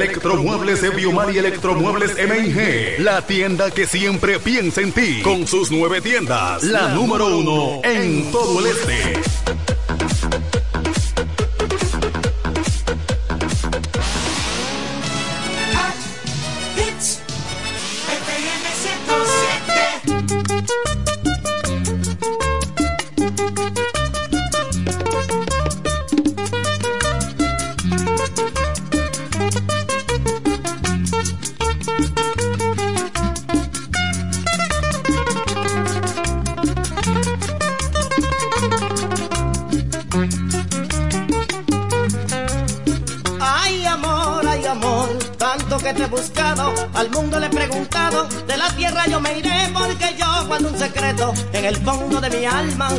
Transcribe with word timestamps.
Electromuebles 0.00 0.80
de 0.80 0.88
Biomal 0.88 1.34
y 1.34 1.36
Electromuebles 1.36 2.12
MIG. 2.16 3.00
La 3.00 3.20
tienda 3.26 3.70
que 3.70 3.86
siempre 3.86 4.38
piensa 4.38 4.80
en 4.80 4.92
ti. 4.92 5.20
Con 5.20 5.46
sus 5.46 5.70
nueve 5.70 6.00
tiendas. 6.00 6.62
La, 6.62 6.88
número 6.94 7.26
uno 7.36 7.82
en 7.84 8.32
todo 8.32 8.60
el 8.60 8.66
este. 8.68 9.69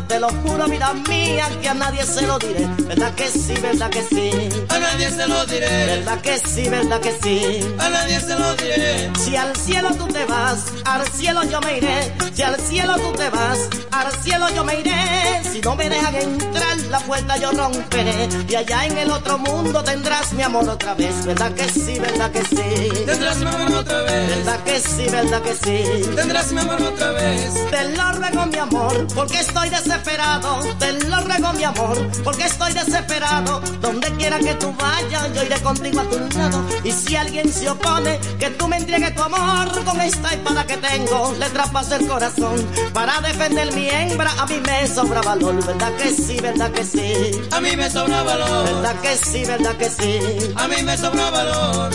Te 0.08 0.20
lo 0.20 0.30
juro 0.30 0.66
vida 0.68 0.94
mía, 1.10 1.50
que 1.62 1.70
a 1.70 1.74
nadie 1.74 2.04
se 2.06 2.22
lo 2.28 2.38
diré, 2.38 2.68
verdad 2.88 3.14
que 3.16 3.28
sí, 3.28 3.54
verdad 3.62 3.90
que 3.90 4.04
sí, 4.04 4.32
A 4.70 4.80
nadie 4.80 5.10
se 5.10 5.28
lo 5.28 5.46
diré, 5.46 5.86
verdad 5.86 6.22
que 6.22 6.38
sí, 6.40 6.70
verdad 6.70 7.00
que 7.02 7.12
sí. 7.22 7.76
a 7.80 7.90
nadie 7.90 8.20
se 8.20 8.38
lo 8.38 8.56
diré. 8.56 9.12
Si 9.20 9.36
al 9.36 9.56
cielo 9.56 9.90
tú 9.98 10.08
te 10.08 10.24
vas, 10.26 10.66
al 10.86 11.08
cielo 11.08 11.44
yo 11.46 11.60
me 11.62 11.78
iré. 11.78 12.14
Si 12.34 12.44
al 12.44 12.56
cielo 12.60 12.96
tú 12.98 13.12
te 13.14 13.30
vas, 13.30 13.58
al 13.92 14.12
cielo 14.24 14.48
yo 14.56 14.64
me 14.64 14.80
iré. 14.80 15.42
Si 15.52 15.60
no 15.62 15.76
me 15.76 15.90
dejan 15.90 16.16
entrar, 16.16 16.78
la 16.90 17.00
puerta 17.00 17.38
yo 17.38 17.52
romperé. 17.52 18.30
Y 18.48 18.56
allá 18.56 18.86
en 18.86 18.98
el 18.98 19.12
otro 19.12 19.38
mundo 19.38 19.84
tendrás 19.84 20.32
mi 20.34 20.44
amor 20.44 20.68
otra 20.70 20.94
vez. 20.94 21.26
¿Verdad 21.26 21.52
que 21.54 21.68
sí, 21.70 22.00
verdad 22.00 22.32
que 22.32 22.42
sí? 22.44 23.04
Tendrás 23.06 23.38
mi 23.38 23.48
amor 23.48 23.76
otra 23.80 24.02
vez, 24.04 24.30
¿Verdad 24.38 24.60
que 24.64 24.80
sí, 24.80 25.06
verdad 25.10 25.42
que 25.42 25.54
sí? 25.56 26.16
tendrás 26.16 26.52
mi 26.52 26.60
amor 26.62 26.82
otra 26.82 27.12
vez. 27.12 27.54
Te 27.72 27.90
lo 27.90 28.12
ruego 28.14 28.46
mi 28.46 28.58
amor, 28.58 29.08
porque 29.14 29.40
estoy 29.40 29.70
desesperado. 29.72 30.60
Te 30.78 30.92
lo 31.08 31.20
ruego 31.22 31.54
mi 31.54 31.64
amor, 31.64 31.98
porque 32.24 32.46
estoy 32.46 32.74
desesperado. 32.74 33.60
Donde 33.82 34.08
quiera 34.16 34.38
que 34.40 34.54
tú 34.56 34.74
vayas, 34.78 35.34
yo 35.34 35.44
iré 35.44 35.60
contigo 35.62 36.02
a 36.02 36.04
tu 36.04 36.38
lado. 36.38 36.66
Y 36.84 36.92
si 36.92 37.16
alguien 37.16 37.52
se 37.52 37.70
opone, 37.70 38.20
que 38.40 38.50
tú 38.52 38.68
me 38.68 38.78
entregues 38.78 39.16
tu 39.16 39.24
amor 39.24 39.84
con 39.84 40.00
esta 40.02 40.30
espada 40.34 40.66
que 40.68 40.78
tengo, 40.78 41.34
le 41.40 41.50
traspaso 41.50 41.96
el 41.96 42.08
corazón. 42.08 42.68
Para 42.94 43.20
defender 43.22 43.74
mi 43.74 43.90
hembra, 43.90 44.32
a 44.38 44.46
mí 44.46 44.60
me 44.66 44.88
sobra 44.88 45.22
valor. 45.22 45.66
¿Verdad 45.66 45.94
que 45.96 46.10
sí, 46.12 46.38
verdad 46.42 46.72
que 46.72 46.84
sí? 46.84 47.42
A 47.52 47.60
mí 47.62 47.76
me 47.76 47.90
sobra 47.90 48.24
valor, 48.24 48.66
¿Verdad 48.66 48.96
que 49.02 49.18
sí, 49.18 49.46
verdad 49.46 49.76
que 49.78 49.90
sí? 49.90 50.20
a 50.56 50.68
mí 50.68 50.76
me 50.84 50.98
sobra 50.98 51.30
valor. 51.32 51.92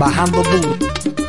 Bajando 0.00 0.42
duro. 0.42 1.19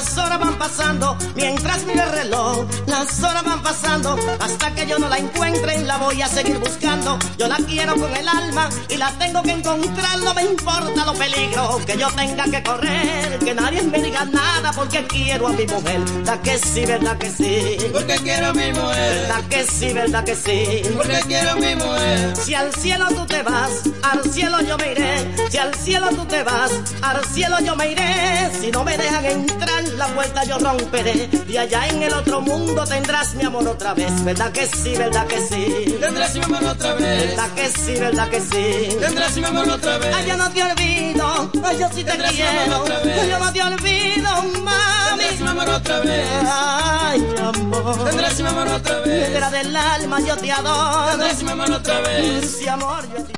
Las 0.00 0.16
horas 0.16 0.38
van 0.40 0.56
pasando. 0.56 1.16
Mientras 1.34 1.84
mira 1.84 2.04
el 2.04 2.12
reloj, 2.12 2.64
las 2.86 3.22
horas 3.22 3.44
van 3.44 3.62
pasando. 3.62 4.16
Hasta 4.40 4.74
que 4.74 4.86
yo 4.86 4.98
no 4.98 5.10
la 5.10 5.18
encuentre, 5.18 5.82
la 5.82 5.98
voy 5.98 6.22
a 6.22 6.26
seguir 6.26 6.58
buscando. 6.58 7.18
Yo 7.36 7.46
la 7.48 7.56
quiero 7.56 7.94
con 7.96 8.16
el 8.16 8.26
alma 8.26 8.70
y 8.88 8.96
la 8.96 9.10
tengo 9.18 9.42
que 9.42 9.50
encontrar. 9.52 10.18
No 10.20 10.32
me 10.32 10.44
importa 10.44 11.04
los 11.04 11.18
peligros 11.18 11.84
que 11.84 11.98
yo 11.98 12.08
tenga 12.12 12.44
que 12.44 12.62
correr. 12.62 13.38
Que 13.40 13.54
nadie 13.54 13.82
me 13.82 14.00
diga 14.02 14.24
nada 14.24 14.72
porque 14.72 15.06
quiero 15.06 15.48
a 15.48 15.52
mi 15.52 15.66
mujer. 15.66 16.00
¿Verdad 16.00 16.40
que 16.40 16.58
sí, 16.58 16.86
verdad 16.86 17.18
que 17.18 17.30
sí? 17.30 17.76
Porque 17.92 18.16
quiero 18.22 18.46
a 18.46 18.52
mi 18.54 18.72
mujer, 18.72 19.20
¿Verdad 19.20 19.44
que 19.50 19.64
sí, 19.66 19.92
verdad 19.92 20.24
que 20.24 20.34
sí? 20.34 20.82
porque 20.96 21.20
quiero 21.26 21.50
a 21.50 21.56
mi 21.56 21.74
mujer. 21.74 22.36
Si 22.42 22.54
al 22.54 22.74
cielo 22.74 23.06
tú 23.10 23.26
te 23.26 23.42
vas, 23.42 23.70
al 24.02 24.32
cielo 24.32 24.60
yo 24.62 24.78
me 24.78 24.92
iré. 24.92 25.34
Si 25.50 25.58
al 25.58 25.74
cielo 25.74 26.08
tú 26.08 26.24
te 26.24 26.42
vas, 26.42 26.72
al 27.02 27.22
cielo 27.26 27.58
yo 27.60 27.76
me 27.76 27.92
iré. 27.92 28.50
Si 28.60 28.70
no 28.70 28.82
me 28.84 28.96
dejan 28.96 29.24
entrar, 29.26 29.89
la 30.00 30.06
puerta 30.14 30.44
yo 30.44 30.58
romperé. 30.58 31.28
Y 31.46 31.56
allá 31.58 31.86
en 31.88 32.02
el 32.02 32.12
otro 32.14 32.40
mundo 32.40 32.84
tendrás 32.86 33.34
mi 33.34 33.44
amor 33.44 33.68
otra 33.68 33.92
vez. 33.92 34.24
¿Verdad 34.24 34.50
que 34.50 34.66
sí, 34.66 34.96
verdad 34.96 35.26
que 35.26 35.38
sí? 35.46 35.96
Tendrás 36.00 36.34
mi 36.34 36.42
amor 36.42 36.64
otra 36.64 36.94
vez, 36.94 37.28
¿Verdad 37.28 37.48
que 37.54 37.68
sí, 37.68 37.92
verdad 38.00 38.28
que 38.30 38.40
sí? 38.40 38.96
tendrás 38.98 39.36
mi 39.36 39.44
amor 39.44 39.68
otra 39.68 39.98
vez. 39.98 40.14
Ay, 40.14 40.26
yo 40.28 40.36
no 40.38 40.50
te 40.50 40.62
olvido, 40.62 41.50
ay, 41.64 41.78
yo 41.78 41.88
sí 41.94 42.02
te 42.02 42.10
Tendrás 42.12 42.32
quiero. 42.32 42.84
Ay, 43.04 43.30
yo 43.30 43.38
no 43.38 43.52
te 43.52 43.62
olvido, 43.62 44.30
mami. 44.64 45.18
Tendrás 45.18 45.40
mi 45.40 45.48
amor 45.48 45.68
otra 45.68 46.00
vez, 46.00 46.26
Ay, 46.50 47.34
amor. 47.42 48.04
tendrás 48.04 48.40
mi 48.40 48.48
amor 48.48 48.68
otra 48.68 49.00
vez. 49.00 49.28
Piedra 49.28 49.50
del 49.50 49.76
alma, 49.76 50.20
yo 50.20 50.36
te 50.38 50.50
adoro. 50.52 51.10
Tendrás 51.10 51.42
mi 51.42 51.50
amor 51.50 51.70
otra 51.72 52.00
vez. 52.00 52.56
Sí, 52.58 52.68
amor, 52.68 53.04
yo 53.12 53.18
a 53.22 53.26
ti 53.26 53.32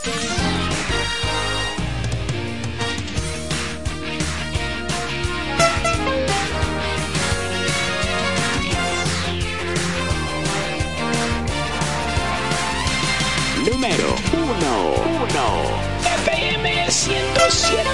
Número 13.82 14.15
1. 14.32 14.62
1. 15.34 15.82
FM 16.04 16.88
107. 16.88 17.91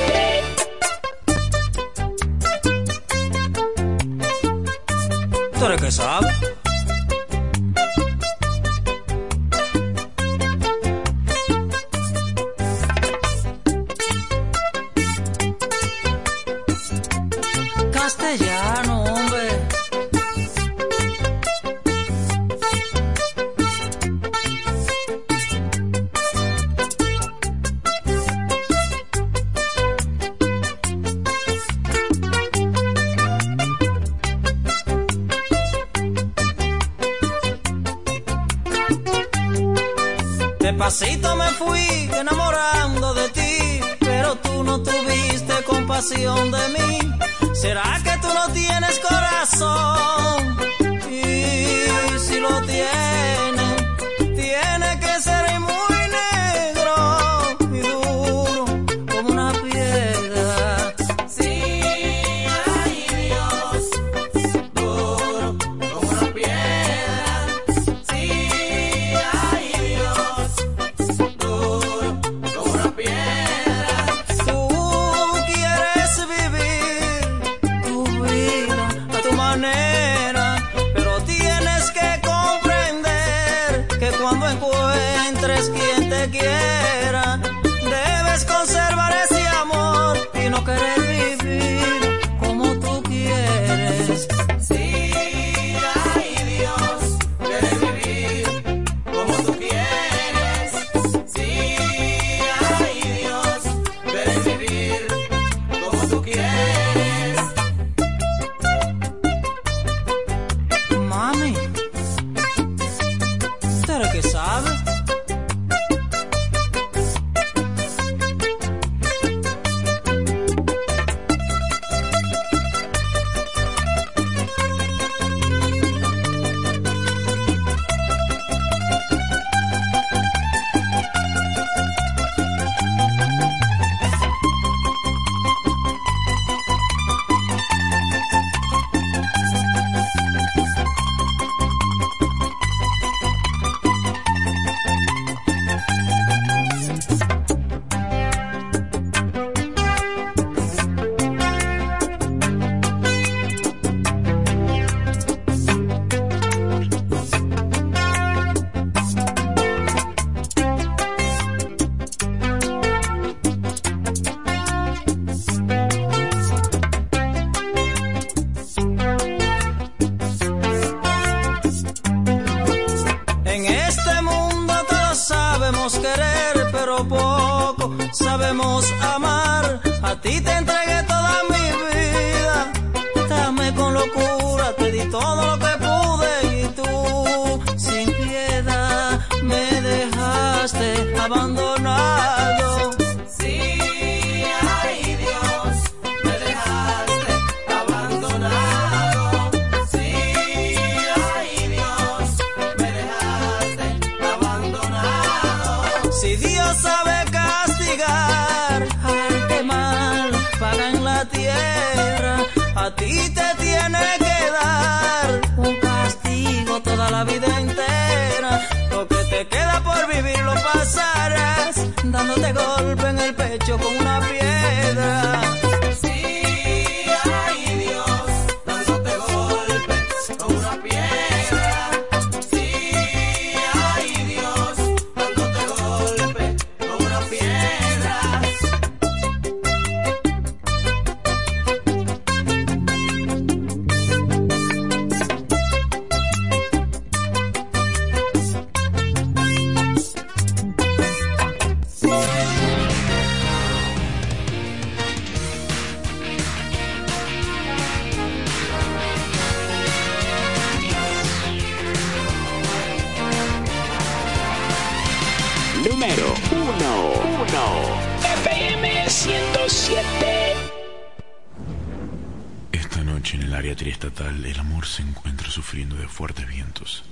Sufriendo 275.59 275.97
de 275.97 276.07
fuertes 276.07 276.47
vientos. 276.47 277.03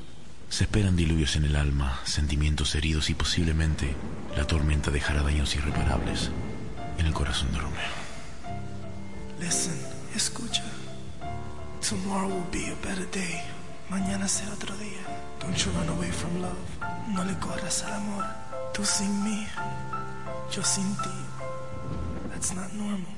Se 0.48 0.62
esperan 0.62 0.94
diluvios 0.94 1.34
en 1.34 1.44
el 1.46 1.56
alma, 1.56 1.98
sentimientos 2.04 2.76
heridos 2.76 3.10
y 3.10 3.14
posiblemente 3.14 3.96
la 4.36 4.46
tormenta 4.46 4.92
dejará 4.92 5.22
daños 5.22 5.56
irreparables 5.56 6.30
en 6.96 7.06
el 7.06 7.12
corazón 7.12 7.50
de 7.52 7.58
Romeo. 7.58 7.94
Listen, 9.40 9.74
escucha. 10.14 10.62
Tomorrow 11.88 12.28
will 12.28 12.46
be 12.52 12.70
a 12.70 12.76
better 12.86 13.10
day. 13.10 13.40
Mañana 13.90 14.28
será 14.28 14.52
otro 14.52 14.76
día. 14.76 15.02
Don't 15.40 15.56
you 15.56 15.72
run 15.72 15.88
away 15.88 16.12
from 16.12 16.40
love. 16.40 16.54
No 17.08 17.24
le 17.24 17.34
corras 17.40 17.82
al 17.82 17.94
amor. 17.94 18.24
Tú 18.72 18.84
sin 18.84 19.24
mí, 19.24 19.44
yo 20.54 20.62
sin 20.62 20.86
ti. 20.98 21.16
That's 22.30 22.54
not 22.54 22.72
normal. 22.74 23.15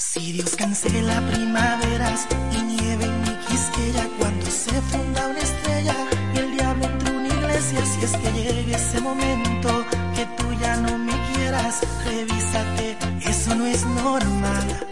Si 0.00 0.30
Dios 0.30 0.54
cancela 0.54 1.20
primaveras 1.28 2.28
y 2.52 2.62
nieve 2.62 3.04
en 3.04 3.20
mi 3.20 3.36
quisqueya 3.48 4.08
cuando 4.16 4.46
se 4.46 4.70
funda 4.82 5.26
una 5.26 5.40
estrella 5.40 5.96
y 6.34 6.38
el 6.38 6.52
diablo 6.56 6.84
entre 6.84 7.16
una 7.16 7.26
iglesia, 7.26 7.84
si 7.84 8.04
es 8.04 8.16
que 8.16 8.32
llegue 8.32 8.76
ese 8.76 9.00
momento 9.00 9.84
que 10.14 10.24
tú 10.36 10.52
ya 10.60 10.76
no 10.76 10.96
me 10.98 11.12
quieras, 11.32 11.80
revísate, 12.04 12.96
eso 13.28 13.56
no 13.56 13.66
es 13.66 13.84
normal. 13.86 14.86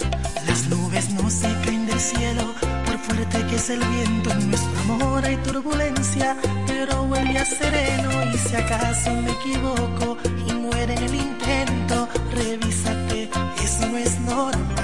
Las 0.44 0.66
nubes 0.66 1.08
no 1.10 1.30
se 1.30 1.54
caen 1.64 1.86
del 1.86 2.00
cielo, 2.00 2.52
por 2.84 2.98
fuerte 2.98 3.46
que 3.46 3.56
es 3.56 3.70
el 3.70 3.84
viento, 3.84 4.32
en 4.32 4.50
nuestro 4.50 4.80
amor 4.80 5.24
hay 5.24 5.36
turbulencia, 5.36 6.36
pero 6.66 7.04
huele 7.04 7.38
a 7.38 7.44
sereno 7.44 8.10
y 8.34 8.38
si 8.38 8.56
acaso 8.56 9.12
me 9.12 9.30
equivoco 9.30 10.18
y 10.48 10.52
muere 10.52 10.94
en 10.94 11.02
el 11.04 11.14
intento, 11.14 12.08
revísate, 12.34 13.30
eso 13.62 13.86
no 13.86 13.98
es 13.98 14.18
normal. 14.18 14.75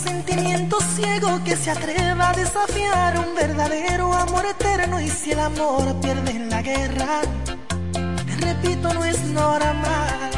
Sentimiento 0.00 0.78
ciego 0.96 1.42
que 1.44 1.56
se 1.56 1.70
atreva 1.70 2.30
a 2.30 2.32
desafiar 2.32 3.18
un 3.18 3.34
verdadero 3.34 4.12
amor 4.14 4.44
eterno 4.46 5.00
y 5.00 5.08
si 5.08 5.32
el 5.32 5.40
amor 5.40 6.00
pierde 6.00 6.30
en 6.32 6.48
la 6.48 6.62
guerra, 6.62 7.20
te 8.26 8.36
repito, 8.46 8.92
no 8.94 9.04
es 9.04 9.20
normal. 9.24 10.30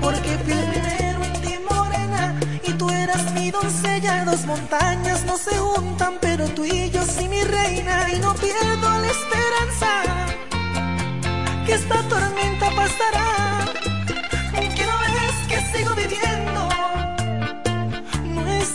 Porque 0.00 0.30
fui 0.44 0.52
el 0.52 0.64
primero 0.72 1.24
en 1.24 1.32
ti, 1.42 1.54
morena, 1.68 2.40
y 2.66 2.72
tú 2.72 2.88
eras 2.90 3.32
mi 3.32 3.50
doncella. 3.50 4.24
Dos 4.24 4.46
montañas 4.46 5.24
no 5.24 5.36
se 5.36 5.56
juntan, 5.56 6.14
pero 6.20 6.46
tú 6.48 6.64
y 6.64 6.90
yo 6.90 7.02
sí, 7.04 7.28
mi 7.28 7.42
reina, 7.42 8.08
y 8.14 8.18
no 8.20 8.34
pierdo 8.34 8.88
la 9.04 9.08
esperanza 9.16 9.90
que 11.66 11.74
esta 11.74 12.02
tormenta 12.08 12.66
pasará. 12.80 13.87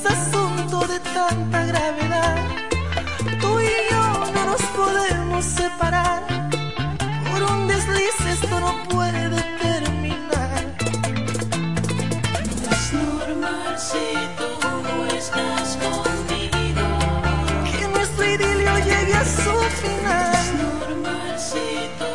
Es 0.03 0.11
asunto 0.11 0.79
de 0.87 0.99
tanta 0.99 1.65
gravedad. 1.65 2.35
Tú 3.39 3.59
y 3.59 3.69
yo 3.91 4.03
no 4.33 4.45
nos 4.45 4.61
podemos 4.79 5.45
separar. 5.45 6.23
Por 7.31 7.43
un 7.43 7.67
desliz 7.67 8.15
esto 8.29 8.59
no 8.59 8.83
puede 8.89 9.29
terminar. 9.61 10.63
Es 12.71 12.93
normal 12.93 13.75
si 13.77 14.07
tú 14.37 15.15
estás 15.15 15.77
conmigo. 15.85 16.87
Que 17.77 17.87
nuestro 17.87 18.25
idilio 18.25 18.77
llegue 18.79 19.13
a 19.13 19.25
su 19.25 19.55
final. 19.81 20.33
Es 20.33 20.53
normal 20.53 21.39
si 21.49 21.67
tú 21.99 22.11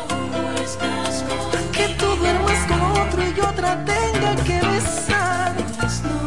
estás 0.63 1.23
conmigo. 1.23 1.71
Que 1.71 1.87
tú 1.99 2.07
duermas 2.17 2.61
con 2.67 2.81
otro 3.03 3.21
y 3.23 3.39
otra 3.39 3.83
tenga 3.85 4.35
que 4.43 4.59
besar. 4.67 5.55
Es 5.85 6.03
normal 6.03 6.18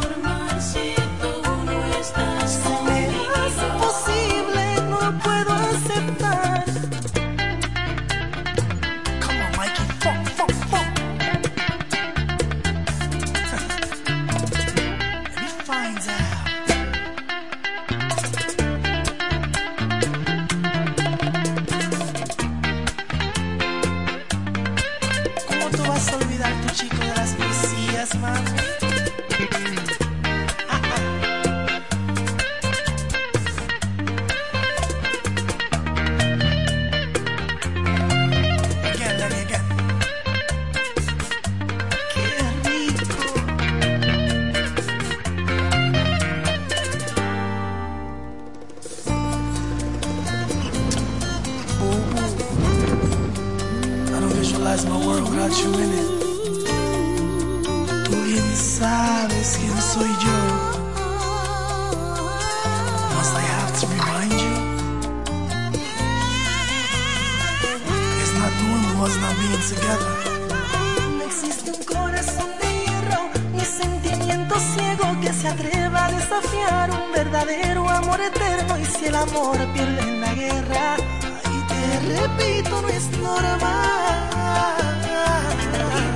que 75.23 75.33
se 75.33 75.49
atreva 75.49 76.07
a 76.07 76.11
desafiar 76.11 76.91
un 76.91 77.13
verdadero 77.13 77.89
amor 77.89 78.21
eterno. 78.21 78.77
Y 78.79 78.85
si 78.85 79.07
el 79.07 79.15
amor 79.15 79.57
pierde 79.73 80.01
en 80.01 80.21
la 80.21 80.35
guerra, 80.35 80.97
ahí 81.45 81.59
te 81.71 81.83
repito, 82.19 82.83
no 82.83 82.89
es 82.89 83.07
normal. 83.19 84.23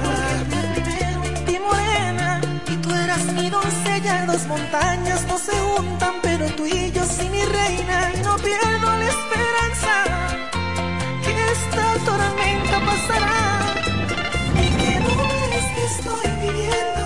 Porque 0.04 0.58
primero 0.74 1.24
en 1.24 1.44
ti 1.46 1.58
morena, 1.58 2.40
y 2.72 2.76
tú 2.82 2.90
eras 2.94 3.24
mi 3.38 3.48
doncella, 3.48 4.26
dos 4.26 4.44
montañas 4.46 5.24
no 5.28 5.38
se 5.38 5.56
juntan, 5.66 6.14
pero 6.22 6.46
tú 6.56 6.66
y 6.66 6.90
yo 6.90 7.04
sí 7.04 7.28
mi 7.30 7.44
reina, 7.44 8.12
y 8.14 8.22
no 8.22 8.36
pierdo 8.38 8.88
la 9.02 9.08
esperanza 9.16 9.92
que 11.24 11.32
esta 11.56 11.86
tormenta 12.08 12.76
pasará 12.90 13.44
y 14.64 14.66
que 14.80 14.92
no 15.06 15.16
es 15.58 15.64
que 15.74 15.84
estoy 15.92 16.26
viviendo. 16.42 17.05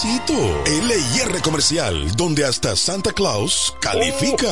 pasito. 0.01 0.33
LIR 0.65 1.41
Comercial, 1.41 2.11
donde 2.15 2.45
hasta 2.45 2.75
Santa 2.75 3.11
Claus 3.13 3.75
califica. 3.79 4.47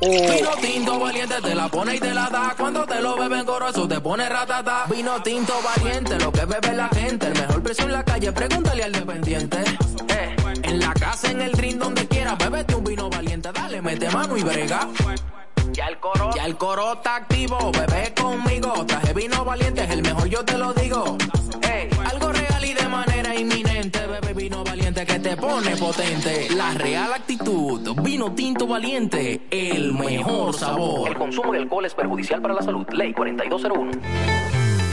Vino 0.00 0.50
tinto 0.60 0.98
valiente 0.98 1.34
te 1.40 1.54
la 1.54 1.68
pone 1.68 1.96
y 1.96 2.00
te 2.00 2.12
la 2.12 2.28
da. 2.28 2.54
Cuando 2.58 2.84
te 2.84 3.00
lo 3.00 3.16
beben 3.16 3.46
goroso 3.46 3.88
te 3.88 4.00
pone 4.00 4.28
ratata. 4.28 4.84
Vino 4.90 5.22
tinto 5.22 5.54
valiente, 5.62 6.18
lo 6.18 6.30
que 6.30 6.44
bebe 6.44 6.72
la 6.74 6.88
gente. 6.88 7.26
El 7.28 7.34
mejor 7.34 7.62
precio 7.62 7.84
en 7.84 7.92
la 7.92 8.04
calle, 8.04 8.32
pregúntale 8.32 8.84
al 8.84 8.92
dependiente. 8.92 9.58
Eh, 10.08 10.36
en 10.62 10.80
la 10.80 10.92
casa, 10.92 11.30
en 11.30 11.40
el 11.40 11.52
drink, 11.52 11.78
donde 11.78 12.06
quiera, 12.06 12.34
bébete 12.34 12.74
un 12.74 12.84
vino 12.84 13.08
valiente. 13.08 13.50
Dale, 13.52 13.80
mete 13.80 14.10
mano 14.10 14.36
y 14.36 14.42
brega. 14.42 14.88
Ya 15.72 15.86
el 15.86 15.98
coro, 16.00 16.30
ya 16.34 16.44
el 16.44 16.56
coro 16.56 16.94
está 16.94 17.16
activo, 17.16 17.70
bebé 17.72 18.12
conmigo. 18.20 18.84
Traje 18.86 19.14
vino 19.14 19.44
valiente, 19.44 19.84
es 19.84 19.90
el 19.90 20.02
mejor, 20.02 20.28
yo 20.28 20.44
te 20.44 20.58
lo 20.58 20.74
digo. 20.74 21.16
Ey, 21.62 21.88
algo 22.04 22.32
y 22.64 22.74
de 22.74 22.88
manera 22.88 23.34
inminente, 23.34 24.00
bebé 24.06 24.34
vino 24.34 24.64
valiente 24.64 25.06
que 25.06 25.18
te 25.18 25.36
pone 25.36 25.76
potente. 25.76 26.48
La 26.54 26.74
real 26.74 27.12
actitud, 27.12 27.94
vino 28.02 28.32
tinto 28.32 28.66
valiente, 28.66 29.42
el 29.50 29.92
mejor 29.92 30.54
sabor. 30.54 31.08
El 31.08 31.16
consumo 31.16 31.52
de 31.52 31.58
alcohol 31.58 31.84
es 31.84 31.94
perjudicial 31.94 32.40
para 32.42 32.54
la 32.54 32.62
salud. 32.62 32.86
Ley 32.92 33.12
4201. 33.12 34.59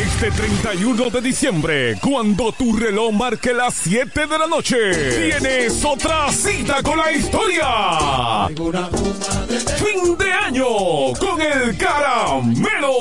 Este 0.00 0.30
31 0.30 1.10
de 1.10 1.20
diciembre, 1.20 1.98
cuando 2.00 2.52
tu 2.52 2.74
reloj 2.74 3.12
marque 3.12 3.52
las 3.52 3.74
7 3.74 4.26
de 4.26 4.38
la 4.38 4.46
noche, 4.46 4.76
tienes 4.94 5.84
otra 5.84 6.32
cita 6.32 6.82
con 6.82 6.96
la 6.96 7.12
historia. 7.12 8.48
Fin 9.76 10.16
de 10.16 10.32
año 10.32 10.64
con 11.18 11.42
el 11.42 11.76
caramelo. 11.76 12.94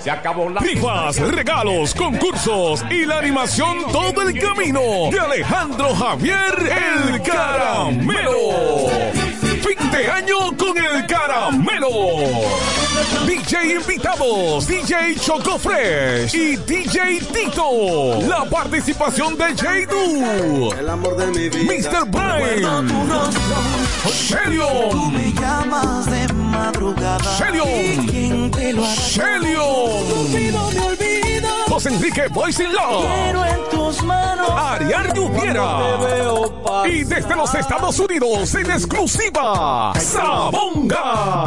Se 0.00 0.10
acabó 0.10 0.50
la 0.50 0.60
Rifas, 0.60 1.20
regalos, 1.20 1.94
concursos 1.94 2.84
y 2.90 3.06
la 3.06 3.18
animación 3.18 3.84
todo 3.92 4.22
el 4.22 4.36
camino 4.36 4.80
de 5.12 5.20
Alejandro 5.20 5.94
Javier 5.94 6.54
el 6.58 7.22
Caramelo. 7.22 9.27
Fin 9.60 9.90
de 9.90 10.08
año 10.08 10.56
con 10.56 10.76
el 10.78 11.06
Caramelo. 11.06 11.88
DJ 13.26 13.76
invitados, 13.76 14.66
DJ 14.66 15.16
Choco 15.20 15.58
Fresh 15.58 16.34
y 16.34 16.56
DJ 16.56 17.20
Tito. 17.32 18.20
La 18.28 18.44
participación 18.44 19.36
de 19.36 19.54
J. 19.54 20.78
El 20.78 20.88
amor 20.88 21.16
de 21.16 21.26
mi 21.28 21.48
vida. 21.48 21.90
Mr. 21.90 22.08
Brian. 22.08 22.88
Shelion. 24.06 24.90
Tú 24.90 25.10
me 25.10 25.28
Enrique 31.86 32.28
Boys 32.28 32.58
in 32.60 32.72
Love. 32.72 33.06
Quiero 33.06 33.44
en 33.44 33.68
tus 33.70 34.02
manos. 34.02 34.48
Lluviera. 35.14 36.86
Y 36.88 37.04
desde 37.04 37.36
los 37.36 37.54
Estados 37.54 37.98
Unidos, 37.98 38.54
en 38.54 38.70
exclusiva, 38.70 39.92
Sabonga. 39.98 41.46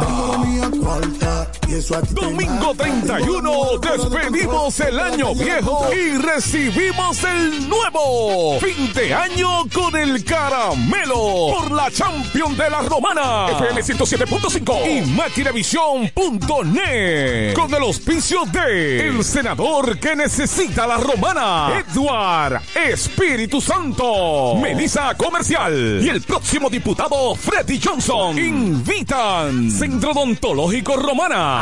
Domingo 2.10 2.74
31, 2.76 3.78
despedimos 3.78 4.78
el 4.80 5.00
año 5.00 5.34
viejo 5.34 5.88
y 5.90 6.18
recibimos 6.18 7.24
el 7.24 7.66
nuevo. 7.66 8.60
Fin 8.60 8.92
de 8.92 9.14
año 9.14 9.64
con 9.72 9.96
el 9.96 10.22
caramelo 10.22 11.54
por 11.56 11.72
la 11.72 11.90
Champion 11.90 12.54
de 12.58 12.68
la 12.68 12.82
Romana. 12.82 13.46
FM 13.52 13.80
107.5 13.80 14.86
y 14.86 15.00
maquinavisión.net. 15.12 17.54
Con 17.54 17.72
el 17.72 17.82
auspicio 17.82 18.44
de 18.52 19.08
el 19.08 19.24
senador 19.24 19.98
que 19.98 20.14
necesita 20.14 20.86
la 20.86 20.98
romana, 20.98 21.70
Edward 21.78 22.60
Espíritu 22.74 23.62
Santo, 23.62 24.56
Melissa 24.56 25.14
Comercial 25.14 26.00
y 26.02 26.10
el 26.10 26.20
próximo 26.20 26.68
diputado 26.68 27.34
Freddy 27.34 27.80
Johnson. 27.82 28.38
Invitan 28.38 29.70
Centro 29.70 30.10
Odontológico 30.10 30.96
Romana, 30.96 31.61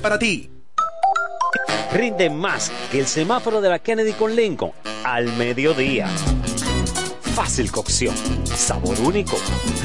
para 0.00 0.18
ti. 0.18 0.50
Rinde 1.92 2.28
más 2.28 2.72
que 2.90 3.00
el 3.00 3.06
semáforo 3.06 3.60
de 3.60 3.68
la 3.68 3.78
Kennedy 3.78 4.12
con 4.12 4.34
Lincoln 4.34 4.72
al 5.04 5.32
mediodía. 5.36 6.08
Fácil 7.34 7.70
cocción, 7.70 8.14
sabor 8.44 8.98
único, 9.00 9.36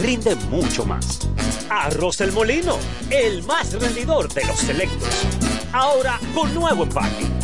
rinde 0.01 0.35
mucho 0.49 0.85
más. 0.85 1.27
Arroz 1.69 2.21
El 2.21 2.31
Molino, 2.31 2.77
el 3.09 3.43
más 3.43 3.73
rendidor 3.73 4.31
de 4.33 4.45
los 4.45 4.57
selectos. 4.57 5.09
Ahora 5.71 6.19
con 6.33 6.53
nuevo 6.53 6.83
empaque. 6.83 7.38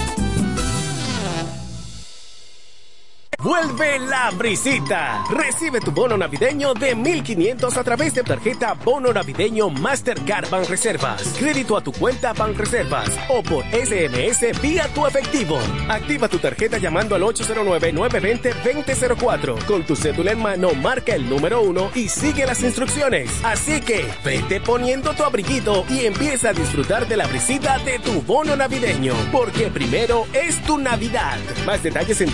Vuelve 3.39 3.99
la 3.99 4.31
brisita. 4.31 5.23
Recibe 5.29 5.79
tu 5.79 5.91
bono 5.91 6.17
navideño 6.17 6.73
de 6.73 6.95
1500 6.95 7.77
a 7.77 7.83
través 7.83 8.15
de 8.15 8.23
tarjeta 8.23 8.73
Bono 8.73 9.13
Navideño 9.13 9.69
Mastercard 9.69 10.51
Reservas. 10.67 11.35
Crédito 11.37 11.77
a 11.77 11.81
tu 11.81 11.91
cuenta 11.91 12.33
Reservas 12.33 13.11
o 13.29 13.43
por 13.43 13.63
SMS 13.65 14.59
vía 14.61 14.87
tu 14.93 15.05
efectivo. 15.05 15.59
Activa 15.89 16.27
tu 16.27 16.39
tarjeta 16.39 16.77
llamando 16.77 17.15
al 17.15 17.21
809-920-2004. 17.23 19.65
Con 19.65 19.85
tu 19.85 19.95
cédula 19.95 20.31
en 20.31 20.41
mano, 20.41 20.73
marca 20.73 21.13
el 21.15 21.29
número 21.29 21.61
1 21.61 21.91
y 21.95 22.09
sigue 22.09 22.45
las 22.45 22.61
instrucciones. 22.63 23.29
Así 23.43 23.81
que 23.81 24.05
vete 24.23 24.61
poniendo 24.61 25.13
tu 25.13 25.23
abriguito 25.23 25.85
y 25.89 26.05
empieza 26.05 26.49
a 26.49 26.53
disfrutar 26.53 27.07
de 27.07 27.17
la 27.17 27.25
brisita 27.27 27.79
de 27.79 27.99
tu 27.99 28.21
bono 28.23 28.55
navideño. 28.55 29.13
Porque 29.31 29.67
primero 29.67 30.25
es 30.33 30.61
tu 30.63 30.77
Navidad. 30.77 31.37
Más 31.65 31.81
detalles 31.83 32.21
en 32.21 32.29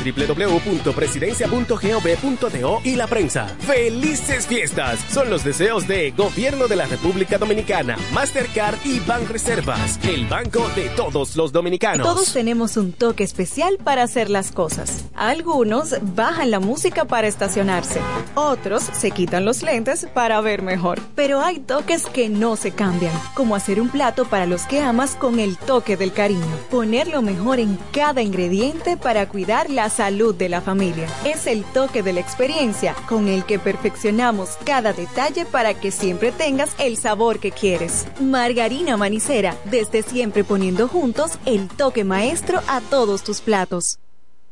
www.presidencia.gov.do 0.91 2.81
y 2.83 2.95
la 2.95 3.07
prensa. 3.07 3.47
¡Felices 3.59 4.47
fiestas! 4.47 4.99
Son 5.11 5.29
los 5.29 5.43
deseos 5.43 5.87
de 5.87 6.11
Gobierno 6.11 6.67
de 6.67 6.75
la 6.75 6.85
República 6.85 7.37
Dominicana, 7.37 7.97
Mastercard 8.13 8.77
y 8.85 8.99
Banreservas, 8.99 9.99
el 10.03 10.25
banco 10.27 10.67
de 10.75 10.89
todos 10.89 11.35
los 11.35 11.51
dominicanos. 11.51 12.07
Todos 12.07 12.33
tenemos 12.33 12.77
un 12.77 12.93
toque 12.93 13.23
especial 13.23 13.77
para 13.83 14.03
hacer 14.03 14.29
las 14.29 14.51
cosas. 14.51 15.05
Algunos 15.15 15.95
bajan 16.15 16.51
la 16.51 16.59
música 16.59 17.05
para 17.05 17.27
estacionarse, 17.27 18.01
otros 18.35 18.83
se 18.83 19.11
quitan 19.11 19.45
los 19.45 19.63
lentes 19.63 20.07
para 20.13 20.41
ver 20.41 20.61
mejor. 20.61 20.99
Pero 21.15 21.41
hay 21.41 21.59
toques 21.59 22.05
que 22.05 22.29
no 22.29 22.55
se 22.55 22.71
cambian, 22.71 23.13
como 23.33 23.55
hacer 23.55 23.79
un 23.81 23.89
plato 23.89 24.25
para 24.25 24.45
los 24.45 24.63
que 24.63 24.81
amas 24.81 25.15
con 25.15 25.39
el 25.39 25.57
toque 25.57 25.97
del 25.97 26.13
cariño. 26.13 26.41
Poner 26.69 27.07
lo 27.07 27.21
mejor 27.21 27.59
en 27.59 27.77
cada 27.91 28.21
ingrediente 28.21 28.97
para 28.97 29.27
cuidar 29.27 29.69
la 29.69 29.89
salud 29.89 30.35
de 30.35 30.49
la 30.49 30.61
familia. 30.61 30.80
Es 31.25 31.45
el 31.45 31.63
toque 31.63 32.01
de 32.01 32.11
la 32.11 32.21
experiencia 32.21 32.95
con 33.07 33.27
el 33.27 33.45
que 33.45 33.59
perfeccionamos 33.59 34.57
cada 34.65 34.93
detalle 34.93 35.45
para 35.45 35.75
que 35.75 35.91
siempre 35.91 36.31
tengas 36.31 36.71
el 36.79 36.97
sabor 36.97 37.37
que 37.37 37.51
quieres. 37.51 38.07
Margarina 38.19 38.97
Manicera, 38.97 39.55
desde 39.65 40.01
siempre 40.01 40.43
poniendo 40.43 40.87
juntos 40.87 41.33
el 41.45 41.67
toque 41.67 42.03
maestro 42.03 42.61
a 42.67 42.81
todos 42.81 43.23
tus 43.23 43.41
platos. 43.41 43.99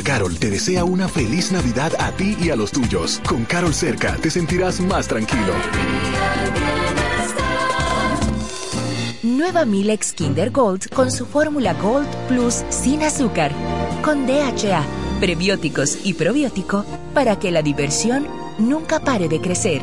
Carol 0.00 0.38
te 0.38 0.50
desea 0.50 0.84
una 0.84 1.06
feliz 1.08 1.52
Navidad 1.52 1.92
a 1.98 2.12
ti 2.12 2.36
y 2.40 2.48
a 2.48 2.56
los 2.56 2.72
tuyos. 2.72 3.20
Con 3.28 3.44
Carol 3.44 3.74
cerca 3.74 4.16
te 4.16 4.30
sentirás 4.30 4.80
más 4.80 5.06
tranquilo. 5.06 5.52
Nueva 9.22 9.66
Milex 9.66 10.12
Kinder 10.14 10.50
Gold 10.50 10.88
con 10.88 11.10
su 11.10 11.26
fórmula 11.26 11.74
Gold 11.74 12.08
Plus 12.28 12.64
sin 12.70 13.02
azúcar, 13.02 13.52
con 14.02 14.26
DHA, 14.26 14.82
prebióticos 15.20 15.98
y 16.04 16.14
probiótico 16.14 16.86
para 17.12 17.38
que 17.38 17.50
la 17.50 17.60
diversión 17.60 18.26
nunca 18.58 19.00
pare 19.00 19.28
de 19.28 19.40
crecer. 19.40 19.82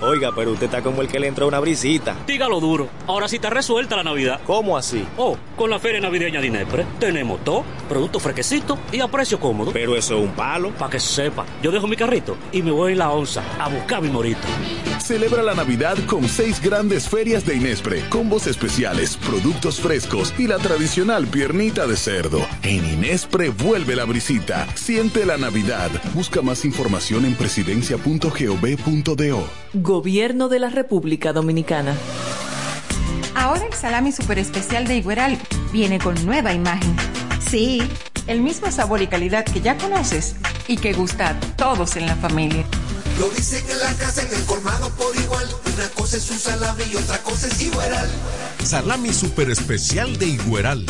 Oiga, 0.00 0.30
pero 0.34 0.52
usted 0.52 0.66
está 0.66 0.82
como 0.82 1.02
el 1.02 1.08
que 1.08 1.18
le 1.18 1.26
entró 1.26 1.48
una 1.48 1.58
brisita. 1.58 2.16
Dígalo 2.26 2.60
duro. 2.60 2.88
Ahora 3.06 3.28
sí 3.28 3.36
está 3.36 3.50
resuelta 3.50 3.96
la 3.96 4.04
Navidad. 4.04 4.40
¿Cómo 4.46 4.76
así? 4.76 5.04
Oh, 5.16 5.36
con 5.56 5.70
la 5.70 5.78
feria 5.78 6.00
navideña 6.00 6.40
de 6.40 6.46
Inespre 6.46 6.86
tenemos 7.00 7.44
todo, 7.44 7.64
productos 7.88 8.22
fresquecitos 8.22 8.78
y 8.92 9.00
a 9.00 9.08
precio 9.08 9.40
cómodo. 9.40 9.72
Pero 9.72 9.96
eso 9.96 10.16
es 10.16 10.24
un 10.24 10.32
palo. 10.32 10.70
Para 10.70 10.90
que 10.90 11.00
sepa, 11.00 11.44
yo 11.62 11.70
dejo 11.70 11.86
mi 11.86 11.96
carrito 11.96 12.36
y 12.52 12.62
me 12.62 12.70
voy 12.70 12.92
en 12.92 12.98
la 12.98 13.10
onza 13.10 13.42
a 13.58 13.68
buscar 13.68 14.00
mi 14.00 14.08
morito. 14.08 14.40
Celebra 15.00 15.42
la 15.42 15.54
Navidad 15.54 15.96
con 16.06 16.28
seis 16.28 16.60
grandes 16.62 17.08
ferias 17.08 17.46
de 17.46 17.56
Inespre, 17.56 18.04
combos 18.10 18.46
especiales, 18.46 19.16
productos 19.16 19.80
frescos 19.80 20.34
y 20.38 20.46
la 20.46 20.58
tradicional 20.58 21.26
piernita 21.26 21.86
de 21.86 21.96
cerdo. 21.96 22.46
En 22.62 22.84
Inespre 22.84 23.48
vuelve 23.48 23.96
la 23.96 24.04
brisita. 24.04 24.66
Siente 24.74 25.24
la 25.24 25.38
Navidad. 25.38 25.90
Busca 26.14 26.42
más 26.42 26.64
información 26.64 27.24
en 27.24 27.34
presidencia.gov.do. 27.34 29.67
Gobierno 29.74 30.48
de 30.48 30.58
la 30.58 30.70
República 30.70 31.34
Dominicana. 31.34 31.94
Ahora 33.34 33.66
el 33.66 33.74
salami 33.74 34.12
super 34.12 34.38
especial 34.38 34.86
de 34.86 34.96
Igueral 34.96 35.38
viene 35.72 35.98
con 35.98 36.24
nueva 36.24 36.54
imagen. 36.54 36.96
Sí, 37.46 37.82
el 38.26 38.40
mismo 38.40 38.70
sabor 38.70 39.02
y 39.02 39.06
calidad 39.06 39.44
que 39.44 39.60
ya 39.60 39.76
conoces 39.76 40.36
y 40.66 40.78
que 40.78 40.94
gusta 40.94 41.30
a 41.30 41.40
todos 41.56 41.96
en 41.96 42.06
la 42.06 42.16
familia. 42.16 42.64
Lo 43.18 43.28
dicen 43.28 43.62
en 43.70 43.78
la 43.78 43.92
casa, 43.94 44.22
en 44.22 44.34
el 44.34 44.44
colmado 44.46 44.88
por 44.90 45.14
igual. 45.16 45.46
Una 45.76 45.88
cosa 45.90 46.16
es 46.16 46.30
un 46.30 46.38
salami 46.38 46.84
y 46.90 46.96
otra 46.96 47.18
cosa 47.18 47.46
es 47.48 47.60
Igueral. 47.60 48.08
Salami 48.64 49.12
super 49.12 49.50
especial 49.50 50.16
de 50.18 50.26
Igueral. 50.26 50.86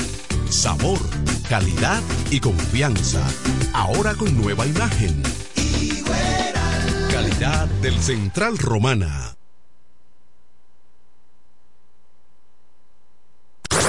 Sabor, 0.50 1.00
calidad 1.48 2.02
y 2.30 2.38
confianza. 2.38 3.22
Ahora 3.72 4.14
con 4.14 4.40
nueva 4.40 4.66
imagen. 4.66 5.22
Del 7.38 7.96
Central 8.00 8.58
Romana. 8.58 9.36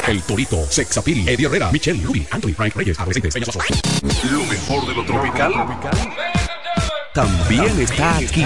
El 0.07 0.21
Torito, 0.21 0.63
Sexapil, 0.69 1.27
Eddie 1.27 1.47
Herrera, 1.47 1.71
Michelle, 1.71 1.99
Ruby, 2.03 2.27
Anthony, 2.29 2.53
Frank 2.53 2.75
Reyes, 2.75 2.99
Adolescentes, 2.99 3.33
Peñasoso. 3.33 3.59
Lo 4.31 4.45
mejor 4.45 4.88
de 4.88 4.93
lo 4.93 5.03
tropical. 5.03 5.51
También 7.15 7.79
está 7.79 8.17
aquí. 8.17 8.45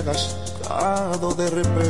hagas 0.00 0.36
de 1.36 1.50
repente. 1.50 1.89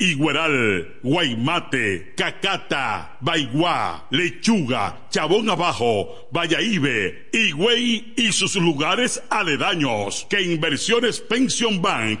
Igueral, 0.00 1.00
Guaymate, 1.02 2.14
Cacata, 2.16 3.18
Baigua, 3.20 4.06
Lechuga, 4.10 4.96
Chabón 5.10 5.50
Abajo, 5.50 6.26
Vallaíbe, 6.32 7.28
Higüey 7.32 8.14
y 8.16 8.32
sus 8.32 8.56
lugares 8.56 9.22
aledaños 9.28 10.26
que 10.30 10.40
Inversiones 10.40 11.20
Pension 11.20 11.82
Bank 11.82 12.20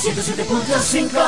FM 0.00 0.14
107.5 0.14 1.20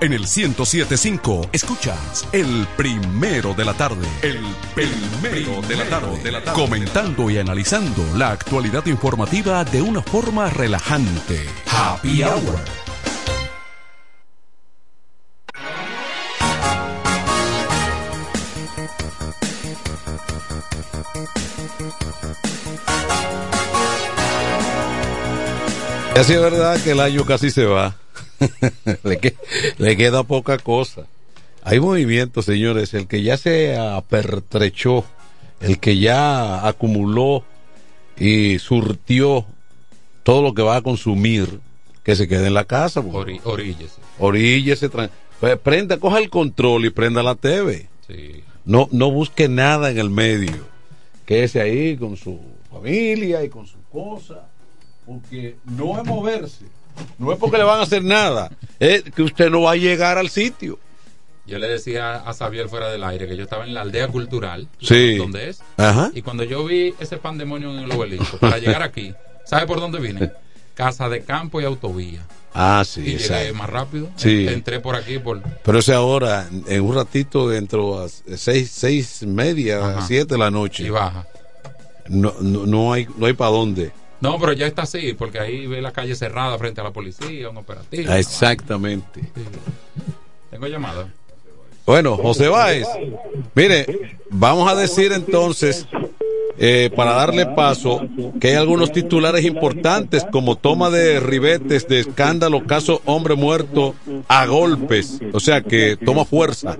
En 0.00 0.12
el 0.14 0.20
1075 0.20 1.50
escuchas 1.52 2.26
el 2.32 2.66
primero 2.78 3.52
de 3.52 3.64
la 3.66 3.74
tarde. 3.74 4.08
El 4.22 4.40
primero 4.74 5.60
de 5.68 5.76
la 5.76 5.84
tarde. 5.84 6.52
Comentando 6.54 7.28
y 7.28 7.36
analizando 7.36 8.02
la 8.16 8.30
actualidad 8.30 8.86
informativa 8.86 9.64
de 9.64 9.82
una 9.82 10.00
forma 10.00 10.48
relajante. 10.48 11.46
Happy 11.66 12.22
Hour. 12.22 12.81
es 26.16 26.28
verdad 26.28 26.82
que 26.82 26.92
el 26.92 27.00
año 27.00 27.24
casi 27.24 27.50
se 27.50 27.64
va. 27.64 27.96
le, 29.04 29.18
que- 29.18 29.36
le 29.78 29.96
queda 29.96 30.22
poca 30.24 30.58
cosa. 30.58 31.06
Hay 31.62 31.80
movimientos, 31.80 32.44
señores. 32.44 32.92
El 32.94 33.06
que 33.06 33.22
ya 33.22 33.36
se 33.36 33.76
apertrechó, 33.76 35.04
el 35.60 35.78
que 35.78 35.98
ya 35.98 36.66
acumuló 36.66 37.44
y 38.18 38.58
surtió 38.58 39.46
todo 40.22 40.42
lo 40.42 40.54
que 40.54 40.62
va 40.62 40.76
a 40.76 40.82
consumir, 40.82 41.60
que 42.02 42.16
se 42.16 42.28
quede 42.28 42.48
en 42.48 42.54
la 42.54 42.64
casa. 42.64 43.00
Ori- 43.00 43.40
oríllese. 43.44 44.00
Oríllese, 44.18 44.88
pues, 44.88 45.10
prenda, 45.62 45.98
coja 45.98 46.18
el 46.18 46.30
control 46.30 46.84
y 46.86 46.90
prenda 46.90 47.22
la 47.22 47.34
TV. 47.36 47.88
Sí. 48.06 48.42
No, 48.64 48.88
no 48.92 49.10
busque 49.10 49.48
nada 49.48 49.90
en 49.90 49.98
el 49.98 50.10
medio. 50.10 50.66
Quédese 51.26 51.60
ahí 51.60 51.96
con 51.96 52.16
su 52.16 52.38
familia 52.70 53.42
y 53.44 53.48
con 53.48 53.66
su 53.66 53.78
cosa. 53.90 54.48
Porque 55.06 55.56
no 55.64 56.00
es 56.00 56.04
moverse. 56.06 56.64
No 57.18 57.32
es 57.32 57.38
porque 57.38 57.58
le 57.58 57.64
van 57.64 57.80
a 57.80 57.82
hacer 57.82 58.04
nada. 58.04 58.50
Es 58.78 59.02
que 59.02 59.22
usted 59.22 59.50
no 59.50 59.62
va 59.62 59.72
a 59.72 59.76
llegar 59.76 60.18
al 60.18 60.28
sitio. 60.28 60.78
Yo 61.46 61.58
le 61.58 61.66
decía 61.68 62.16
a 62.16 62.32
Xavier 62.34 62.68
fuera 62.68 62.88
del 62.90 63.02
aire 63.02 63.26
que 63.26 63.36
yo 63.36 63.42
estaba 63.42 63.64
en 63.64 63.74
la 63.74 63.80
aldea 63.80 64.06
cultural, 64.08 64.68
Sí. 64.80 65.16
donde 65.16 65.48
es, 65.48 65.60
Ajá. 65.76 66.10
y 66.14 66.22
cuando 66.22 66.44
yo 66.44 66.64
vi 66.64 66.94
ese 67.00 67.16
pandemonio 67.16 67.72
en 67.76 67.80
el 67.84 67.90
obelisco, 67.92 68.36
para 68.38 68.58
llegar 68.58 68.82
aquí, 68.82 69.12
¿sabe 69.44 69.66
por 69.66 69.80
dónde 69.80 69.98
vine? 69.98 70.30
Casa 70.74 71.08
de 71.08 71.22
campo 71.24 71.60
y 71.60 71.64
autovía. 71.64 72.24
Ah, 72.54 72.84
sí, 72.86 73.00
y 73.00 73.16
llegué 73.18 73.52
más 73.54 73.68
rápido. 73.68 74.08
Sí. 74.16 74.46
Entré 74.48 74.78
por 74.78 74.94
aquí 74.94 75.18
por 75.18 75.42
Pero 75.42 75.78
ese 75.78 75.94
ahora, 75.94 76.48
en 76.68 76.82
un 76.82 76.94
ratito, 76.94 77.48
dentro 77.48 77.98
a 78.04 78.08
seis, 78.08 78.70
seis 78.70 79.22
media, 79.24 79.78
Ajá. 79.96 80.06
siete 80.06 80.34
de 80.34 80.38
la 80.38 80.50
noche. 80.50 80.84
y 80.84 80.90
baja. 80.90 81.26
No, 82.08 82.34
no, 82.40 82.66
no 82.66 82.92
hay, 82.92 83.08
no 83.16 83.26
hay 83.26 83.32
para 83.32 83.50
dónde. 83.50 83.90
No, 84.22 84.38
pero 84.38 84.52
ya 84.52 84.68
está 84.68 84.82
así, 84.82 85.14
porque 85.14 85.40
ahí 85.40 85.66
ve 85.66 85.82
la 85.82 85.90
calle 85.90 86.14
cerrada 86.14 86.56
frente 86.56 86.80
a 86.80 86.84
la 86.84 86.92
policía, 86.92 87.50
un 87.50 87.56
operativo. 87.56 88.12
Exactamente. 88.12 89.20
Tengo 90.48 90.68
llamada. 90.68 91.12
Bueno, 91.84 92.16
José 92.16 92.46
Báez, 92.46 92.86
mire, 93.56 94.16
vamos 94.30 94.70
a 94.70 94.76
decir 94.76 95.10
entonces, 95.10 95.88
eh, 96.64 96.90
para 96.94 97.14
darle 97.14 97.44
paso, 97.44 98.06
que 98.40 98.50
hay 98.50 98.54
algunos 98.54 98.92
titulares 98.92 99.44
importantes 99.44 100.24
como 100.30 100.54
toma 100.54 100.90
de 100.90 101.18
ribetes 101.18 101.88
de 101.88 101.98
escándalo, 101.98 102.64
caso 102.68 103.02
hombre 103.04 103.34
muerto 103.34 103.96
a 104.28 104.46
golpes, 104.46 105.18
o 105.32 105.40
sea 105.40 105.62
que 105.62 105.96
toma 105.96 106.24
fuerza. 106.24 106.78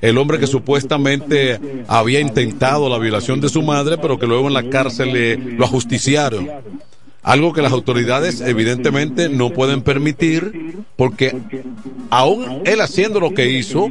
El 0.00 0.16
hombre 0.18 0.38
que 0.38 0.46
supuestamente 0.46 1.58
había 1.88 2.20
intentado 2.20 2.88
la 2.88 2.98
violación 2.98 3.40
de 3.40 3.48
su 3.48 3.62
madre, 3.62 3.98
pero 3.98 4.16
que 4.16 4.28
luego 4.28 4.46
en 4.46 4.54
la 4.54 4.70
cárcel 4.70 5.12
le, 5.12 5.36
lo 5.36 5.64
ajusticiaron. 5.64 6.48
Algo 7.24 7.52
que 7.52 7.62
las 7.62 7.72
autoridades 7.72 8.40
evidentemente 8.40 9.28
no 9.28 9.50
pueden 9.50 9.82
permitir 9.82 10.76
porque 10.94 11.36
aún 12.10 12.62
él 12.64 12.80
haciendo 12.80 13.18
lo 13.18 13.34
que 13.34 13.50
hizo, 13.50 13.90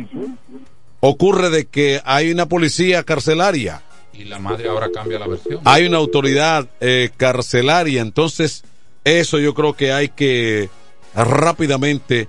ocurre 1.01 1.49
de 1.49 1.65
que 1.65 1.99
hay 2.05 2.31
una 2.31 2.45
policía 2.45 3.03
carcelaria, 3.03 3.81
Y 4.17 4.23
la 4.25 4.39
madre 4.39 4.69
ahora 4.69 4.89
cambia 4.93 5.19
la 5.19 5.27
versión. 5.27 5.59
hay 5.65 5.85
una 5.85 5.97
autoridad 5.97 6.67
eh, 6.79 7.09
carcelaria, 7.17 8.01
entonces 8.01 8.63
eso 9.03 9.39
yo 9.39 9.53
creo 9.53 9.73
que 9.73 9.91
hay 9.91 10.09
que 10.09 10.69
rápidamente 11.13 12.27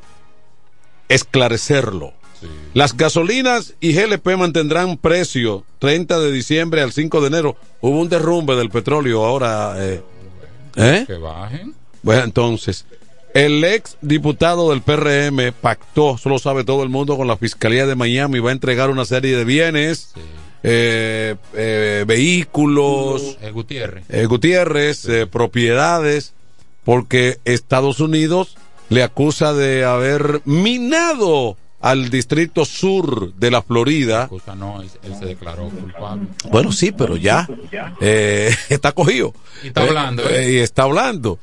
esclarecerlo. 1.09 2.13
Las 2.75 2.97
gasolinas 2.97 3.75
y 3.81 3.95
GLP 3.95 4.37
mantendrán 4.37 4.99
precio 4.99 5.65
30 5.79 6.21
de 6.21 6.31
diciembre 6.33 6.83
al 6.83 6.93
5 6.93 7.21
de 7.23 7.27
enero. 7.29 7.57
Hubo 7.81 7.99
un 8.01 8.09
derrumbe 8.09 8.55
del 8.55 8.69
petróleo 8.69 9.25
ahora. 9.25 9.75
eh, 9.79 10.03
¿eh? 10.77 11.05
Que 11.07 11.15
bajen. 11.15 11.75
Bueno, 12.03 12.25
entonces, 12.25 12.85
el 13.33 13.65
ex 13.65 13.97
diputado 14.03 14.71
del 14.71 14.83
PRM 14.83 15.53
pactó, 15.61 16.17
eso 16.17 16.29
lo 16.29 16.39
sabe 16.39 16.65
todo 16.65 16.83
el 16.83 16.91
mundo, 16.91 17.17
con 17.17 17.27
la 17.27 17.37
Fiscalía 17.39 17.87
de 17.87 17.95
Miami, 17.97 18.39
va 18.39 18.51
a 18.51 18.53
entregar 18.53 18.91
una 18.91 19.07
serie 19.07 19.37
de 19.37 19.45
bienes, 19.45 20.13
eh, 20.69 21.37
eh, 21.55 22.05
vehículos, 22.07 23.39
El 23.41 23.53
Gutiérrez. 23.53 24.05
eh, 24.09 24.27
Gutiérrez, 24.27 25.09
eh, 25.09 25.27
propiedades, 25.29 26.33
porque 26.85 27.39
Estados 27.45 28.01
Unidos 28.01 28.57
le 28.89 29.03
acusa 29.05 29.53
de 29.55 29.85
haber 29.85 30.43
minado 30.45 31.57
al 31.81 32.11
distrito 32.11 32.65
sur 32.65 33.33
de 33.35 33.51
la 33.51 33.63
Florida. 33.63 34.29
No, 34.57 34.83
él, 34.83 34.89
él 35.05 35.15
se 35.17 35.27
declaró 35.27 35.69
culpable. 35.69 36.27
Bueno, 36.51 36.73
sí, 36.73 36.91
pero 36.91 37.17
ya 37.17 37.49
eh, 38.01 38.53
está 38.69 38.91
cogido. 38.93 39.35
Y 39.63 39.69
está 39.69 39.83
hablando, 39.83 40.29
¿eh? 40.29 40.53
y 40.53 40.57
está 40.57 40.83
hablando. 40.83 41.39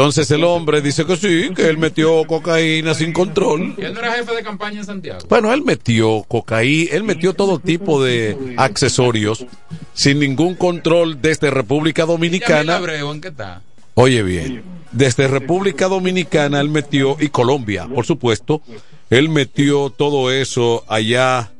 Entonces 0.00 0.30
el 0.30 0.44
hombre 0.44 0.80
dice 0.80 1.04
que 1.04 1.14
sí, 1.16 1.50
que 1.54 1.68
él 1.68 1.76
metió 1.76 2.24
cocaína 2.26 2.94
sin 2.94 3.12
control. 3.12 3.74
¿Y 3.76 3.82
él 3.82 3.92
no 3.92 4.00
era 4.00 4.12
jefe 4.14 4.34
de 4.34 4.42
campaña 4.42 4.78
en 4.78 4.86
Santiago? 4.86 5.18
Bueno, 5.28 5.52
él 5.52 5.62
metió 5.62 6.24
cocaína, 6.26 6.90
él 6.92 7.04
metió 7.04 7.34
todo 7.34 7.58
tipo 7.58 8.02
de 8.02 8.54
accesorios 8.56 9.44
sin 9.92 10.18
ningún 10.20 10.54
control 10.54 11.20
desde 11.20 11.50
República 11.50 12.06
Dominicana. 12.06 12.76
Abreu, 12.76 13.12
¿en 13.12 13.20
qué 13.20 13.28
está? 13.28 13.60
Oye 13.92 14.22
bien, 14.22 14.62
desde 14.90 15.28
República 15.28 15.86
Dominicana 15.88 16.62
él 16.62 16.70
metió, 16.70 17.18
y 17.20 17.28
Colombia, 17.28 17.86
por 17.86 18.06
supuesto, 18.06 18.62
él 19.10 19.28
metió 19.28 19.90
todo 19.90 20.30
eso 20.32 20.82
allá 20.88 21.52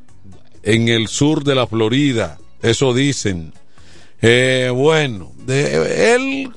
en 0.63 0.89
el 0.89 1.09
sur 1.09 1.43
de 1.43 1.53
la 1.53 1.67
Florida, 1.67 2.39
eso 2.63 2.95
dicen. 2.95 3.53
Eh, 4.23 4.71
bueno, 4.73 5.31
de- 5.45 6.15
él 6.15 6.49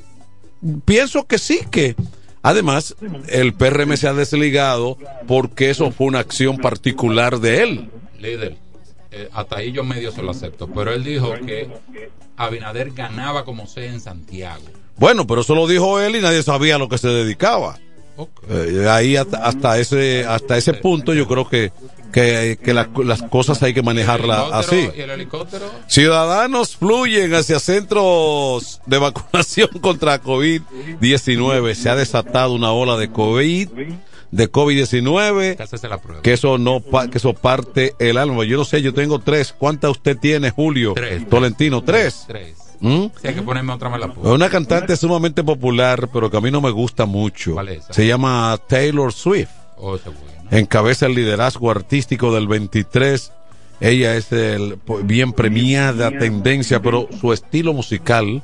pienso 0.84 1.26
que 1.26 1.38
sí, 1.38 1.60
que 1.70 1.96
Además, 2.44 2.94
el 3.28 3.54
PRM 3.54 3.96
se 3.96 4.06
ha 4.06 4.12
desligado 4.12 4.98
porque 5.26 5.70
eso 5.70 5.90
fue 5.90 6.08
una 6.08 6.18
acción 6.18 6.58
particular 6.58 7.40
de 7.40 7.62
él. 7.62 7.90
Líder, 8.20 8.58
eh, 9.10 9.30
hasta 9.32 9.56
ahí 9.56 9.72
yo 9.72 9.82
medio 9.82 10.12
se 10.12 10.22
lo 10.22 10.32
acepto, 10.32 10.68
pero 10.68 10.92
él 10.92 11.04
dijo 11.04 11.32
que 11.46 11.70
Abinader 12.36 12.90
ganaba 12.90 13.46
como 13.46 13.66
sea 13.66 13.90
en 13.90 13.98
Santiago. 13.98 14.62
Bueno, 14.98 15.26
pero 15.26 15.40
eso 15.40 15.54
lo 15.54 15.66
dijo 15.66 15.98
él 16.00 16.16
y 16.16 16.20
nadie 16.20 16.42
sabía 16.42 16.74
a 16.74 16.78
lo 16.78 16.90
que 16.90 16.98
se 16.98 17.08
dedicaba. 17.08 17.78
Eh, 18.50 18.86
ahí 18.90 19.16
hasta, 19.16 19.38
hasta 19.38 19.78
ese 19.78 20.26
hasta 20.26 20.58
ese 20.58 20.74
punto 20.74 21.14
yo 21.14 21.26
creo 21.26 21.48
que 21.48 21.72
que, 22.14 22.56
que 22.62 22.72
la- 22.72 22.88
las 23.04 23.22
cosas 23.22 23.60
hay 23.64 23.74
que 23.74 23.82
manejarlas 23.82 24.52
así. 24.52 24.88
¿Y 24.96 25.00
el 25.00 25.10
helicóptero? 25.10 25.66
Ciudadanos 25.88 26.76
fluyen 26.76 27.34
hacia 27.34 27.58
centros 27.58 28.80
de 28.86 28.98
vacunación 28.98 29.68
contra 29.80 30.22
COVID-19. 30.22 31.74
Se 31.74 31.90
ha 31.90 31.96
desatado 31.96 32.52
una 32.52 32.72
ola 32.72 32.96
de 32.96 33.10
COVID, 33.10 33.68
de 34.30 34.50
COVID-19, 34.52 35.60
Hácese 35.60 35.88
la 35.88 35.98
prueba. 35.98 36.22
que 36.22 36.32
eso 36.32 36.56
no, 36.58 36.80
pa- 36.80 37.08
que 37.08 37.18
eso 37.18 37.34
parte 37.34 37.94
el 37.98 38.16
alma. 38.16 38.44
Yo 38.44 38.56
no 38.56 38.64
sé, 38.64 38.80
yo 38.82 38.94
tengo 38.94 39.18
tres. 39.18 39.52
¿Cuántas 39.56 39.90
usted 39.90 40.16
tiene, 40.18 40.50
Julio? 40.50 40.92
Tres. 40.94 41.28
Tolentino, 41.28 41.82
tres. 41.82 42.24
Tres. 42.26 42.56
¿Mm? 42.80 43.06
Hay 43.24 43.34
que 43.34 43.42
ponerme 43.42 43.72
otra 43.72 43.88
me 43.88 43.98
la 43.98 44.06
Es 44.06 44.12
pongo. 44.12 44.34
Una 44.34 44.48
cantante 44.50 44.96
sumamente 44.96 45.42
popular, 45.42 46.08
pero 46.12 46.30
que 46.30 46.36
a 46.36 46.40
mí 46.40 46.50
no 46.50 46.60
me 46.60 46.70
gusta 46.70 47.06
mucho. 47.06 47.54
¿Cuál 47.54 47.68
es? 47.70 47.84
Se 47.90 48.06
llama 48.06 48.58
Taylor 48.68 49.12
Swift. 49.12 49.48
Oh, 49.76 49.96
bueno. 49.98 50.43
Encabeza 50.54 51.06
el 51.06 51.14
liderazgo 51.14 51.70
artístico 51.70 52.32
del 52.32 52.46
23. 52.46 53.32
Ella 53.80 54.14
es 54.14 54.30
el, 54.30 54.78
bien 55.02 55.32
premiada 55.32 56.16
tendencia, 56.16 56.80
pero 56.80 57.08
su 57.20 57.32
estilo 57.32 57.72
musical. 57.72 58.40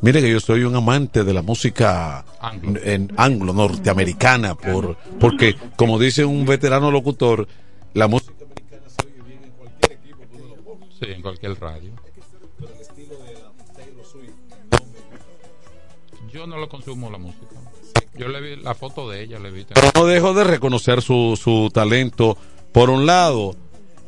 Mire 0.00 0.20
que 0.20 0.30
yo 0.30 0.40
soy 0.40 0.64
un 0.64 0.74
amante 0.74 1.22
de 1.22 1.32
la 1.32 1.42
música 1.42 2.24
Anglo. 2.40 2.80
en 2.82 3.12
anglo 3.16 3.52
norteamericana, 3.52 4.56
por, 4.56 4.96
porque 5.20 5.56
como 5.76 5.98
dice 5.98 6.24
un 6.24 6.44
veterano 6.44 6.90
locutor, 6.90 7.46
la 7.94 8.08
música 8.08 8.32
Sí, 10.98 11.06
en 11.10 11.22
cualquier 11.22 11.60
radio. 11.60 11.92
Yo 16.32 16.46
no 16.46 16.56
lo 16.56 16.68
consumo 16.68 17.10
la 17.10 17.18
música. 17.18 17.45
Yo 18.18 18.28
le 18.28 18.40
vi 18.40 18.56
la 18.56 18.74
foto 18.74 19.08
de 19.08 19.22
ella, 19.22 19.38
le 19.38 19.50
vi. 19.50 19.66
no 19.94 20.06
dejo 20.06 20.34
de 20.34 20.44
reconocer 20.44 21.02
su, 21.02 21.38
su 21.42 21.70
talento 21.72 22.36
por 22.72 22.90
un 22.90 23.06
lado. 23.06 23.54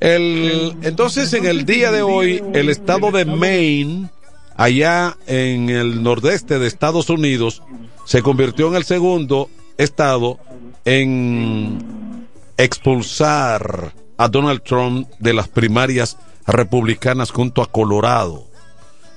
El, 0.01 0.77
entonces, 0.83 1.33
en 1.35 1.45
el 1.47 1.65
día 1.67 1.91
de 1.91 2.03
hoy, 2.03 2.43
el 2.55 2.69
estado 2.69 3.11
de 3.11 3.25
Maine, 3.25 4.09
allá 4.57 5.17
en 5.27 5.69
el 5.71 6.03
nordeste 6.03 6.59
de 6.59 6.67
Estados 6.67 7.11
Unidos, 7.11 7.63
se 8.05 8.23
convirtió 8.23 8.69
en 8.69 8.77
el 8.77 8.85
segundo 8.85 9.51
estado 9.77 10.39
en 10.85 12.27
expulsar 12.57 13.93
a 14.17 14.29
Donald 14.29 14.63
Trump 14.63 15.09
de 15.19 15.35
las 15.35 15.49
primarias 15.49 16.17
republicanas 16.47 17.31
junto 17.31 17.63
a 17.63 17.71
Colorado. 17.71 18.47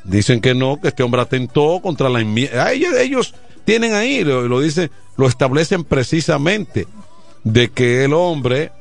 Dicen 0.03 0.41
que 0.41 0.55
no, 0.55 0.79
que 0.81 0.89
este 0.89 1.03
hombre 1.03 1.21
atentó 1.21 1.79
contra 1.81 2.09
la 2.09 2.21
enmienda. 2.21 2.71
Ellos, 2.71 2.93
ellos 2.97 3.33
tienen 3.65 3.93
ahí, 3.93 4.23
lo, 4.23 4.59
dicen, 4.59 4.89
lo 5.17 5.27
establecen 5.27 5.83
precisamente, 5.83 6.87
de 7.43 7.69
que 7.69 8.05
el 8.05 8.13
hombre, 8.13 8.71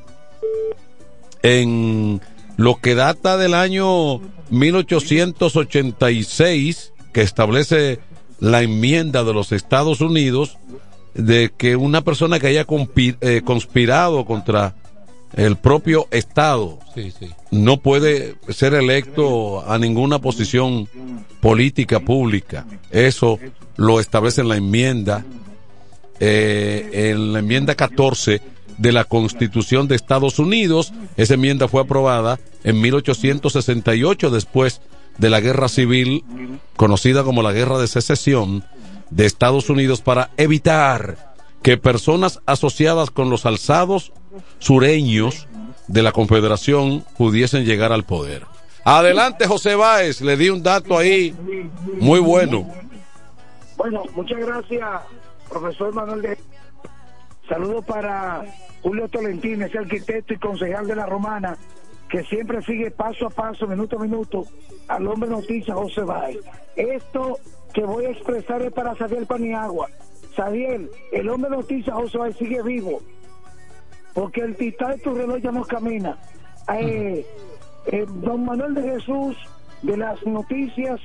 en 1.43 2.21
lo 2.57 2.79
que 2.79 2.95
data 2.95 3.37
del 3.37 3.53
año 3.53 4.19
1886, 4.49 6.93
que 7.13 7.21
establece 7.21 7.99
la 8.39 8.61
enmienda 8.61 9.23
de 9.23 9.33
los 9.33 9.51
Estados 9.51 10.01
Unidos, 10.01 10.57
de 11.13 11.51
que 11.55 11.75
una 11.75 12.01
persona 12.01 12.39
que 12.39 12.47
haya 12.47 12.65
eh, 12.95 13.41
conspirado 13.43 14.25
contra 14.25 14.73
el 15.33 15.55
propio 15.57 16.07
Estado 16.11 16.79
Sí, 16.93 17.11
sí. 17.17 17.29
no 17.51 17.77
puede 17.77 18.35
ser 18.49 18.73
electo 18.73 19.63
a 19.69 19.77
ninguna 19.77 20.19
posición 20.19 20.87
política 21.39 21.99
pública. 21.99 22.65
Eso 22.91 23.39
lo 23.77 23.99
establece 23.99 24.41
en 24.41 24.49
la 24.49 24.57
enmienda, 24.57 25.25
eh, 26.19 27.11
en 27.11 27.33
la 27.33 27.39
enmienda 27.39 27.75
14 27.75 28.41
de 28.77 28.91
la 28.91 29.05
Constitución 29.05 29.87
de 29.87 29.95
Estados 29.95 30.39
Unidos. 30.39 30.93
Esa 31.17 31.35
enmienda 31.35 31.67
fue 31.67 31.81
aprobada 31.81 32.39
en 32.63 32.81
1868 32.81 34.29
después 34.29 34.81
de 35.17 35.29
la 35.29 35.39
Guerra 35.39 35.69
Civil, 35.69 36.23
conocida 36.75 37.23
como 37.23 37.41
la 37.41 37.51
Guerra 37.51 37.77
de 37.77 37.87
Secesión 37.87 38.63
de 39.09 39.25
Estados 39.25 39.69
Unidos, 39.69 40.01
para 40.01 40.31
evitar 40.37 41.33
que 41.61 41.77
personas 41.77 42.39
asociadas 42.45 43.11
con 43.11 43.29
los 43.29 43.45
alzados 43.45 44.13
sureños 44.59 45.47
de 45.87 46.03
la 46.03 46.11
Confederación 46.11 47.03
pudiesen 47.17 47.65
llegar 47.65 47.91
al 47.91 48.03
poder. 48.03 48.45
Adelante, 48.83 49.47
José 49.47 49.75
Báez, 49.75 50.21
le 50.21 50.37
di 50.37 50.49
un 50.49 50.63
dato 50.63 50.97
ahí 50.97 51.35
muy 51.99 52.19
bueno. 52.19 52.67
Bueno, 53.77 54.03
muchas 54.15 54.39
gracias, 54.39 54.89
profesor 55.49 55.93
Manuel 55.93 56.21
de... 56.21 56.37
Saludos 57.47 57.83
para 57.85 58.45
Julio 58.81 59.07
Tolentino, 59.09 59.65
ese 59.65 59.77
arquitecto 59.77 60.33
y 60.33 60.37
concejal 60.37 60.87
de 60.87 60.95
la 60.95 61.05
Romana, 61.05 61.57
que 62.09 62.23
siempre 62.23 62.61
sigue 62.63 62.91
paso 62.91 63.27
a 63.27 63.29
paso, 63.29 63.67
minuto 63.67 63.97
a 63.97 64.01
minuto, 64.01 64.45
al 64.87 65.05
hombre 65.07 65.29
noticia 65.29 65.73
José 65.73 66.01
Báez. 66.01 66.37
Esto 66.75 67.39
que 67.73 67.83
voy 67.83 68.05
a 68.05 68.11
expresar 68.11 68.61
es 68.61 68.71
para 68.71 68.95
Sadiel 68.95 69.25
Paniagua. 69.25 69.89
Sadiel, 70.35 70.89
el 71.11 71.29
hombre 71.29 71.51
noticia 71.51 71.93
José 71.93 72.17
Báez 72.17 72.37
sigue 72.37 72.61
vivo, 72.63 73.01
porque 74.13 74.41
el 74.41 74.55
titán 74.55 74.91
de 74.91 74.97
tu 74.99 75.13
reloj 75.13 75.37
ya 75.41 75.51
no 75.51 75.63
camina. 75.63 76.17
Eh, 76.73 77.25
eh, 77.87 78.05
don 78.07 78.45
Manuel 78.45 78.73
de 78.75 78.83
Jesús, 78.83 79.35
de 79.81 79.97
las 79.97 80.25
noticias 80.25 80.99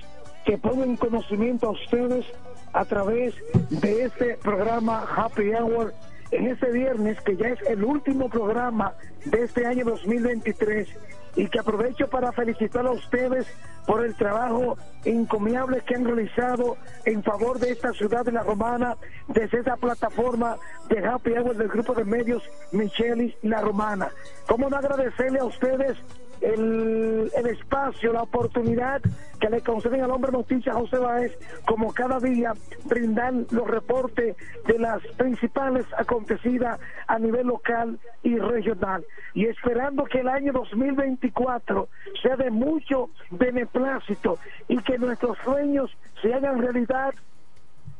que 0.45 0.59
pongo 0.59 0.85
en 0.85 0.97
conocimiento 0.97 1.69
a 1.69 1.71
ustedes 1.71 2.25
a 2.73 2.85
través 2.85 3.35
de 3.71 4.05
este 4.05 4.37
programa 4.43 5.05
Happy 5.17 5.53
Hour 5.55 5.93
en 6.31 6.49
este 6.49 6.71
viernes, 6.71 7.21
que 7.23 7.37
ya 7.37 7.49
es 7.49 7.61
el 7.69 7.85
último 7.85 8.29
programa 8.29 8.95
de 9.25 9.45
este 9.45 9.67
año 9.67 9.85
2023 9.85 10.89
y 11.37 11.49
que 11.49 11.61
aprovecho 11.61 12.09
para 12.09 12.33
felicitar 12.33 12.87
a 12.87 12.91
ustedes 12.91 13.47
por 13.87 14.05
el 14.05 14.17
trabajo 14.17 14.77
encomiable 15.05 15.83
que 15.83 15.95
han 15.95 16.05
realizado 16.05 16.77
en 17.05 17.23
favor 17.23 17.59
de 17.61 17.71
esta 17.71 17.93
ciudad 17.93 18.25
de 18.25 18.33
la 18.33 18.43
Romana 18.43 18.97
desde 19.29 19.61
esa 19.61 19.77
plataforma 19.77 20.57
de 20.89 21.07
Happy 21.07 21.33
Hour 21.33 21.57
del 21.57 21.69
grupo 21.69 21.95
de 21.95 22.05
medios 22.05 22.43
Michelis 22.73 23.35
La 23.43 23.61
Romana. 23.61 24.09
¿Cómo 24.49 24.69
no 24.69 24.77
agradecerle 24.77 25.39
a 25.39 25.45
ustedes 25.45 25.97
el, 26.41 27.31
espacio, 27.47 28.13
la 28.13 28.23
oportunidad 28.23 29.01
que 29.41 29.51
le 29.51 29.61
conceden 29.61 30.03
al 30.03 30.11
hombre 30.11 30.33
noticia 30.33 30.73
José 30.73 30.99
Báez, 30.99 31.39
como 31.67 31.93
cada 31.93 32.19
día 32.21 32.53
brindar 32.85 33.33
los 33.51 33.67
reportes 33.67 34.37
de 34.67 34.79
las 34.79 35.03
principales 35.17 35.85
acontecidas 35.97 36.81
a 37.07 37.19
nivel 37.19 37.47
local 37.49 37.99
y 38.23 38.39
regional. 38.39 39.05
Y 39.35 39.47
esperando 39.47 40.05
que 40.05 40.21
el 40.21 40.29
año 40.29 40.53
2024 40.53 41.89
sea 42.23 42.37
de 42.37 42.51
mucho 42.51 43.11
beneplácito 43.31 44.39
y 44.69 44.79
que 44.79 44.99
nuestros 44.99 45.37
sueños 45.45 45.91
se 46.23 46.33
hagan 46.33 46.61
realidad 46.61 47.15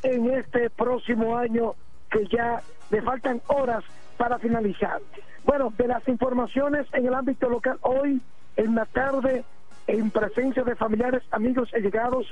en 0.03 0.31
este 0.31 0.71
próximo 0.71 1.37
año 1.37 1.75
que 2.11 2.27
ya 2.29 2.63
le 2.91 3.03
faltan 3.03 3.41
horas 3.49 3.85
para 4.17 4.39
finalizar. 4.39 5.01
Bueno, 5.47 5.73
de 5.79 5.87
las 5.87 6.07
informaciones 6.09 6.87
en 6.93 7.07
el 7.07 7.15
ámbito 7.15 7.49
local, 7.49 7.79
hoy 7.83 8.21
en 8.57 8.75
la 8.75 8.85
tarde, 8.85 9.45
en 9.87 10.11
presencia 10.11 10.65
de 10.65 10.75
familiares, 10.75 11.23
amigos 11.31 11.71
y 11.73 11.81
llegados, 11.81 12.27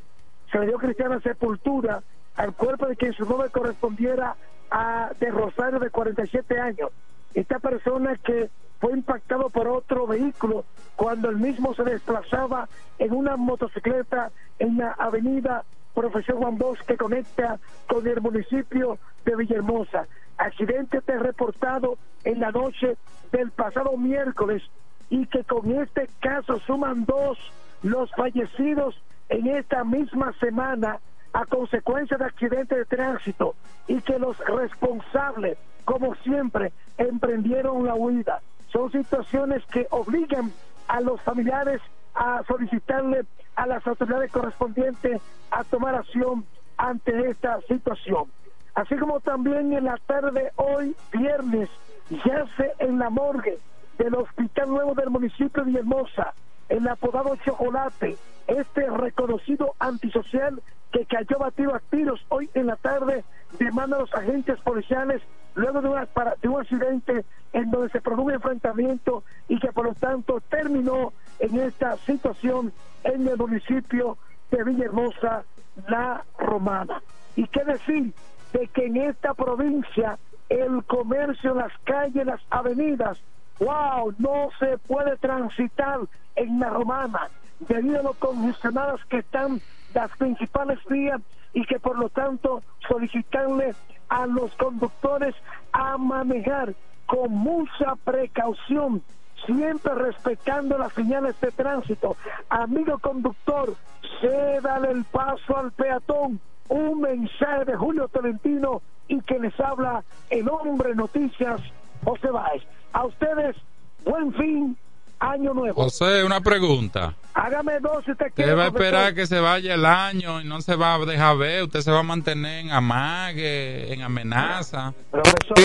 se 0.51 0.59
le 0.59 0.67
dio 0.67 0.79
cristiana 0.79 1.21
sepultura 1.21 2.03
al 2.35 2.53
cuerpo 2.55 2.87
de 2.87 2.97
quien 2.97 3.13
su 3.13 3.25
nombre 3.25 3.51
correspondiera 3.51 4.35
a 4.69 5.13
de 5.21 5.31
Rosario 5.31 5.79
de 5.79 5.91
47 5.91 6.59
años. 6.59 6.91
Esta 7.35 7.61
persona 7.61 8.17
que 8.17 8.51
fue 8.81 8.93
impactado 8.93 9.49
por 9.49 9.69
otro 9.69 10.09
vehículo 10.09 10.65
cuando 10.97 11.31
el 11.31 11.37
mismo 11.37 11.73
se 11.75 11.85
desplazaba 11.85 12.69
en 12.99 13.13
una 13.13 13.37
motocicleta 13.37 14.33
en 14.59 14.77
la 14.79 14.91
avenida 14.91 15.63
Profesor 15.95 16.35
Juan 16.37 16.59
Bosch 16.59 16.81
que 16.81 16.97
conecta 16.97 17.61
con 17.87 18.05
el 18.09 18.21
municipio 18.21 18.99
de 19.25 19.37
Villahermosa. 19.37 20.09
Accidente 20.45 21.01
reportado 21.19 21.97
en 22.25 22.41
la 22.41 22.51
noche 22.51 22.97
del 23.33 23.51
pasado 23.51 23.97
miércoles 23.97 24.63
y 25.09 25.27
que 25.27 25.43
con 25.45 25.71
este 25.81 26.09
caso 26.21 26.61
suman 26.67 27.07
dos 27.07 27.39
los 27.83 28.11
fallecidos 28.11 28.95
en 29.31 29.47
esta 29.47 29.85
misma 29.85 30.35
semana 30.41 31.01
a 31.33 31.47
consecuencia 31.47 32.19
de 32.19 32.27
accidente 32.27 32.77
de 32.77 32.85
tránsito 32.85 33.55
y 33.89 34.03
que 34.03 34.19
los 34.19 34.37
responsables, 34.39 35.57
como 35.87 36.15
siempre, 36.17 36.73
emprendieron 36.99 37.87
la 37.87 37.95
huida. 37.95 38.43
Son 38.69 38.93
situaciones 38.93 39.65
que 39.73 39.87
obligan 39.91 40.53
a 40.89 41.01
los 41.01 41.23
familiares 41.23 41.81
a 42.15 42.43
solicitarle 42.47 43.25
a 43.57 43.67
las 43.67 43.87
autoridades 43.87 44.31
correspondientes 44.31 45.23
a 45.51 45.65
tomar 45.65 45.95
acción 45.95 46.45
ante 46.77 47.31
esta 47.31 47.61
situación. 47.63 48.27
Así 48.75 48.97
como 48.97 49.21
también 49.21 49.73
en 49.73 49.85
la 49.85 49.97
tarde 50.07 50.31
de 50.45 50.53
hoy, 50.57 50.97
viernes, 51.13 51.69
yace 52.11 52.73
en 52.79 52.99
la 52.99 53.11
morgue 53.11 53.59
del 53.99 54.15
Hospital 54.15 54.69
Nuevo 54.71 54.95
del 54.95 55.11
municipio 55.11 55.63
de 55.63 55.71
Villahermosa, 55.71 56.35
el 56.69 56.87
apodado 56.89 57.37
Chocolate, 57.45 58.17
este 58.47 58.91
reconocido 58.91 59.75
antisocial 59.79 60.61
que 60.93 61.07
cayó 61.07 61.39
batido 61.39 61.75
a 61.75 61.81
tiros 61.81 62.21
hoy 62.29 62.51
en 62.55 62.67
la 62.67 62.77
tarde, 62.77 63.25
demanda 63.59 63.97
a 63.97 64.01
los 64.01 64.15
agentes 64.15 64.59
policiales 64.61 65.23
luego 65.55 65.81
de, 65.81 65.89
una- 65.89 66.09
de 66.43 66.49
un 66.49 66.61
accidente 66.61 67.25
en 67.53 67.71
donde 67.71 67.89
se 67.91 68.01
produjo 68.01 68.23
un 68.25 68.33
enfrentamiento 68.33 69.23
y 69.49 69.59
que 69.61 69.73
por 69.73 69.85
lo 69.87 69.95
tanto 69.95 70.41
terminó 70.51 71.13
en 71.39 71.61
esta 71.61 71.97
situación 71.99 72.73
en 73.05 73.27
el 73.29 73.37
municipio 73.37 74.19
de 74.51 74.65
Villahermosa, 74.65 75.45
La 75.89 76.25
Romana. 76.39 77.01
¿Y 77.37 77.47
qué 77.49 77.65
decir 77.65 78.13
de 78.55 78.69
que 78.69 78.87
en 78.87 78.97
esta 78.97 79.35
provincia 79.35 80.17
el 80.49 80.85
comercio 80.85 81.55
las 81.55 81.73
calles, 81.83 82.25
las 82.25 82.41
avenidas, 82.51 83.19
wow, 83.59 84.15
no 84.19 84.49
se 84.59 84.79
puede 84.79 85.17
transitar 85.17 86.01
en 86.37 86.61
La 86.61 86.71
Romana 86.71 87.29
debido 87.59 88.01
a 88.01 88.03
lo 88.05 88.13
congestionadas 88.15 89.05
que 89.07 89.19
están 89.19 89.61
las 89.93 90.11
principales 90.17 90.79
vías 90.89 91.21
y 91.53 91.65
que 91.67 91.79
por 91.81 91.99
lo 91.99 92.09
tanto 92.09 92.63
solicitarle 92.89 93.75
a 94.09 94.27
los 94.27 94.55
conductores 94.55 95.35
a 95.73 95.99
manejar 95.99 96.75
con 97.07 97.33
mucha 97.33 97.97
precaución, 98.05 99.03
siempre 99.47 99.95
respetando 99.95 100.79
las 100.79 100.93
señales 100.93 101.41
de 101.41 101.51
tránsito. 101.51 102.17
Amigo 102.49 102.99
conductor, 102.99 103.75
cédale 104.21 104.93
el 104.93 105.05
paso 105.05 105.57
al 105.57 105.73
peatón. 105.73 106.41
Un 106.69 107.01
mensaje 107.01 107.65
de 107.67 107.77
Julio 107.77 108.09
Tolentino 108.09 108.83
y 109.09 109.21
que 109.23 109.39
les 109.39 109.59
habla 109.61 110.03
el 110.31 110.49
hombre 110.49 110.95
noticias 110.95 111.61
José 112.05 112.29
Báez. 112.31 112.63
A 112.93 113.05
ustedes, 113.07 113.57
buen 114.05 114.33
fin, 114.35 114.77
año 115.19 115.53
nuevo. 115.55 115.83
José, 115.85 116.25
una 116.25 116.41
pregunta. 116.41 117.15
Hágame 117.35 117.81
dos 117.81 117.99
si 118.05 118.15
te 118.15 118.25
Usted 118.25 118.33
quiere. 118.35 118.55
va 118.55 118.67
a 118.67 118.71
profesor. 118.71 118.87
esperar 118.95 119.15
que 119.15 119.27
se 119.27 119.41
vaya 119.41 119.75
el 119.75 119.85
año 119.85 120.41
y 120.41 120.45
no 120.45 120.61
se 120.63 120.77
va 120.77 120.95
a 120.95 120.99
dejar 121.05 121.37
ver. 121.37 121.65
Usted 121.65 121.81
se 121.81 121.91
va 121.91 122.01
a 122.01 122.03
mantener 122.05 122.61
en 122.65 122.71
amague, 122.73 123.93
en 123.93 124.03
amenaza. 124.03 124.95
Profesor, 125.11 125.57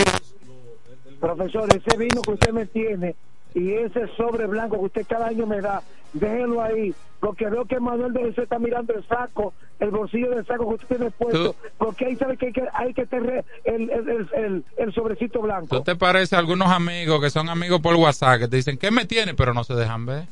profesor, 1.19 1.69
ese 1.75 1.97
vino 1.97 2.21
que 2.21 2.31
usted 2.31 2.51
me 2.51 2.65
tiene 2.65 3.15
y 3.53 3.71
ese 3.73 4.07
sobre 4.15 4.45
blanco 4.47 4.77
que 4.79 4.85
usted 4.85 5.07
cada 5.07 5.27
año 5.27 5.45
me 5.47 5.61
da, 5.61 5.81
déjelo 6.13 6.61
ahí, 6.61 6.93
porque 7.19 7.49
veo 7.49 7.65
que 7.65 7.79
Manuel 7.79 8.13
de 8.13 8.29
está 8.29 8.59
mirando 8.59 8.93
el 8.93 9.05
saco, 9.07 9.53
el 9.79 9.91
bolsillo 9.91 10.29
del 10.31 10.45
saco 10.45 10.67
que 10.69 10.75
usted 10.75 10.87
tiene 10.97 11.11
puesto, 11.11 11.55
porque 11.77 12.05
ahí 12.05 12.15
sabe 12.15 12.37
que 12.37 12.47
hay 12.47 12.53
que, 12.53 12.63
hay 12.73 12.93
que 12.93 13.05
tener 13.07 13.43
el, 13.63 13.89
el, 13.89 14.09
el, 14.09 14.29
el- 14.33 14.65
el 14.77 14.93
sobrecito 14.93 15.41
blanco. 15.41 15.77
¿Tú 15.77 15.83
te 15.83 15.95
parece 15.95 16.35
a 16.35 16.39
algunos 16.39 16.69
amigos 16.71 17.21
que 17.21 17.29
son 17.29 17.49
amigos 17.49 17.81
por 17.81 17.95
WhatsApp 17.95 18.39
que 18.39 18.47
te 18.47 18.55
dicen, 18.57 18.77
¿qué 18.77 18.91
me 18.91 19.05
tiene? 19.05 19.33
Pero 19.33 19.53
no 19.53 19.63
se 19.63 19.73
dejan 19.73 20.05
ver. 20.05 20.25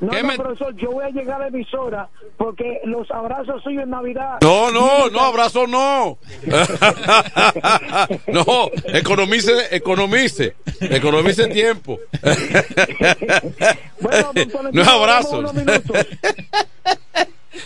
No, 0.00 0.10
¿Qué 0.10 0.22
no, 0.22 0.28
me- 0.28 0.36
profesor, 0.36 0.74
yo 0.76 0.92
voy 0.92 1.04
a 1.04 1.10
llegar 1.10 1.36
a 1.36 1.44
la 1.44 1.48
emisora 1.48 2.08
porque 2.36 2.80
los 2.84 3.10
abrazos 3.10 3.62
suyos 3.62 3.82
en 3.82 3.90
Navidad. 3.90 4.38
No, 4.42 4.70
no, 4.70 5.08
no, 5.10 5.20
abrazo 5.20 5.66
no. 5.66 6.18
no, 8.28 8.70
economice, 8.94 9.52
economice, 9.72 10.54
economice 10.80 11.48
tiempo. 11.48 11.98
no 14.72 14.82
es 14.82 14.88
abrazo. 14.88 15.42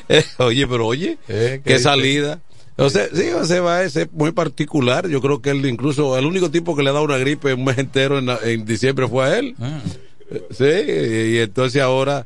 Eh, 0.09 0.25
oye, 0.39 0.67
pero 0.67 0.87
oye, 0.87 1.19
¿qué 1.27 1.61
qué 1.63 1.79
salida. 1.79 2.41
O 2.77 2.89
sea, 2.89 3.07
sí, 3.13 3.31
José 3.31 3.61
Báez 3.61 3.95
es 3.97 4.11
muy 4.13 4.33
particular. 4.33 5.07
Yo 5.07 5.21
creo 5.21 5.43
que 5.43 5.51
él 5.51 5.67
incluso, 5.67 6.17
el 6.19 6.25
único 6.25 6.51
tipo 6.51 6.75
que 6.75 6.83
le 6.83 6.93
da 6.93 7.03
una 7.03 7.19
gripe 7.19 7.53
un 7.53 7.65
mes 7.65 7.77
entero 7.77 8.19
en, 8.19 8.31
en 8.43 8.65
diciembre 8.65 9.07
fue 9.07 9.25
a 9.27 9.39
él. 9.39 9.55
Ah. 9.61 9.81
Sí, 10.51 10.65
y 10.65 11.39
entonces 11.39 11.81
ahora... 11.83 12.25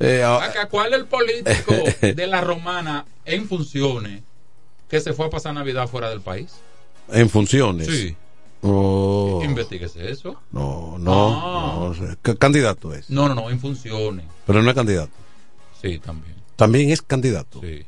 eh, 0.00 0.22
a- 0.22 0.42
Acá, 0.44 0.68
¿Cuál 0.68 0.92
es 0.92 1.00
el 1.00 1.06
político 1.06 1.74
de 2.00 2.26
la 2.26 2.40
romana 2.40 3.04
en 3.24 3.46
funciones 3.48 4.22
que 4.88 5.00
se 5.00 5.12
fue 5.12 5.26
a 5.26 5.30
pasar 5.30 5.54
Navidad 5.54 5.88
fuera 5.88 6.08
del 6.10 6.20
país? 6.20 6.54
en 7.08 7.30
funciones. 7.30 7.86
Sí. 7.86 8.16
Oh, 8.62 9.40
Investíguese 9.44 10.10
eso. 10.10 10.40
no, 10.50 10.96
no, 10.98 11.92
Ah. 11.92 11.94
no. 12.00 12.16
¿Qué 12.22 12.36
candidato 12.36 12.92
es? 12.94 13.08
No, 13.10 13.28
no, 13.28 13.34
no, 13.34 13.48
en 13.50 13.60
funciones. 13.60 14.26
Pero 14.46 14.60
no 14.62 14.68
es 14.70 14.74
candidato. 14.74 15.12
Sí, 15.80 15.98
también. 15.98 16.34
También 16.56 16.90
es 16.90 17.00
candidato. 17.02 17.60
Sí. 17.60 17.84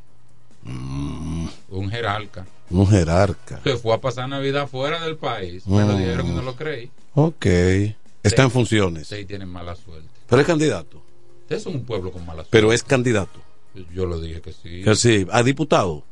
Un 0.64 1.90
jerarca. 1.90 2.46
Un 2.70 2.86
jerarca. 2.86 3.60
Se 3.64 3.76
fue 3.76 3.94
a 3.94 3.98
pasar 4.00 4.28
Navidad 4.28 4.68
fuera 4.68 5.00
del 5.04 5.16
país. 5.16 5.62
Mm. 5.66 5.76
Pero 5.76 5.96
dijeron 5.96 6.26
que 6.26 6.32
no 6.34 6.42
lo 6.42 6.54
creí. 6.54 6.90
Ok. 7.14 7.46
Está 8.22 8.42
en 8.42 8.50
funciones. 8.50 9.08
Tienen 9.26 9.48
mala 9.48 9.74
suerte. 9.76 10.08
Pero 10.28 10.40
es 10.42 10.46
candidato. 10.46 11.02
Usted 11.42 11.56
es 11.56 11.66
un 11.66 11.84
pueblo 11.84 12.10
con 12.12 12.22
mala 12.22 12.42
suerte. 12.42 12.50
Pero 12.50 12.72
es 12.72 12.82
candidato. 12.82 13.40
Yo 13.94 14.06
lo 14.06 14.20
dije 14.20 14.40
que 14.40 14.52
sí. 14.52 14.82
Que 14.82 14.94
sí, 14.94 15.26
a 15.30 15.42
diputado. 15.42 16.02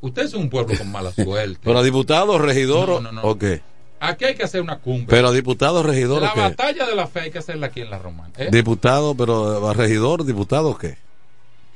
Usted 0.00 0.22
es 0.22 0.34
un 0.34 0.48
pueblo 0.50 0.76
con 0.78 0.90
mala 0.90 1.12
suerte. 1.14 1.58
Pero 1.62 1.78
a 1.78 1.82
diputado, 1.82 2.38
regidor. 2.38 2.88
No, 2.88 2.94
o- 2.96 3.00
no, 3.00 3.12
no. 3.12 3.22
¿O 3.22 3.38
qué? 3.38 3.60
Aquí 4.00 4.24
hay 4.24 4.34
que 4.34 4.42
hacer 4.42 4.60
una 4.62 4.78
cumbre. 4.78 5.06
Pero 5.08 5.28
a 5.28 5.32
diputado, 5.32 5.82
regidor. 5.82 6.22
la 6.22 6.30
¿o 6.30 6.34
qué? 6.34 6.40
batalla 6.40 6.86
de 6.86 6.94
la 6.96 7.06
fe 7.06 7.20
hay 7.20 7.30
que 7.30 7.38
hacerla 7.38 7.66
aquí 7.68 7.82
en 7.82 7.90
la 7.90 7.98
romana. 7.98 8.32
¿eh? 8.36 8.48
Diputado, 8.50 9.14
pero 9.14 9.68
a 9.68 9.74
regidor, 9.74 10.24
diputado, 10.24 10.70
¿o 10.70 10.78
¿qué? 10.78 10.96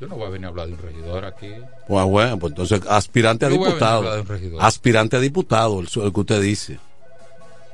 Yo 0.00 0.08
no 0.08 0.16
voy 0.16 0.26
a 0.26 0.30
venir 0.30 0.46
a 0.46 0.48
hablar 0.48 0.66
de 0.66 0.72
un 0.74 0.78
regidor 0.80 1.24
aquí. 1.24 1.48
Pues 1.86 2.04
bueno, 2.06 2.38
pues 2.38 2.50
entonces 2.50 2.80
aspirante 2.88 3.46
a 3.46 3.48
Yo 3.48 3.56
voy 3.58 3.66
a 3.66 3.68
a 3.68 3.72
diputado. 3.74 4.14
de 4.14 4.20
un 4.22 4.26
regidor. 4.26 4.62
aspirante 4.62 5.16
a 5.16 5.20
diputado, 5.20 5.80
el, 5.80 5.86
el 6.02 6.12
que 6.12 6.20
usted 6.20 6.40
dice. 6.42 6.78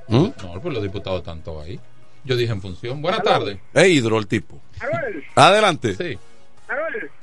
¿Mm? 0.09 0.28
No, 0.42 0.61
pues 0.61 0.74
los 0.74 0.82
diputados 0.82 1.20
están 1.20 1.42
todos 1.42 1.64
ahí. 1.64 1.80
Yo 2.24 2.36
dije 2.36 2.53
en 2.53 2.61
función. 2.61 3.03
Buenas 3.03 3.22
tardes. 3.22 3.59
Es 3.74 3.88
hidro 3.88 4.18
el 4.18 4.26
tipo. 4.26 4.61
Adelante. 5.34 5.94
Sí. 5.94 6.18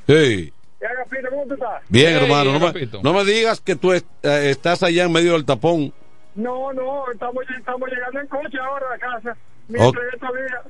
Sí. 0.07 0.53
¿y 0.81 0.85
Agapito, 0.85 1.29
cómo 1.29 1.45
tú 1.47 1.53
estás? 1.53 1.83
Bien, 1.89 2.13
Hey, 2.15 2.23
hermano. 2.23 2.53
No 2.59 2.73
me, 2.73 2.89
no 3.03 3.13
me 3.13 3.25
digas 3.25 3.59
que 3.61 3.75
tú 3.75 3.91
est- 3.93 4.05
eh, 4.23 4.49
estás 4.49 4.81
allá 4.83 5.03
en 5.03 5.11
medio 5.11 5.33
del 5.33 5.45
tapón. 5.45 5.93
No, 6.35 6.71
no, 6.73 7.11
estamos, 7.11 7.43
estamos 7.57 7.89
llegando 7.89 8.19
en 8.19 8.27
coche 8.27 8.57
ahora 8.59 8.85
a 8.95 8.97
casa. 8.97 9.37
Mientras 9.67 10.05
todavía. 10.19 10.61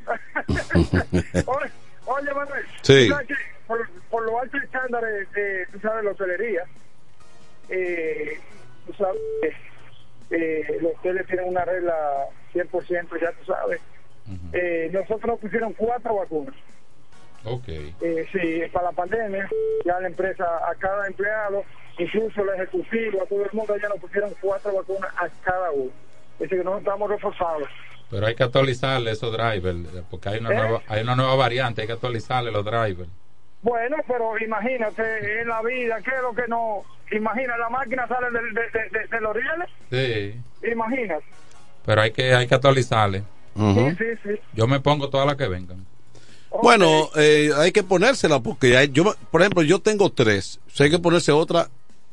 oye, 1.45 1.72
oye, 2.05 2.34
Manuel. 2.34 2.66
Sí. 2.82 3.07
tú 3.07 3.14
sabes 3.14 3.28
que 3.28 3.36
Por, 3.68 3.89
por 4.10 4.26
los 4.26 4.41
altos 4.41 4.64
estándares, 4.64 5.28
eh, 5.36 5.66
tú 5.72 5.80
sabes, 5.80 6.03
la 6.05 6.12
hotelería, 6.12 6.64
eh, 7.70 8.39
tú 8.88 8.93
sabes, 8.93 9.20
que, 9.41 9.47
eh, 10.32 10.78
los 10.82 10.94
hoteles 10.96 11.26
tienen 11.28 11.48
una 11.50 11.66
regla 11.66 11.94
100%, 12.54 13.22
ya 13.22 13.32
tú 13.32 13.46
sabes. 13.46 13.80
eh, 14.54 14.90
nosotros 14.94 15.26
nos 15.26 15.40
pusieron 15.40 15.74
cuatro 15.74 16.16
vacunas. 16.16 16.56
Ok. 17.46 17.68
Eh, 17.68 18.28
sí, 18.32 18.62
para 18.72 18.88
la 18.88 18.92
pandemia, 18.92 19.48
ya 19.86 20.00
la 20.00 20.08
empresa, 20.08 20.44
a 20.70 20.76
cada 20.76 21.08
empleado, 21.08 21.64
incluso 21.98 22.42
el 22.44 22.50
ejecutivo, 22.62 23.24
a 23.24 23.26
todo 23.26 23.44
el 23.44 23.50
mundo, 23.54 23.76
ya 23.82 23.88
nos 23.90 24.00
pusieron 24.00 24.32
cuatro 24.42 24.74
vacunas 24.74 25.12
a 25.18 25.30
cada 25.44 25.72
uno. 25.72 25.92
Es 26.34 26.40
decir, 26.40 26.58
que 26.60 26.64
nosotros 26.64 26.82
estamos 26.82 27.10
reforzados. 27.10 27.70
Pero 28.10 28.26
hay 28.26 28.36
que 28.36 28.44
actualizarle 28.44 29.12
esos 29.12 29.32
drivers. 29.32 29.78
Porque 30.10 30.30
hay 30.30 30.40
una, 30.40 30.52
¿Eh? 30.52 30.56
nueva, 30.56 30.82
hay 30.88 31.02
una 31.04 31.16
nueva 31.16 31.36
variante. 31.36 31.82
Hay 31.82 31.88
que 31.88 31.94
actualizarle 31.94 32.52
los 32.52 32.66
drivers. 32.66 33.10
Bueno, 33.62 33.97
pero 34.07 34.38
imagínate, 34.39 35.41
en 35.41 35.47
la 35.47 35.62
vida, 35.62 36.01
¿qué 36.01 36.12
es 36.16 36.22
lo 36.22 36.34
que 36.34 36.47
no? 36.47 36.84
Imagina, 37.12 37.57
la 37.57 37.70
máquina 37.70 38.07
sale 38.07 38.28
de, 38.32 38.39
de, 38.39 38.62
de- 38.80 38.99
de- 38.99 39.07
de 39.07 39.22
los 39.22 39.36
rieles, 39.36 39.70
Sí. 40.62 40.70
imagínate. 40.72 41.26
Pero 41.86 42.01
hay 42.01 42.12
que, 42.12 42.34
hay 42.34 42.47
que 42.47 42.55
actualizarle. 42.55 43.24
Sí, 43.55 43.95
sí, 43.97 44.05
sí. 44.24 44.30
Yo 44.53 44.68
me 44.68 44.80
pongo 44.80 45.10
todas 45.10 45.26
las 45.28 45.36
que 45.36 45.47
vengan. 45.47 45.86
Bueno, 46.64 47.10
eh, 47.16 47.51
hay 47.57 47.72
que 47.72 47.84
ponérsela 47.84 48.39
porque 48.39 48.78
hay- 48.78 48.89
yo, 48.91 49.16
por 49.32 49.41
ejemplo, 49.41 49.62
yo 49.64 49.80
tengo 49.80 50.12
tres. 50.12 50.60
Si 50.72 50.84
hay 50.84 50.89
que 50.89 50.99
ponerse 50.99 51.32
otra, 51.32 51.70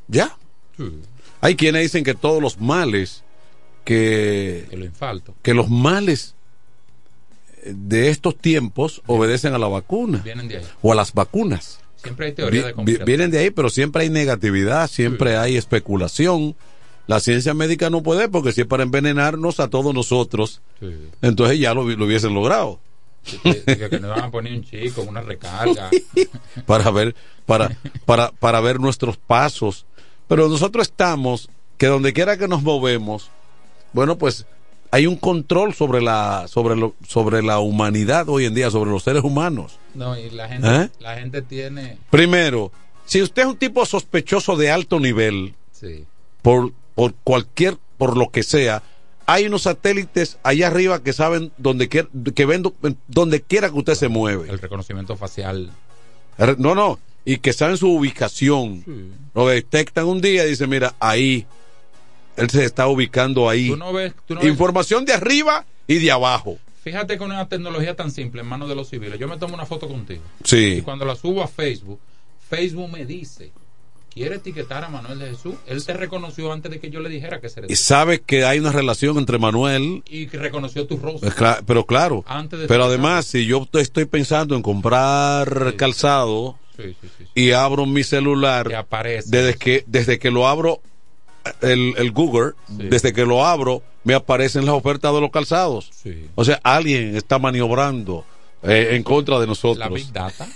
ya. 0.09 0.37
Hay 1.41 1.55
quienes 1.57 1.83
dicen 1.83 2.05
que 2.05 2.15
todos 2.15 2.43
los 2.43 2.61
males 2.61 3.23
que, 3.85 4.67
Que 4.71 4.77
lo 4.77 4.85
infarto. 4.85 5.35
que 5.43 5.55
los 5.55 5.69
males 5.71 6.35
de 7.75 8.11
estos 8.11 8.37
tiempos 8.37 9.03
obedecen 9.07 9.55
a 9.55 9.59
la 9.59 9.69
vacuna 9.69 10.19
Vienen 10.25 10.49
de 10.49 10.59
ahí. 10.59 10.65
o 10.83 10.93
a 10.93 10.95
las 10.95 11.13
vacunas. 11.13 11.81
Siempre 11.97 12.27
hay 12.27 12.33
teoría 12.33 12.67
de 12.67 12.73
conspiración. 12.75 13.07
vienen 13.07 13.31
de 13.31 13.39
ahí, 13.39 13.51
pero 13.51 13.69
siempre 13.71 14.03
hay 14.03 14.11
negatividad, 14.11 14.89
siempre 14.89 15.37
hay 15.37 15.57
especulación. 15.57 16.55
La 17.07 17.21
ciencia 17.21 17.55
médica 17.55 17.89
no 17.91 18.03
puede 18.03 18.29
porque 18.29 18.53
si 18.53 18.63
es 18.63 18.67
para 18.67 18.83
envenenarnos 18.83 19.61
a 19.61 19.69
todos 19.69 19.95
nosotros, 19.95 20.61
Sí. 20.81 20.87
entonces 21.23 21.59
ya 21.59 21.73
lo, 21.75 21.85
lo 21.85 22.05
hubiesen 22.05 22.35
logrado. 22.35 22.81
Que, 23.43 23.63
que- 23.65 23.89
que 23.91 23.99
nos 24.01 24.11
van 24.11 24.25
a 24.25 24.31
poner 24.31 24.53
un 24.53 24.63
chico, 24.63 25.03
una 25.03 25.21
recarga. 25.21 25.91
para 26.67 26.91
ver 26.93 27.15
para 27.45 27.77
para 28.05 28.31
para 28.33 28.61
ver 28.61 28.79
nuestros 28.81 29.17
pasos 29.17 29.85
pero 30.29 30.49
nosotros 30.49 30.87
estamos 30.89 31.49
que 31.77 31.87
donde 31.87 32.13
quiera 32.13 32.37
que 32.37 32.47
nos 32.49 32.63
movemos 32.63 33.31
bueno 33.93 34.17
pues 34.19 34.47
hay 34.91 35.07
un 35.07 35.17
control 35.17 35.75
sobre 35.75 36.01
la 36.03 36.47
sobre 36.49 36.77
lo, 36.77 36.95
sobre 37.07 37.43
la 37.43 37.59
humanidad 37.59 38.29
hoy 38.29 38.45
en 38.47 38.55
día 38.55 38.71
sobre 38.71 38.91
los 38.91 39.03
seres 39.03 39.23
humanos 39.25 39.79
No, 39.95 40.19
y 40.19 40.31
la 40.31 40.49
gente, 40.49 40.69
¿Eh? 40.69 40.91
la 41.01 41.17
gente 41.17 41.43
tiene. 41.43 41.99
primero 42.11 42.73
si 43.05 43.23
usted 43.23 43.43
es 43.43 43.49
un 43.49 43.57
tipo 43.57 43.85
sospechoso 43.87 44.57
de 44.57 44.71
alto 44.71 44.99
nivel 45.01 45.55
Sí. 45.73 46.05
por 46.43 46.73
por 46.95 47.15
cualquier, 47.25 47.77
por 47.99 48.17
lo 48.17 48.31
que 48.31 48.43
sea, 48.43 48.83
hay 49.27 49.47
unos 49.47 49.63
satélites 49.63 50.39
allá 50.43 50.69
arriba 50.69 51.03
que 51.03 51.13
saben 51.13 51.53
donde 51.59 51.89
quiera, 51.89 52.09
que 52.35 52.47
ven 52.47 52.63
do- 52.63 52.75
donde 53.09 53.43
quiera 53.43 53.69
que 53.69 53.77
usted 53.77 53.95
se 53.95 54.09
mueve. 54.09 54.49
El 54.49 54.59
reconocimiento 54.59 55.15
facial. 55.17 55.71
No, 56.59 56.75
no, 56.75 56.99
y 57.27 57.37
que 57.39 57.53
saben 57.53 57.77
su 57.77 57.91
ubicación. 57.93 58.85
Lo 59.35 59.47
detectan 59.49 60.07
un 60.07 60.21
día 60.23 60.47
y 60.47 60.51
dicen, 60.51 60.71
mira, 60.71 60.95
ahí. 61.01 61.45
Él 62.37 62.51
se 62.51 62.65
está 62.65 62.87
ubicando 62.89 63.49
ahí. 63.49 63.69
Tú 63.69 63.77
no 63.77 63.93
ves, 63.93 64.13
tú 64.27 64.35
no 64.35 64.41
ves- 64.41 64.49
Información 64.51 65.05
de 65.05 65.13
arriba 65.15 65.65
y 65.87 65.99
de 65.99 66.11
abajo. 66.11 66.59
Fíjate 66.83 67.19
con 67.19 67.31
una 67.33 67.49
tecnología 67.49 67.97
tan 67.97 68.11
simple 68.11 68.43
en 68.43 68.47
manos 68.47 68.69
de 68.69 68.75
los 68.77 68.89
civiles. 68.89 69.19
Yo 69.19 69.27
me 69.29 69.37
tomo 69.39 69.55
una 69.55 69.67
foto 69.67 69.89
contigo. 69.89 70.23
Sí. 70.45 70.77
Y 70.79 70.83
cuando 70.83 71.05
la 71.05 71.17
subo 71.17 71.43
a 71.43 71.49
Facebook, 71.49 71.99
Facebook 72.49 72.89
me 72.89 73.05
dice, 73.05 73.51
¿quiere 74.15 74.37
etiquetar 74.37 74.85
a 74.85 74.89
Manuel 74.89 75.19
de 75.19 75.31
Jesús? 75.31 75.57
Él 75.67 75.85
te 75.85 75.95
reconoció 75.95 76.53
antes 76.53 76.71
de 76.71 76.79
que 76.79 76.89
yo 76.89 77.01
le 77.01 77.09
dijera 77.09 77.41
que 77.41 77.49
se 77.49 77.63
Y 77.69 77.75
sabe 77.75 78.21
que 78.21 78.45
hay 78.45 78.61
una 78.61 78.71
relación 78.71 79.19
entre 79.19 79.39
Manuel 79.39 80.05
Y 80.09 80.29
que 80.29 80.39
reconoció 80.39 80.87
tu 80.87 80.97
rostro. 80.97 81.29
Pero 81.67 81.87
claro, 81.87 82.25
Antes 82.29 82.61
de 82.61 82.67
pero 82.69 82.85
además, 82.85 83.27
si 83.27 83.47
yo 83.47 83.67
estoy 83.73 84.05
pensando 84.05 84.55
en 84.55 84.63
comprar 84.63 85.75
calzado 85.77 86.57
Sí, 86.77 86.95
sí, 87.01 87.09
sí. 87.19 87.25
y 87.35 87.51
abro 87.53 87.85
mi 87.87 88.05
celular, 88.05 88.73
aparece. 88.75 89.29
desde 89.31 89.55
que 89.59 89.83
desde 89.87 90.19
que 90.19 90.31
lo 90.31 90.47
abro 90.47 90.83
el, 91.61 91.95
el 91.97 92.11
Google, 92.13 92.53
desde 92.69 93.13
que 93.13 93.25
lo 93.25 93.45
abro, 93.45 93.83
me 94.05 94.15
aparecen 94.15 94.65
las 94.67 94.75
ofertas 94.75 95.13
de 95.15 95.21
los 95.21 95.31
calzados. 95.31 95.91
O 96.35 96.45
sea, 96.45 96.61
alguien 96.63 97.17
está 97.17 97.39
maniobrando 97.39 98.25
eh, 98.63 98.91
en 98.93 99.03
contra 99.03 99.39
de 99.41 99.47
nosotros. 99.47 99.79
La 99.79 99.89
Big 99.89 100.13
Data. 100.13 100.47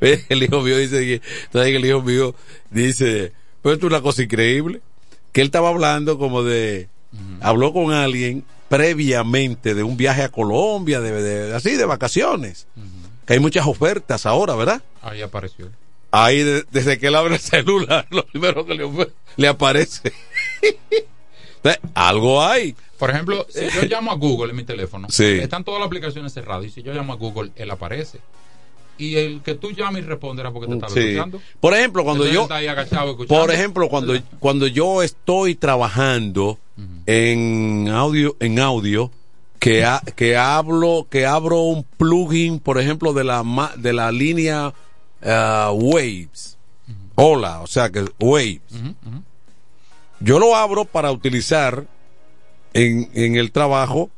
el 0.28 0.42
hijo 0.42 0.60
mío 0.62 0.76
dice 0.78 0.98
que, 1.00 1.22
¿sabes 1.52 1.68
que 1.68 1.76
el 1.76 1.84
hijo 1.84 2.02
mío 2.02 2.34
dice, 2.70 3.32
pero 3.62 3.74
esto 3.74 3.86
es 3.86 3.92
una 3.92 4.00
cosa 4.02 4.22
increíble, 4.22 4.80
que 5.32 5.40
él 5.40 5.46
estaba 5.46 5.68
hablando 5.68 6.18
como 6.18 6.42
de, 6.42 6.88
habló 7.40 7.72
con 7.72 7.92
alguien 7.92 8.44
previamente 8.68 9.74
de 9.74 9.82
un 9.82 9.96
viaje 9.96 10.22
a 10.22 10.30
Colombia, 10.30 11.00
de, 11.00 11.22
de- 11.22 11.54
así 11.54 11.72
de 11.76 11.84
vacaciones, 11.84 12.66
que 13.26 13.34
hay 13.34 13.38
muchas 13.38 13.66
ofertas 13.66 14.26
ahora, 14.26 14.54
¿verdad? 14.54 14.82
Ahí 15.02 15.22
apareció. 15.22 15.68
Ahí 16.16 16.42
de- 16.44 16.64
desde 16.70 16.98
que 16.98 17.08
él 17.08 17.16
abre 17.16 17.34
el 17.34 17.40
celular, 17.40 18.06
lo 18.10 18.24
primero 18.26 18.64
que 18.64 18.74
le, 19.36 19.48
aparece. 19.48 20.12
Algo 21.94 22.42
hay. 22.42 22.74
Por 22.98 23.10
ejemplo, 23.10 23.46
si 23.50 23.60
yo 23.70 23.82
llamo 23.88 24.12
a 24.12 24.14
Google 24.14 24.50
en 24.50 24.56
mi 24.56 24.64
teléfono, 24.64 25.08
Sí. 25.10 25.24
están 25.24 25.64
todas 25.64 25.80
las 25.80 25.86
aplicaciones 25.86 26.32
cerradas 26.32 26.66
y 26.66 26.70
si 26.70 26.82
yo 26.82 26.92
llamo 26.92 27.12
a 27.12 27.16
Google, 27.16 27.50
él 27.56 27.70
aparece. 27.70 28.20
Y 28.96 29.16
el 29.16 29.40
que 29.42 29.54
tú 29.54 29.72
llamas 29.72 30.02
y 30.02 30.04
responde 30.04 30.40
era 30.42 30.52
porque 30.52 30.68
te 30.68 30.74
estaba 30.74 30.92
Sí. 30.92 31.00
escuchando. 31.00 31.40
Por 31.58 31.74
ejemplo, 31.74 32.04
cuando 32.04 32.26
yo, 32.26 32.42
está 32.42 32.60
por 33.26 33.50
ejemplo, 33.50 33.88
cuando, 33.88 34.14
cuando 34.38 34.66
yo 34.68 35.02
estoy 35.02 35.56
trabajando 35.56 36.58
en 37.06 37.88
audio, 37.88 38.36
en 38.38 38.60
audio, 38.60 39.10
que, 39.58 39.84
ha- 39.84 40.02
que 40.14 40.36
hablo, 40.36 41.08
que 41.10 41.26
abro 41.26 41.62
un 41.62 41.82
plugin, 41.82 42.60
por 42.60 42.78
ejemplo, 42.80 43.12
de 43.14 43.24
la, 43.24 43.42
de 43.76 43.92
la 43.94 44.12
línea 44.12 44.72
ah, 45.24 45.70
Waves. 45.74 46.56
Hola, 47.16 47.60
o 47.60 47.66
sea 47.66 47.90
que 47.90 48.04
Waves. 48.20 48.60
Yo 50.20 50.38
lo 50.38 50.56
abro 50.56 50.84
para 50.84 51.10
utilizar 51.12 51.86
en, 52.72 53.10
en 53.14 53.36
el 53.36 53.52
trabajo 53.52 54.10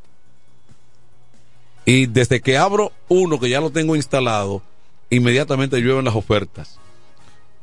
y 1.84 2.06
desde 2.06 2.40
que 2.40 2.56
abro 2.56 2.92
uno 3.08 3.38
que 3.38 3.48
ya 3.48 3.60
lo 3.60 3.70
tengo 3.70 3.96
instalado, 3.96 4.62
inmediatamente 5.10 5.78
llueven 5.80 6.04
las 6.04 6.14
ofertas. 6.16 6.78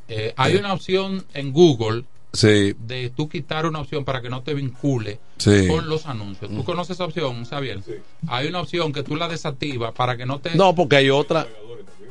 Eh, 0.08 0.32
hay 0.36 0.56
una 0.56 0.72
opción 0.72 1.24
en 1.34 1.52
Google 1.52 2.04
Sí, 2.34 2.74
de 2.80 3.12
tú 3.14 3.28
quitar 3.28 3.64
una 3.64 3.78
opción 3.80 4.04
para 4.04 4.20
que 4.20 4.28
no 4.28 4.42
te 4.42 4.54
vincule 4.54 5.20
Sí. 5.38 5.68
con 5.68 5.88
los 5.88 6.06
anuncios. 6.06 6.50
¿Tú 6.50 6.64
conoces 6.64 6.96
esa 6.96 7.04
opción, 7.04 7.44
Xavier? 7.44 7.80
Hay 8.26 8.48
una 8.48 8.60
opción 8.60 8.92
que 8.92 9.04
tú 9.04 9.14
la 9.14 9.28
desactivas 9.28 9.92
para 9.92 10.16
que 10.16 10.26
no 10.26 10.40
te... 10.40 10.56
No, 10.56 10.74
porque 10.74 10.96
hay 10.96 11.10
otra. 11.10 11.46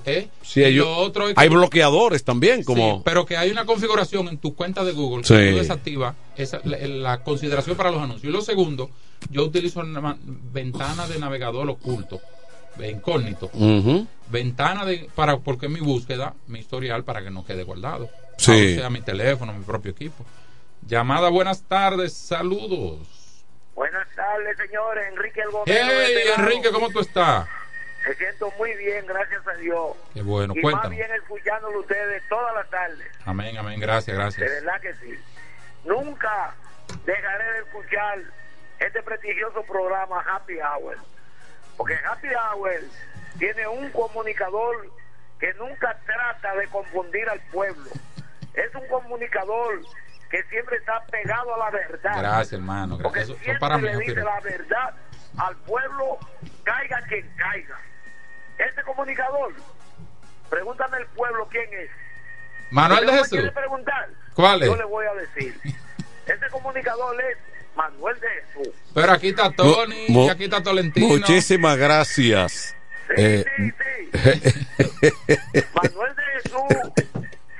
¿Eh? 0.05 0.27
Sí, 0.41 0.59
Y 0.61 0.63
hay, 0.65 0.73
lo 0.75 0.95
otro 0.97 1.27
es 1.29 1.35
que- 1.35 1.41
hay 1.41 1.49
bloqueadores 1.49 2.23
también, 2.23 2.63
como. 2.63 2.97
Sí, 2.97 3.01
pero 3.05 3.25
que 3.25 3.37
hay 3.37 3.51
una 3.51 3.65
configuración 3.65 4.27
en 4.27 4.37
tu 4.37 4.53
cuenta 4.55 4.83
de 4.83 4.91
Google 4.91 5.23
Sí. 5.23 5.33
que 5.35 5.51
tú 5.51 5.57
desactiva 5.57 6.15
esa, 6.35 6.59
la, 6.65 6.77
la 6.79 7.23
consideración 7.23 7.77
para 7.77 7.89
los 7.91 8.01
anuncios. 8.01 8.25
Y 8.29 8.33
lo 8.35 8.41
segundo, 8.41 8.89
yo 9.29 9.43
utilizo 9.45 9.79
una 9.79 10.17
ventana 10.21 11.07
de 11.07 11.19
navegador 11.19 11.69
oculto, 11.69 12.19
de 12.77 12.89
incógnito. 12.91 13.49
Ujú. 13.53 14.05
Ventana 14.29 14.83
de 14.85 15.07
para 15.15 15.37
porque 15.37 15.69
mi 15.69 15.79
búsqueda, 15.79 16.33
mi 16.47 16.59
historial 16.59 17.03
para 17.03 17.23
que 17.23 17.29
no 17.31 17.45
quede 17.45 17.63
guardado. 17.63 18.09
Sí. 18.37 18.51
O 18.73 18.79
sea, 18.79 18.89
mi 18.89 19.01
teléfono, 19.01 19.53
mi 19.53 19.63
propio 19.63 19.91
equipo. 19.91 20.25
Llamada, 20.85 21.29
buenas 21.29 21.63
tardes, 21.63 22.11
saludos. 22.13 22.99
Buenas 23.75 24.07
tardes, 24.15 24.57
señores. 24.57 25.05
Enrique 25.11 25.39
el. 25.41 25.47
Hey. 25.65 26.33
Enrique, 26.37 26.69
¿cómo 26.71 26.89
tú 26.89 26.99
estás? 26.99 27.47
Me 28.05 28.13
siento 28.15 28.51
muy 28.57 28.73
bien, 28.75 29.05
gracias 29.05 29.47
a 29.47 29.53
Dios. 29.53 29.95
Qué 30.13 30.21
bueno, 30.21 30.53
y 30.55 30.61
cuéntanos. 30.61 30.89
más 30.89 30.97
bien 30.97 31.11
escuchándolo 31.13 31.79
ustedes 31.79 32.21
todas 32.27 32.53
las 32.55 32.69
tardes. 32.69 33.07
Amén, 33.25 33.57
amén, 33.57 33.79
gracias, 33.79 34.17
gracias. 34.17 34.49
De 34.49 34.55
verdad 34.55 34.81
que 34.81 34.93
sí. 34.95 35.19
Nunca 35.85 36.53
dejaré 37.05 37.51
de 37.53 37.59
escuchar 37.59 38.19
este 38.79 39.01
prestigioso 39.03 39.63
programa 39.63 40.23
Happy 40.27 40.55
Hour. 40.59 40.97
Porque 41.77 41.95
Happy 42.05 42.27
Hour 42.27 42.81
tiene 43.39 43.67
un 43.67 43.89
comunicador 43.91 44.89
que 45.39 45.53
nunca 45.53 45.97
trata 46.05 46.55
de 46.55 46.67
confundir 46.67 47.27
al 47.29 47.39
pueblo. 47.51 47.89
Es 48.53 48.75
un 48.75 48.87
comunicador 48.87 49.81
que 50.29 50.43
siempre 50.43 50.77
está 50.77 51.03
pegado 51.05 51.55
a 51.55 51.57
la 51.57 51.69
verdad. 51.71 52.19
Gracias, 52.19 52.53
hermano. 52.53 52.97
Porque 53.01 53.19
Gracias. 53.19 53.23
Eso, 53.23 53.33
eso 53.35 53.43
siempre 53.43 53.59
para 53.59 53.77
mí, 53.77 53.83
le 53.83 53.97
dice 53.97 54.23
la 54.23 54.39
verdad 54.41 54.93
al 55.37 55.55
pueblo, 55.57 56.17
caiga 56.63 57.01
quien 57.07 57.27
caiga. 57.37 57.79
Este 58.57 58.83
comunicador, 58.83 59.53
pregúntame 60.49 60.97
el 60.97 61.05
pueblo 61.07 61.47
quién 61.49 61.67
es. 61.73 61.89
Manuel 62.71 63.05
de 63.05 63.13
Jesús. 63.13 63.51
preguntar, 63.53 64.09
¿Cuál 64.33 64.63
es? 64.63 64.69
Yo 64.69 64.75
le 64.75 64.85
voy 64.85 65.05
a 65.05 65.13
decir. 65.13 65.55
Este 66.25 66.49
comunicador 66.49 67.15
es 67.21 67.37
Manuel 67.75 68.19
de 68.19 68.27
Jesús. 68.29 68.73
Pero 68.93 69.11
aquí 69.11 69.29
está 69.29 69.51
Tony, 69.51 70.05
y 70.07 70.29
aquí 70.29 70.45
está 70.45 70.63
Tolentino. 70.63 71.07
Muchísimas 71.07 71.77
gracias. 71.77 72.75
Eh, 73.17 73.45
Manuel 75.73 76.15
de 76.15 76.23
Jesús, 76.33 76.61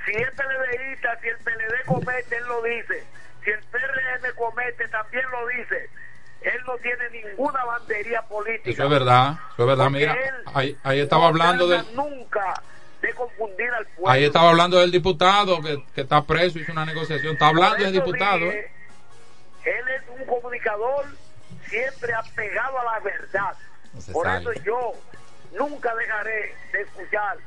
si 0.06 0.12
es 0.12 0.30
PLDista, 0.30 1.20
si 1.20 1.28
el 1.28 1.36
PLD 1.38 1.84
comete, 1.86 2.36
él 2.36 2.44
lo 2.44 2.62
dice. 2.62 3.04
Si 3.44 3.50
el 3.50 3.60
PRM 3.64 4.34
comete, 4.36 4.88
también 4.88 5.24
lo 5.30 5.46
dice. 5.48 5.90
Él 6.44 6.60
no 6.66 6.76
tiene 6.76 7.08
ninguna 7.10 7.64
bandería 7.64 8.22
política. 8.22 8.70
Eso 8.70 8.84
es 8.84 8.90
verdad, 8.90 9.38
eso 9.54 9.62
es 9.62 9.66
verdad. 9.66 9.90
Mira, 9.90 10.12
él 10.12 10.34
ahí, 10.52 10.76
ahí 10.82 11.00
estaba 11.00 11.22
no 11.22 11.28
hablando 11.28 11.66
del, 11.66 11.82
nunca 11.94 12.62
de 13.00 13.14
confundir 13.14 13.70
al 13.70 13.86
pueblo. 13.86 14.10
ahí 14.10 14.24
estaba 14.24 14.50
hablando 14.50 14.78
del 14.78 14.90
diputado 14.90 15.62
que, 15.62 15.82
que 15.94 16.02
está 16.02 16.22
preso, 16.22 16.58
hizo 16.58 16.72
una 16.72 16.84
negociación. 16.84 17.32
Está 17.32 17.48
hablando 17.48 17.82
del 17.82 17.92
diputado. 17.92 18.44
dije, 18.44 18.58
¿eh? 18.60 18.70
Él 19.64 19.88
es 19.88 20.20
un 20.20 20.26
comunicador 20.26 21.06
siempre 21.68 22.12
apegado 22.12 22.78
a 22.78 22.84
la 22.84 23.00
verdad. 23.00 23.56
Por 24.12 24.26
sale. 24.26 24.50
eso 24.50 24.62
yo 24.64 24.92
nunca 25.58 25.94
dejaré 25.94 26.54
de 26.72 26.82
escuchar 26.82 27.38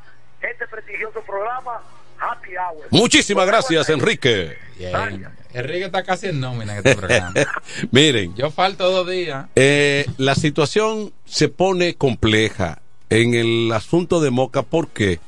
este 0.42 0.68
prestigioso 0.68 1.22
programa 1.22 1.82
Happy 2.20 2.58
Hour. 2.58 2.88
Muchísimas 2.90 3.46
gracias, 3.46 3.90
Enrique. 3.90 4.58
Bien. 4.76 5.28
Enrique 5.60 5.86
está 5.86 6.04
casi 6.04 6.28
en 6.28 6.40
nómina 6.40 6.74
en 6.74 6.78
este 6.80 6.96
programa. 6.96 7.34
Miren, 7.92 8.36
Yo 8.36 8.52
falto 8.52 8.90
dos 8.92 9.10
días. 9.10 9.48
eh, 9.56 10.06
la 10.18 10.36
situación 10.36 11.12
se 11.26 11.50
pone 11.50 11.96
compleja 11.96 12.82
en 13.10 13.34
el 13.34 13.72
asunto 13.72 14.20
de 14.20 14.30
Moca. 14.32 14.62
¿Por 14.64 14.90
qué? 14.90 15.20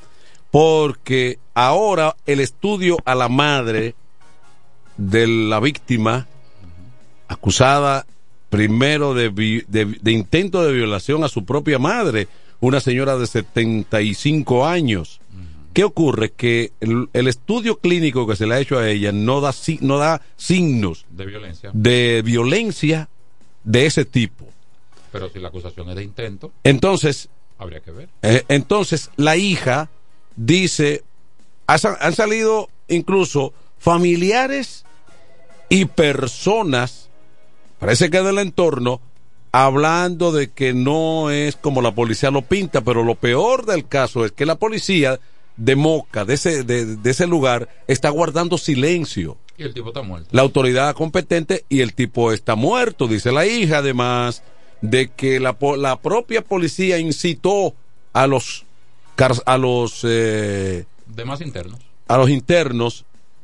Porque 0.51 1.39
ahora 1.53 2.15
el 2.25 2.39
estudio 2.39 2.97
a 3.05 3.15
la 3.15 3.29
madre 3.29 3.95
de 4.97 5.27
la 5.27 5.59
víctima 5.59 6.27
acusada 7.27 8.05
primero 8.49 9.13
de- 9.13 9.29
de 9.69 10.11
intento 10.11 10.63
de 10.65 10.73
violación 10.73 11.23
a 11.23 11.27
su 11.29 11.45
propia 11.45 11.77
madre, 11.77 12.27
una 12.59 12.79
señora 12.79 13.15
de 13.17 13.27
75 13.27 14.65
años. 14.65 15.18
¿Qué 15.73 15.83
ocurre? 15.83 16.31
Que 16.31 16.71
el, 16.79 17.09
el 17.13 17.27
estudio 17.27 17.77
clínico 17.79 18.25
que 18.27 18.35
se 18.35 18.47
le 18.47 18.55
ha 18.55 18.59
hecho 18.59 18.79
a 18.79 18.89
ella 18.89 19.11
no 19.11 19.39
da, 19.41 19.53
no 19.81 19.97
da 19.97 20.21
signos 20.35 21.05
De 21.09 21.25
violencia. 21.25 21.69
de 21.73 22.21
violencia 22.25 23.09
de 23.63 23.85
ese 23.85 24.05
tipo. 24.05 24.45
Pero 25.11 25.29
si 25.29 25.39
la 25.39 25.47
acusación 25.49 25.89
es 25.89 25.95
de 25.95 26.03
intento, 26.03 26.51
Entonces, 26.63 27.29
habría 27.57 27.79
que 27.81 27.91
ver. 27.91 28.09
eh, 28.21 28.43
entonces 28.47 29.09
la 29.15 29.37
hija 29.37 29.89
dice, 30.35 31.03
han 31.67 32.13
salido 32.13 32.69
incluso 32.87 33.53
familiares 33.77 34.85
y 35.69 35.85
personas, 35.85 37.09
parece 37.79 38.09
que 38.09 38.21
del 38.21 38.39
entorno, 38.39 39.01
hablando 39.51 40.31
de 40.31 40.49
que 40.51 40.73
no 40.73 41.29
es 41.31 41.55
como 41.55 41.81
la 41.81 41.93
policía 41.93 42.31
lo 42.31 42.41
pinta, 42.43 42.81
pero 42.81 43.03
lo 43.03 43.15
peor 43.15 43.65
del 43.65 43.87
caso 43.87 44.25
es 44.25 44.31
que 44.31 44.45
la 44.45 44.55
policía 44.55 45.19
de 45.59 45.75
Moca, 45.75 46.25
de 46.25 46.33
ese, 46.33 46.63
de, 46.63 46.95
de 46.97 47.09
ese 47.11 47.27
lugar, 47.27 47.69
está 47.87 48.09
guardando 48.09 48.57
silencio. 48.57 49.37
Y 49.57 49.63
el 49.63 49.73
tipo 49.73 49.89
está 49.89 50.01
muerto. 50.01 50.29
la 50.31 50.41
autoridad 50.41 50.95
competente 50.95 51.65
y 51.69 51.81
el 51.81 51.93
tipo 51.93 52.31
está 52.31 52.55
muerto, 52.55 53.07
dice 53.07 53.31
la 53.31 53.45
hija, 53.45 53.79
además 53.79 54.41
de 54.81 55.09
que 55.09 55.39
la, 55.41 55.57
la 55.77 55.97
propia 55.99 56.41
policía 56.41 56.97
incitó 56.97 57.73
a 58.13 58.25
los 58.25 58.65
a 59.45 59.57
los 59.57 59.99
eh, 60.07 60.85
Demás 61.07 61.41
internos. 61.41 61.77
a 62.07 62.17
los 62.17 62.29
internos 62.29 63.03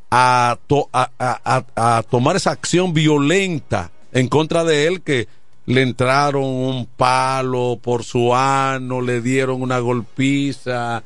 a, 0.09 0.57
to- 0.67 0.87
a- 0.93 1.09
a- 1.19 1.97
a 1.97 2.03
tomar 2.03 2.37
esa 2.37 2.51
acción 2.51 2.93
violenta 2.93 3.91
en 4.13 4.29
contra 4.29 4.63
de 4.63 4.87
él 4.87 5.01
que 5.01 5.27
le 5.65 5.81
entraron 5.81 6.43
un 6.45 6.85
palo 6.85 7.77
por 7.81 8.05
su 8.05 8.33
ano, 8.33 9.01
le 9.01 9.19
dieron 9.19 9.61
una 9.61 9.79
golpiza, 9.79 11.03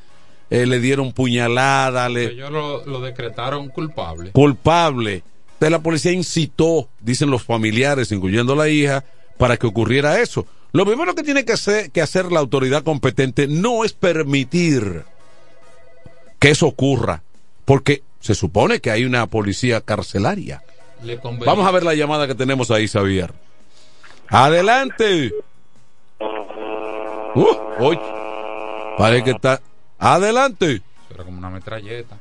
eh, 0.49 0.65
le 0.65 0.79
dieron 0.79 1.11
puñalada, 1.13 2.09
le, 2.09 2.25
Ellos 2.31 2.51
lo, 2.51 2.85
lo 2.85 3.01
decretaron 3.01 3.69
culpable. 3.69 4.31
culpable. 4.31 5.23
Entonces 5.53 5.71
la 5.71 5.79
policía 5.81 6.11
incitó, 6.11 6.87
dicen 7.01 7.29
los 7.29 7.43
familiares, 7.43 8.11
incluyendo 8.11 8.55
la 8.55 8.69
hija, 8.69 9.03
para 9.37 9.57
que 9.57 9.67
ocurriera 9.67 10.19
eso. 10.21 10.45
Lo 10.71 10.85
primero 10.85 11.15
que 11.15 11.23
tiene 11.23 11.45
que 11.45 11.53
hacer, 11.53 11.91
que 11.91 12.01
hacer 12.01 12.31
la 12.31 12.39
autoridad 12.39 12.83
competente 12.83 13.47
no 13.47 13.83
es 13.83 13.93
permitir 13.93 15.03
que 16.39 16.51
eso 16.51 16.67
ocurra, 16.67 17.23
porque 17.65 18.03
se 18.19 18.35
supone 18.35 18.79
que 18.79 18.91
hay 18.91 19.03
una 19.03 19.27
policía 19.27 19.81
carcelaria. 19.81 20.63
Vamos 21.45 21.65
a 21.67 21.71
ver 21.71 21.83
la 21.83 21.93
llamada 21.95 22.27
que 22.27 22.35
tenemos 22.35 22.71
ahí, 22.71 22.87
Xavier. 22.87 23.33
Adelante. 24.27 25.33
Uh, 27.35 27.45
hoy. 27.79 27.99
Parece 28.97 29.23
que 29.23 29.31
está. 29.31 29.61
Adelante. 29.99 30.81
Era 31.13 31.23
como 31.23 31.37
una 31.37 31.49
metralleta. 31.49 32.17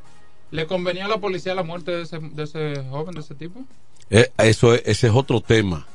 ¿Le 0.51 0.67
convenía 0.67 1.05
a 1.05 1.09
la 1.09 1.19
policía 1.19 1.55
la 1.55 1.63
muerte 1.63 1.91
de 1.93 2.03
ese, 2.03 2.19
de 2.19 2.43
ese 2.43 2.83
joven, 2.91 3.15
de 3.15 3.21
ese 3.21 3.35
tipo? 3.35 3.61
Eh, 4.11 4.31
eso 4.39 4.75
es- 4.75 4.83
ese 4.87 5.09
es 5.09 5.13
otro 5.15 5.41
tema. 5.41 5.87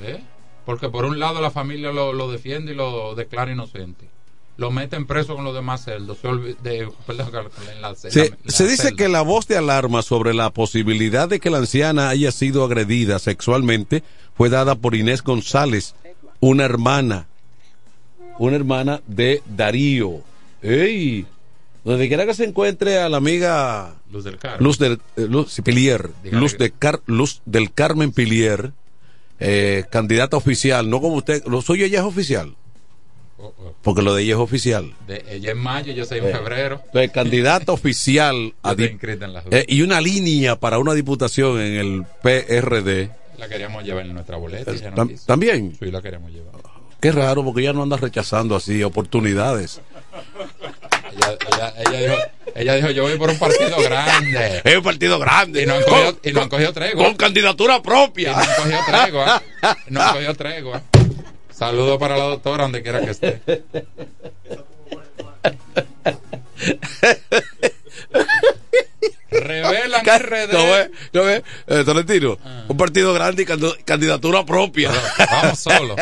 ¿Eh? 0.00 0.22
Porque 0.64 0.88
por 0.88 1.04
un 1.04 1.18
lado 1.18 1.40
la 1.40 1.50
familia 1.50 1.92
lo, 1.92 2.12
lo 2.12 2.30
defiende 2.30 2.72
y 2.72 2.74
lo 2.74 3.14
declara 3.14 3.52
inocente. 3.52 4.08
Lo 4.56 4.70
meten 4.70 5.06
preso 5.06 5.34
con 5.34 5.44
los 5.44 5.54
demás 5.54 5.84
celdos. 5.84 6.18
Se, 6.18 6.28
de, 6.28 6.88
perdón, 7.06 7.30
en 7.74 7.82
la- 7.82 7.94
Se, 7.94 8.30
la- 8.30 8.36
dice 8.44 8.76
celda. 8.76 8.96
que 8.96 9.08
la 9.08 9.22
voz 9.22 9.46
de 9.46 9.56
alarma 9.58 10.02
sobre 10.02 10.34
la 10.34 10.50
posibilidad 10.50 11.28
de 11.28 11.40
que 11.40 11.50
la 11.50 11.58
anciana 11.58 12.08
haya 12.08 12.32
sido 12.32 12.64
agredida 12.64 13.18
sexualmente 13.18 14.02
fue 14.36 14.48
dada 14.50 14.74
por 14.74 14.94
Inés 14.94 15.22
González, 15.22 15.94
una 16.40 16.64
hermana, 16.64 17.26
una 18.38 18.56
hermana 18.56 19.00
de 19.06 19.42
Darío. 19.46 20.20
¡Ey! 20.62 21.26
Donde 21.84 22.06
quiera 22.08 22.24
que 22.26 22.34
se 22.34 22.44
encuentre 22.44 22.98
a 22.98 23.08
la 23.08 23.16
amiga 23.16 23.94
Luz 24.12 24.22
del 24.24 24.38
Carmen. 24.38 24.62
Luz 24.62 24.78
del 24.78 25.00
eh, 25.16 25.26
Luz 25.28 25.60
Pilier, 25.64 26.10
Luz, 26.30 26.52
que- 26.52 26.64
de 26.64 26.70
Car- 26.70 27.00
Luz 27.06 27.42
del 27.44 27.72
Carmen 27.72 28.12
Pilier, 28.12 28.72
eh, 29.40 29.84
candidata 29.90 30.36
oficial, 30.36 30.88
no 30.88 31.00
como 31.00 31.16
usted, 31.16 31.44
lo 31.46 31.60
suyo 31.60 31.84
ella 31.84 31.98
es 31.98 32.04
oficial, 32.04 32.54
Oh, 33.38 33.52
oh. 33.58 33.74
porque 33.82 34.02
lo 34.02 34.14
de 34.14 34.22
ella 34.22 34.34
es 34.34 34.38
oficial. 34.38 34.94
De- 35.08 35.24
ella 35.28 35.50
en 35.50 35.58
mayo, 35.58 35.92
yo 35.92 36.04
soy 36.04 36.18
en 36.18 36.26
Eh, 36.26 36.32
febrero. 36.32 36.80
Entonces, 36.86 37.10
candidata 37.10 37.72
oficial 37.72 38.54
a 38.62 38.76
eh, 38.78 39.64
y 39.66 39.82
una 39.82 40.00
línea 40.00 40.54
para 40.54 40.78
una 40.78 40.94
diputación 40.94 41.60
en 41.60 41.74
el 41.74 42.04
PRD. 42.22 43.10
La 43.38 43.48
queríamos 43.48 43.82
llevar 43.82 44.06
en 44.06 44.14
nuestra 44.14 44.36
boleta. 44.36 44.72
no. 44.94 45.08
También. 45.26 45.74
Sí, 45.76 45.90
la 45.90 46.00
queríamos 46.00 46.30
llevar. 46.30 46.52
Qué 47.00 47.10
raro, 47.10 47.42
porque 47.42 47.62
ella 47.62 47.72
no 47.72 47.82
anda 47.82 47.96
rechazando 47.96 48.54
así 48.54 48.80
oportunidades. 48.84 49.80
Ella, 51.12 51.36
ella, 51.52 51.74
ella 51.78 51.98
dijo, 52.00 52.16
ella 52.54 52.74
dijo, 52.76 52.90
yo 52.90 53.02
voy 53.04 53.16
por 53.18 53.30
un 53.30 53.38
partido 53.38 53.76
grande. 53.82 54.60
Es 54.64 54.76
un 54.76 54.82
partido 54.82 55.18
grande. 55.18 55.62
Y 55.62 55.66
no 55.66 55.74
han 55.74 55.82
cogido, 55.82 56.18
y 56.22 56.32
no 56.32 56.42
han 56.42 56.48
cogido 56.48 56.72
tregua. 56.72 57.04
Con 57.04 57.14
candidatura 57.16 57.76
Y 57.76 57.80
propia. 57.80 58.32
no 58.32 58.38
han 58.38 58.54
cogido 58.56 58.80
tregua. 58.86 59.42
No 59.88 60.02
han 60.02 60.12
cogido 60.14 60.34
tregua. 60.34 60.82
Saludos 61.50 61.98
para 61.98 62.16
la 62.16 62.24
doctora, 62.24 62.64
donde 62.64 62.82
quiera 62.82 63.00
que 63.00 63.10
esté. 63.10 63.40
Ca- 70.00 70.18
RD. 70.18 70.52
¿No 70.52 70.64
ves? 70.64 70.90
¿No 71.12 71.22
ves? 71.24 71.42
Eh, 71.66 71.82
Tolentino, 71.84 72.38
Un 72.68 72.76
partido 72.76 73.12
grande 73.12 73.42
y 73.42 73.82
candidatura 73.84 74.44
propia. 74.46 74.90
Vamos 75.30 75.58
solo. 75.58 75.94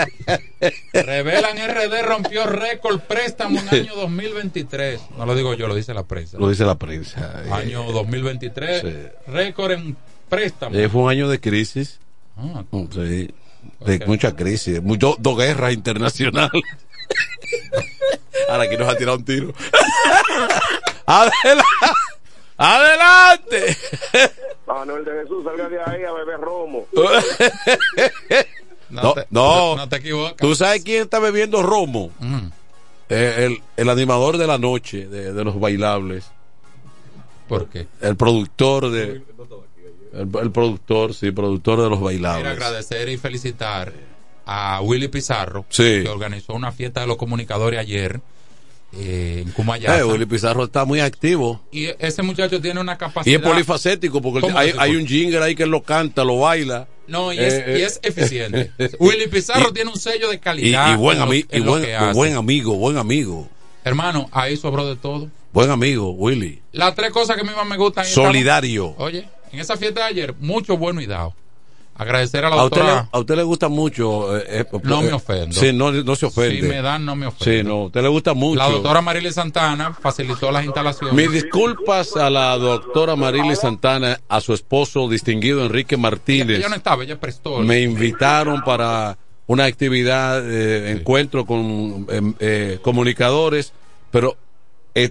Revelan 0.93 1.57
RD 1.57 2.03
rompió 2.03 2.47
récord 2.47 3.01
préstamo 3.01 3.59
en 3.59 3.69
año 3.69 3.95
2023. 3.97 5.01
No 5.17 5.27
lo 5.27 5.35
digo 5.35 5.55
yo, 5.55 5.67
lo 5.67 5.75
dice 5.75 5.95
la 5.95 6.05
prensa. 6.05 6.39
Lo 6.39 6.49
dice 6.49 6.65
la 6.65 6.77
prensa. 6.77 7.43
Eh, 7.47 7.51
Año 7.53 7.91
2023, 7.93 8.83
Sí. 8.83 8.95
récord 9.27 9.73
en 9.73 9.97
préstamo. 10.29 10.77
eh, 10.77 10.89
fue 10.89 11.03
un 11.03 11.11
año 11.11 11.29
de 11.29 11.41
crisis. 11.41 11.99
Ah, 12.37 12.63
Mm, 12.71 12.85
Sí, 12.93 13.31
de 13.81 14.07
mucha 14.07 14.35
crisis, 14.37 14.81
do- 14.83 15.17
dos 15.19 15.37
guerras 15.37 15.73
internacionales. 15.75 16.51
Ahora 18.49 18.65
aquí 18.65 18.77
nos 18.77 18.89
ha 18.89 18.97
tirado 18.97 19.17
un 19.19 19.25
tiro. 19.25 19.53
Adela- 21.07 21.65
Adelante. 22.63 23.77
Manuel 24.67 25.05
de 25.05 25.13
Jesús, 25.23 25.43
salga 25.45 25.69
de 25.69 25.81
ahí 25.81 26.05
a 26.05 26.13
beber 26.13 26.41
romo. 26.41 26.87
No, 28.91 29.13
te, 29.15 29.25
no. 29.31 29.77
no 29.77 29.89
te 29.89 29.97
equivocas. 29.99 30.37
¿Tú 30.37 30.53
sabes 30.57 30.83
quién 30.83 31.03
está 31.03 31.21
bebiendo 31.21 31.63
romo? 31.63 32.11
Mm. 32.19 32.47
Eh, 33.09 33.35
el, 33.47 33.63
el 33.77 33.89
animador 33.89 34.37
de 34.37 34.49
la 34.49 34.59
noche, 34.59 35.07
de, 35.07 35.33
de 35.33 35.45
los 35.45 35.61
bailables. 35.61 36.29
¿Por 37.49 37.69
qué? 37.69 37.87
El 38.01 38.17
productor 38.17 38.91
de... 38.91 39.23
El, 40.13 40.29
el 40.43 40.51
productor, 40.51 41.15
sí, 41.15 41.31
productor 41.31 41.77
de 41.81 41.89
los 41.89 42.01
Quiero 42.01 42.05
bailables. 42.07 42.47
agradecer 42.51 43.09
y 43.11 43.17
felicitar 43.17 43.93
a 44.45 44.81
Willy 44.83 45.07
Pizarro, 45.07 45.65
Sí. 45.69 46.03
que 46.03 46.09
organizó 46.09 46.55
una 46.55 46.73
fiesta 46.73 47.03
de 47.03 47.07
los 47.07 47.17
comunicadores 47.17 47.79
ayer 47.79 48.21
eh, 48.93 49.45
en 49.47 49.53
Cumayasa. 49.53 49.99
Eh, 49.99 50.05
Willy 50.05 50.27
Pizarro 50.27 50.65
está 50.65 50.85
muy 50.85 51.01
activo. 51.01 51.61
Y 51.73 51.87
ese 51.99 52.23
muchacho 52.23 52.61
tiene 52.61 52.81
una 52.81 52.95
Y 52.95 52.97
capacidad. 52.97 53.41
es 53.41 53.47
polifacético 53.49 54.21
porque 54.21 54.41
¿Cómo 54.41 54.59
hay, 54.59 54.97
un 54.97 55.07
jingle 55.07 55.43
ahí 55.43 55.55
que 55.55 55.63
él 55.65 55.71
lo 55.71 55.83
canta, 55.83 56.25
lo 56.25 56.39
baila. 56.41 56.89
No, 57.07 57.33
y, 57.33 57.39
Eh, 57.39 57.47
es, 57.47 57.55
eh. 57.55 57.77
y 57.79 57.83
es 57.83 58.01
eficiente. 58.03 58.71
Willy 58.99 59.27
Pizarro 59.29 59.71
Y- 59.71 59.73
tiene 59.75 59.91
un 59.91 59.99
sello 59.99 60.29
de 60.29 60.37
Y, 60.37 60.39
calidad. 60.39 60.93
y 60.93 60.97
buen, 60.97 61.19
en 61.19 61.25
lo- 61.25 61.33
ami- 61.33 61.47
y 61.51 62.15
buen, 62.15 62.35
amigo, 62.37 62.75
buen 62.77 62.97
amigo. 62.99 63.49
Hermano, 63.85 64.29
ahí 64.33 64.57
sobró 64.57 64.87
de 64.87 64.97
todo. 64.97 65.29
Buen 65.53 65.71
amigo, 65.71 66.11
Willy. 66.13 66.61
Las 66.73 66.95
tres 66.95 67.11
cosas 67.11 67.35
que 67.37 67.43
a 67.43 67.45
mí 67.45 67.51
más 67.57 67.67
me 67.67 67.77
gustan. 67.77 68.05
estamos- 68.05 68.29
Solidario. 68.29 68.95
Oye, 68.99 69.29
en 69.53 69.59
esa 69.59 69.77
fiesta 69.77 70.01
de 70.01 70.07
ayer, 70.07 70.35
mucho 70.39 70.77
bueno 70.77 71.01
y 71.01 71.07
dado. 71.07 71.35
Agradecer 72.01 72.43
a 72.47 72.49
la 72.49 72.57
A 72.57 72.65
usted, 72.65 72.79
le, 72.81 72.87
doctora. 72.87 73.09
a 73.13 73.19
usted 73.19 73.37
le 73.37 73.43
gusta 73.43 73.69
mucho. 73.69 74.39
eh, 74.39 74.45
eh, 74.49 74.65
No 74.85 75.01
eh, 75.03 75.05
me 75.05 75.13
ofendo. 75.13 75.53
Sí, 75.55 75.71
no, 75.75 75.93
no 75.93 76.17
se 76.17 76.25
ofende. 76.25 76.63
Si 76.63 76.67
me 76.67 76.81
dan, 76.81 77.05
no 77.05 77.15
me 77.15 77.27
ofendo. 77.27 77.45
Sí, 77.45 77.63
no, 77.63 77.73
a 77.75 77.85
usted 77.85 78.01
le 78.03 78.09
gusta 78.09 78.33
mucho. 78.33 78.57
La 78.57 78.71
doctora 78.71 79.03
Marilis 79.03 79.35
Santana 79.35 79.93
facilitó 79.93 80.51
las 80.51 80.65
instalaciones. 80.65 81.15
Mis 81.15 81.31
disculpas 81.31 82.17
a 82.17 82.31
la 82.31 82.57
doctora 82.57 83.17
Marilis 83.17 83.61
Santana, 83.61 84.19
a 84.31 84.41
su 84.41 84.55
esposo 84.55 85.11
distinguido 85.11 85.63
Enrique 85.63 85.99
Martínez. 85.99 86.57
Ella 86.57 86.71
no 86.71 86.77
estaba, 86.77 87.05
ella 87.05 87.21
prestó. 87.21 87.59
Me 87.59 87.83
invitaron 87.83 88.63
para 88.63 89.19
una 89.47 89.65
actividad, 89.67 90.43
eh, 90.51 90.93
encuentro 90.93 91.45
con 91.45 92.07
em, 92.09 92.79
comunicadores, 92.81 93.75
pero 94.11 94.39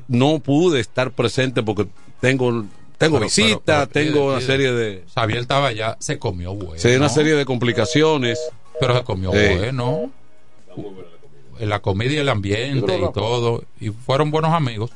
no 0.08 0.40
pude 0.40 0.80
estar 0.80 1.12
presente 1.12 1.62
porque 1.62 1.88
tengo 2.20 2.66
tengo 3.00 3.16
Pero- 3.16 3.26
visita, 3.26 3.60
pero- 3.66 3.78
pero- 3.80 3.88
tengo 3.88 4.14
pide- 4.20 4.28
una 4.28 4.38
pide. 4.38 4.46
serie 4.48 4.72
de 4.74 5.04
Xavier 5.16 5.40
estaba 5.40 5.68
allá, 5.70 5.98
se 6.00 6.20
comió 6.20 6.54
bueno. 6.54 6.74
sí, 6.78 6.90
una 6.90 7.10
serie 7.10 7.34
de 7.34 7.46
complicaciones. 7.46 8.40
Pero 8.80 8.96
se 8.98 9.04
comió 9.04 9.32
Sí. 9.32 9.56
bueno. 9.58 10.12
En 11.60 11.68
la 11.70 11.80
comida 11.82 12.12
y 12.14 12.18
el 12.18 12.30
ambiente 12.30 12.98
y 12.98 13.12
todo. 13.12 13.64
Y 13.82 13.90
fueron 13.90 14.32
buenos 14.32 14.54
amigos. 14.54 14.92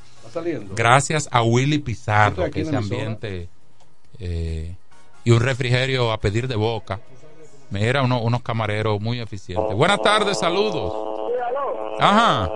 Gracias 0.76 1.28
a 1.32 1.44
Willy 1.44 1.80
Pizarro, 1.80 2.50
que 2.50 2.62
ese 2.62 2.76
ambiente 2.76 3.50
eh, 4.20 4.76
y 5.26 5.32
un 5.32 5.40
refrigerio 5.42 6.12
a 6.14 6.20
pedir 6.20 6.48
de 6.48 6.56
boca. 6.56 7.00
Me 7.72 7.86
era 7.88 8.04
uno- 8.04 8.22
unos 8.22 8.42
camareros 8.42 9.02
muy 9.02 9.20
eficientes. 9.20 9.76
Buenas 9.76 10.02
tardes, 10.02 10.40
saludos. 10.40 10.94
Ajá. 12.00 12.50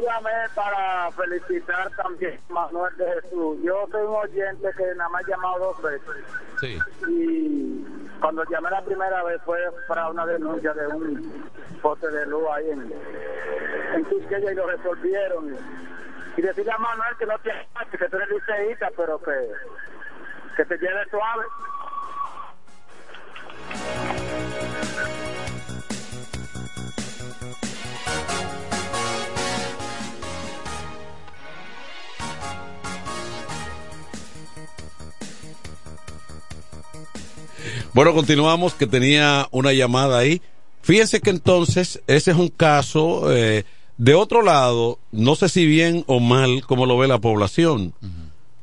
Yo 0.00 0.06
llamé 0.06 0.30
para 0.54 1.10
felicitar 1.12 1.90
también 1.96 2.38
a 2.48 2.52
Manuel 2.52 2.96
de 2.96 3.20
Jesús. 3.20 3.58
Yo 3.62 3.86
soy 3.90 4.02
un 4.02 4.14
oyente 4.14 4.68
que 4.76 4.94
nada 4.94 5.10
más 5.10 5.22
he 5.26 5.30
llamado 5.30 5.58
dos 5.58 5.82
veces. 5.82 6.24
Sí. 6.60 6.78
Y 7.08 7.84
cuando 8.20 8.44
llamé 8.44 8.70
la 8.70 8.82
primera 8.82 9.22
vez 9.24 9.42
fue 9.44 9.58
para 9.88 10.08
una 10.08 10.24
denuncia 10.24 10.72
de 10.72 10.86
un 10.86 11.50
poste 11.82 12.08
de 12.08 12.26
luz 12.26 12.44
ahí 12.52 12.70
en, 12.70 12.92
en 13.94 14.04
Quisqueya 14.06 14.52
y 14.52 14.54
lo 14.54 14.66
resolvieron. 14.66 15.56
Y 16.36 16.42
decirle 16.42 16.72
a 16.72 16.78
Manuel 16.78 17.16
que 17.18 17.26
no 17.26 17.38
tiene 17.40 17.68
que 17.90 18.08
tú 18.08 18.16
eres 18.16 18.28
liceísta, 18.30 18.90
pero 18.96 19.20
que, 19.20 19.52
que 20.56 20.64
te 20.64 20.78
lleve 20.78 21.10
suave. 21.10 21.44
Bueno, 37.92 38.14
continuamos, 38.14 38.74
que 38.74 38.86
tenía 38.86 39.48
una 39.50 39.72
llamada 39.72 40.18
ahí. 40.18 40.40
Fíjense 40.82 41.20
que 41.20 41.30
entonces 41.30 42.00
ese 42.06 42.30
es 42.30 42.36
un 42.36 42.48
caso 42.48 43.32
eh, 43.34 43.64
de 43.98 44.14
otro 44.14 44.42
lado, 44.42 44.98
no 45.12 45.34
sé 45.34 45.48
si 45.48 45.66
bien 45.66 46.04
o 46.06 46.20
mal 46.20 46.62
como 46.66 46.86
lo 46.86 46.96
ve 46.96 47.08
la 47.08 47.18
población. 47.18 47.92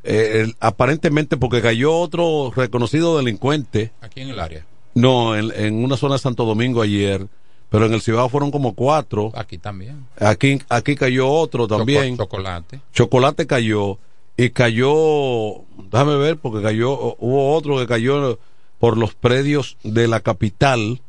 Eh, 0.03 0.41
el- 0.43 0.55
aparentemente 0.59 1.35
porque 1.37 1.61
cayó 1.61 1.93
otro 1.93 2.51
reconocido 2.55 3.17
delincuente, 3.17 3.91
Aquí 4.01 4.21
en 4.21 4.29
el 4.29 4.39
área. 4.39 4.65
no, 4.95 5.35
en, 5.35 5.51
en 5.55 5.83
una 5.83 5.97
zona 5.97 6.15
de 6.15 6.19
Santo 6.19 6.45
Domingo 6.45 6.81
ayer, 6.81 7.27
pero 7.69 7.85
en 7.85 7.93
el 7.93 8.01
Cibao 8.01 8.29
fueron 8.29 8.49
como 8.49 8.73
cuatro. 8.73 9.31
Aquí 9.35 9.57
también. 9.57 10.07
Aquí, 10.19 10.59
aquí 10.69 10.95
cayó 10.95 11.29
otro 11.29 11.67
también. 11.67 12.15
Choco- 12.15 12.23
chocolate. 12.37 12.79
Chocolate 12.93 13.45
cayó 13.45 13.99
y 14.37 14.49
cayó, 14.51 15.63
déjame 15.91 16.15
ver, 16.15 16.37
porque 16.37 16.63
cayó, 16.63 17.15
hubo 17.19 17.53
otro 17.53 17.77
que 17.77 17.85
cayó 17.87 18.39
por 18.79 18.97
los 18.97 19.13
predios 19.15 19.77
de 19.83 20.07
la 20.07 20.19
capital 20.19 21.01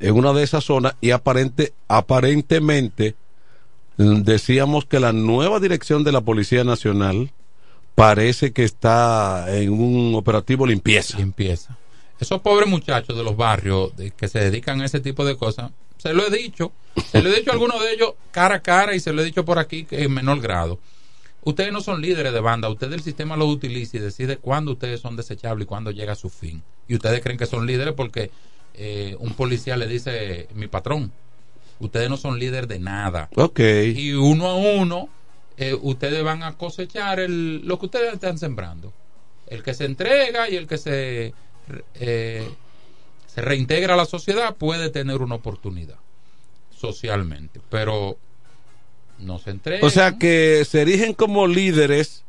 en 0.00 0.14
una 0.14 0.32
de 0.32 0.42
esas 0.42 0.64
zonas 0.64 0.94
y 1.00 1.10
aparente, 1.10 1.72
aparentemente 1.88 3.14
mm, 3.96 4.22
decíamos 4.22 4.84
que 4.84 5.00
la 5.00 5.12
nueva 5.12 5.60
dirección 5.60 6.04
de 6.04 6.12
la 6.12 6.20
Policía 6.20 6.64
Nacional 6.64 7.32
parece 7.94 8.52
que 8.52 8.64
está 8.64 9.46
en 9.56 9.72
un 9.72 10.14
operativo 10.14 10.66
limpieza. 10.66 11.18
Limpieza. 11.18 11.76
Esos 12.20 12.40
pobres 12.40 12.68
muchachos 12.68 13.16
de 13.16 13.24
los 13.24 13.36
barrios 13.36 13.92
que 14.16 14.28
se 14.28 14.38
dedican 14.38 14.80
a 14.80 14.86
ese 14.86 15.00
tipo 15.00 15.24
de 15.24 15.36
cosas, 15.36 15.70
se 15.98 16.14
lo 16.14 16.26
he 16.26 16.30
dicho, 16.30 16.72
se 17.10 17.22
lo 17.22 17.30
he 17.30 17.36
dicho 17.36 17.50
a 17.50 17.54
algunos 17.54 17.80
de 17.80 17.92
ellos 17.92 18.14
cara 18.30 18.56
a 18.56 18.60
cara 18.60 18.94
y 18.94 19.00
se 19.00 19.12
lo 19.12 19.22
he 19.22 19.24
dicho 19.24 19.44
por 19.44 19.58
aquí 19.58 19.86
en 19.90 20.12
menor 20.12 20.40
grado. 20.40 20.78
Ustedes 21.46 21.72
no 21.72 21.80
son 21.80 22.02
líderes 22.02 22.32
de 22.32 22.40
banda, 22.40 22.68
ustedes 22.68 22.94
el 22.94 23.02
sistema 23.02 23.36
los 23.36 23.46
utiliza 23.46 23.98
y 23.98 24.00
decide 24.00 24.36
cuándo 24.36 24.72
ustedes 24.72 24.98
son 25.00 25.14
desechables 25.14 25.64
y 25.64 25.68
cuándo 25.68 25.92
llega 25.92 26.14
a 26.14 26.16
su 26.16 26.28
fin. 26.28 26.60
Y 26.88 26.96
ustedes 26.96 27.20
creen 27.22 27.38
que 27.38 27.46
son 27.46 27.68
líderes 27.68 27.94
porque 27.94 28.32
eh, 28.74 29.14
un 29.20 29.32
policía 29.34 29.76
le 29.76 29.86
dice 29.86 30.48
mi 30.54 30.66
patrón. 30.66 31.12
Ustedes 31.78 32.10
no 32.10 32.16
son 32.16 32.40
líderes 32.40 32.66
de 32.66 32.80
nada. 32.80 33.28
Ok. 33.36 33.60
Y 33.60 34.14
uno 34.14 34.48
a 34.48 34.56
uno, 34.56 35.08
eh, 35.56 35.78
ustedes 35.80 36.24
van 36.24 36.42
a 36.42 36.56
cosechar 36.58 37.20
el, 37.20 37.64
lo 37.64 37.78
que 37.78 37.86
ustedes 37.86 38.14
están 38.14 38.38
sembrando. 38.38 38.92
El 39.46 39.62
que 39.62 39.72
se 39.72 39.84
entrega 39.84 40.50
y 40.50 40.56
el 40.56 40.66
que 40.66 40.78
se, 40.78 41.32
eh, 41.94 42.50
se 43.28 43.40
reintegra 43.40 43.94
a 43.94 43.96
la 43.96 44.06
sociedad 44.06 44.56
puede 44.56 44.90
tener 44.90 45.22
una 45.22 45.36
oportunidad 45.36 46.00
socialmente. 46.76 47.60
Pero 47.70 48.18
no 49.18 49.38
se 49.38 49.50
entrega. 49.50 49.86
O 49.86 49.90
sea 49.90 50.18
que 50.18 50.64
se 50.68 50.82
erigen 50.82 51.14
como 51.14 51.46
líderes 51.46 52.24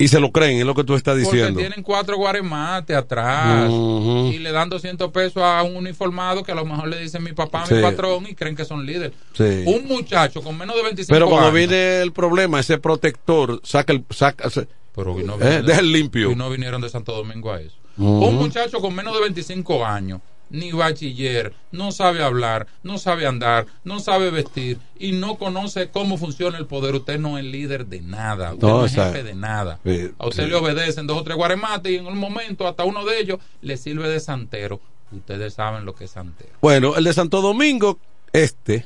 y 0.00 0.06
se 0.08 0.20
lo 0.20 0.30
creen, 0.30 0.58
es 0.60 0.64
lo 0.64 0.74
que 0.76 0.84
tú 0.84 0.94
estás 0.94 1.18
porque 1.20 1.36
diciendo. 1.36 1.58
tienen 1.58 1.82
cuatro 1.82 2.16
guaremates 2.16 2.96
atrás 2.96 3.68
y 3.68 4.38
le 4.38 4.52
dan 4.52 4.68
200 4.68 5.10
pesos 5.10 5.42
a 5.42 5.62
un 5.64 5.74
uniformado 5.76 6.44
que 6.44 6.52
a 6.52 6.54
lo 6.54 6.64
mejor 6.64 6.86
le 6.88 7.00
dicen 7.00 7.24
mi 7.24 7.32
papá, 7.32 7.66
Sí. 7.66 7.74
mi 7.74 7.82
patrón 7.82 8.24
y 8.28 8.34
creen 8.36 8.54
que 8.54 8.64
son 8.64 8.86
líderes. 8.86 9.12
Sí. 9.32 9.64
Un 9.66 9.88
muchacho 9.88 10.40
con 10.42 10.56
menos 10.56 10.76
de 10.76 10.82
25 10.84 11.12
Pero 11.12 11.26
cuando 11.28 11.46
años. 11.48 11.54
viene 11.58 12.00
el 12.00 12.12
problema, 12.12 12.60
ese 12.60 12.78
protector 12.78 13.60
saca 13.64 13.92
el. 13.92 14.04
Saca, 14.10 14.48
se- 14.50 14.68
Pero 14.94 15.16
no 15.16 15.34
eh, 15.40 15.62
deja 15.62 15.80
el 15.80 15.90
limpio. 15.92 16.30
Y 16.30 16.36
no 16.36 16.48
vinieron 16.50 16.80
de 16.80 16.88
Santo 16.90 17.12
Domingo 17.16 17.50
a 17.52 17.60
eso. 17.60 17.74
Un 17.96 18.36
muchacho 18.36 18.78
con 18.80 18.94
menos 18.94 19.12
de 19.14 19.20
25 19.22 19.84
años, 19.84 20.20
ni 20.50 20.72
bachiller, 20.72 21.52
no 21.72 21.92
sabe 21.92 22.22
hablar, 22.22 22.66
no 22.82 22.98
sabe 22.98 23.26
andar, 23.26 23.66
no 23.84 24.00
sabe 24.00 24.30
vestir 24.30 24.78
y 24.98 25.12
no 25.12 25.36
conoce 25.36 25.90
cómo 25.90 26.16
funciona 26.16 26.58
el 26.58 26.66
poder. 26.66 26.94
Usted 26.94 27.18
no 27.18 27.38
es 27.38 27.44
líder 27.44 27.86
de 27.86 28.00
nada, 28.00 28.54
usted 28.54 28.66
No, 28.66 28.78
no, 28.78 28.84
es 28.86 28.94
jefe 28.94 29.22
de 29.22 29.34
nada. 29.34 29.78
Sí, 29.84 30.10
A 30.18 30.26
usted 30.26 30.44
sí. 30.44 30.48
le 30.50 30.56
obedecen 30.56 31.06
dos 31.06 31.18
o 31.18 31.22
tres 31.22 31.36
guaremates 31.36 31.92
y 31.92 31.96
en 31.96 32.06
un 32.06 32.16
momento 32.18 32.66
hasta 32.66 32.84
uno 32.84 33.04
de 33.04 33.20
ellos 33.20 33.38
le 33.60 33.76
sirve 33.76 34.08
de 34.08 34.20
santero. 34.20 34.80
Ustedes 35.12 35.54
saben 35.54 35.84
lo 35.84 35.94
que 35.94 36.04
es 36.04 36.10
santero. 36.10 36.50
Bueno, 36.60 36.96
el 36.96 37.04
de 37.04 37.12
Santo 37.14 37.40
Domingo, 37.40 37.98
este, 38.32 38.84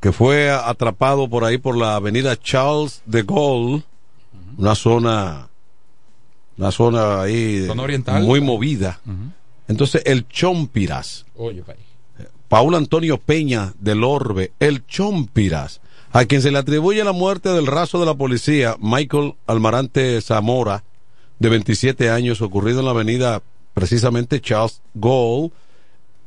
que 0.00 0.12
fue 0.12 0.50
atrapado 0.50 1.28
por 1.28 1.44
ahí 1.44 1.58
por 1.58 1.76
la 1.76 1.96
avenida 1.96 2.36
Charles 2.38 3.02
de 3.06 3.22
Gaulle, 3.22 3.82
una 4.56 4.74
zona, 4.74 5.48
una 6.58 6.70
zona 6.70 7.22
ahí 7.22 7.66
Zona 7.66 7.82
oriental. 7.82 8.22
muy 8.22 8.40
movida. 8.40 9.00
Entonces, 9.72 10.02
el 10.04 10.28
Chompiras, 10.28 11.24
Oye. 11.34 11.64
Paulo 12.48 12.76
Antonio 12.76 13.16
Peña 13.16 13.72
del 13.80 14.04
Orbe, 14.04 14.52
el 14.60 14.86
Chompiras, 14.86 15.80
a 16.12 16.26
quien 16.26 16.42
se 16.42 16.50
le 16.50 16.58
atribuye 16.58 17.02
la 17.02 17.12
muerte 17.12 17.48
del 17.48 17.66
raso 17.66 17.98
de 17.98 18.04
la 18.04 18.14
policía, 18.14 18.76
Michael 18.78 19.34
Almarante 19.46 20.20
Zamora, 20.20 20.84
de 21.38 21.48
27 21.48 22.10
años, 22.10 22.42
ocurrido 22.42 22.80
en 22.80 22.84
la 22.84 22.90
avenida 22.90 23.42
precisamente 23.72 24.42
Charles 24.42 24.82
Gaulle, 24.92 25.52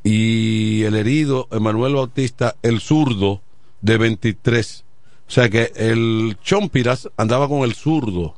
y 0.02 0.82
el 0.82 0.96
herido 0.96 1.46
Emanuel 1.52 1.94
Bautista, 1.94 2.56
el 2.62 2.80
zurdo, 2.80 3.42
de 3.80 3.96
23. 3.96 4.84
O 5.28 5.30
sea 5.30 5.48
que 5.48 5.70
el 5.76 6.36
Chompiras 6.42 7.08
andaba 7.16 7.48
con 7.48 7.60
el 7.60 7.74
zurdo. 7.74 8.34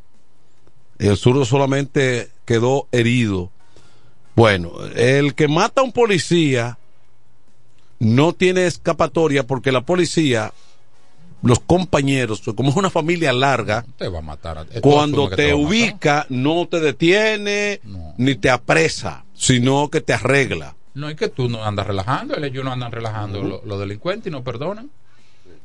El 0.99 1.17
zurdo 1.17 1.47
solamente 1.47 2.29
quedó 2.45 2.89
herido. 2.93 3.51
Bueno, 4.39 4.71
el 4.95 5.35
que 5.35 5.49
mata 5.49 5.81
a 5.81 5.85
un 5.85 5.91
policía 5.91 6.79
no 7.99 8.33
tiene 8.35 8.67
escapatoria 8.67 9.45
porque 9.45 9.73
la 9.73 9.81
policía, 9.81 10.53
los 11.43 11.59
compañeros, 11.59 12.43
como 12.55 12.71
es 12.71 12.77
una 12.77 12.89
familia 12.89 13.33
larga, 13.33 13.85
Te 13.97 14.07
va 14.07 14.21
a 14.21 14.23
matar. 14.23 14.65
cuando 14.81 15.29
te 15.29 15.55
ubica 15.55 16.25
no 16.29 16.69
te 16.69 16.79
detiene 16.79 17.81
ni 18.17 18.37
te 18.37 18.49
apresa, 18.49 19.25
sino 19.35 19.89
que 19.91 20.01
te 20.03 20.13
arregla. 20.13 20.77
No 20.95 21.09
es 21.09 21.17
que 21.17 21.27
tú 21.27 21.49
no 21.49 21.65
andas 21.65 21.89
relajando, 21.89 22.37
ellos 22.37 22.65
no 22.65 22.71
andan 22.71 22.93
relajando 22.93 23.43
los 23.65 23.81
delincuentes 23.81 24.29
y 24.29 24.31
no 24.31 24.45
perdonan. 24.45 24.89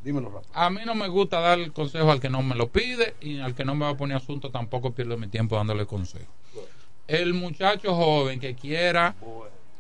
Dímelo 0.04 0.32
rápido. 0.32 0.52
A 0.56 0.72
mí 0.72 0.82
no 0.84 0.96
me 0.96 1.08
gusta 1.10 1.40
dar 1.42 1.60
el 1.60 1.72
consejo 1.74 2.12
al 2.12 2.20
que 2.20 2.30
no 2.30 2.42
me 2.42 2.56
lo 2.56 2.70
pide 2.70 3.14
y 3.22 3.40
al 3.40 3.54
que 3.54 3.66
no 3.66 3.76
me 3.76 3.86
va 3.86 3.92
a 3.92 3.98
poner 3.98 4.18
asunto 4.18 4.50
tampoco 4.50 4.94
pierdo 4.94 5.16
mi 5.16 5.28
tiempo 5.28 5.58
dándole 5.58 5.86
consejo. 5.86 6.26
El 7.14 7.34
muchacho 7.34 7.96
joven 7.96 8.40
que 8.40 8.56
quiera... 8.56 9.16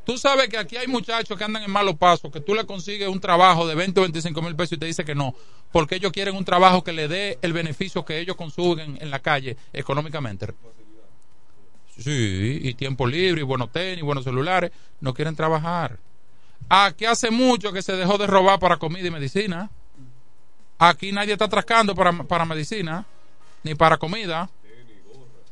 Tú 0.05 0.17
sabes 0.17 0.49
que 0.49 0.57
aquí 0.57 0.75
hay 0.75 0.87
muchachos 0.87 1.37
que 1.37 1.43
andan 1.45 1.63
en 1.63 1.71
malos 1.71 1.95
pasos, 1.95 2.29
que 2.29 2.41
tú 2.41 2.53
le 2.53 2.65
consigues 2.65 3.07
un 3.07 3.21
trabajo 3.21 3.65
de 3.65 3.73
20 3.73 4.01
o 4.01 4.03
25 4.03 4.41
mil 4.41 4.53
pesos 4.53 4.73
y 4.73 4.77
te 4.77 4.85
dice 4.85 5.05
que 5.05 5.15
no, 5.15 5.33
porque 5.71 5.95
ellos 5.95 6.11
quieren 6.11 6.35
un 6.35 6.43
trabajo 6.43 6.83
que 6.83 6.91
le 6.91 7.07
dé 7.07 7.39
el 7.41 7.53
beneficio 7.53 8.03
que 8.03 8.19
ellos 8.19 8.35
consumen 8.35 8.97
en 8.99 9.09
la 9.09 9.19
calle 9.19 9.55
económicamente. 9.71 10.47
Sí, 11.97 12.59
y 12.63 12.73
tiempo 12.73 13.07
libre, 13.07 13.41
y 13.41 13.43
buenos 13.45 13.71
tenis, 13.71 14.03
buenos 14.03 14.25
celulares, 14.25 14.71
no 14.99 15.13
quieren 15.13 15.37
trabajar. 15.37 15.97
Aquí 16.67 17.05
hace 17.05 17.31
mucho 17.31 17.71
que 17.71 17.81
se 17.81 17.95
dejó 17.95 18.17
de 18.17 18.27
robar 18.27 18.59
para 18.59 18.77
comida 18.77 19.07
y 19.07 19.11
medicina. 19.11 19.69
Aquí 20.79 21.13
nadie 21.13 21.33
está 21.33 21.45
atracando 21.45 21.95
para, 21.95 22.11
para 22.23 22.43
medicina, 22.43 23.05
ni 23.63 23.73
para 23.73 23.97
comida, 23.97 24.49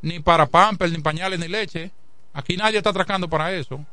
ni 0.01 0.19
para 0.19 0.45
pampers, 0.45 0.91
ni 0.91 0.99
pañales, 0.99 1.39
ni 1.39 1.47
leche. 1.47 1.91
Aquí 2.33 2.57
nadie 2.57 2.77
está 2.77 2.89
atracando 2.91 3.29
para 3.29 3.53
eso. 3.53 3.83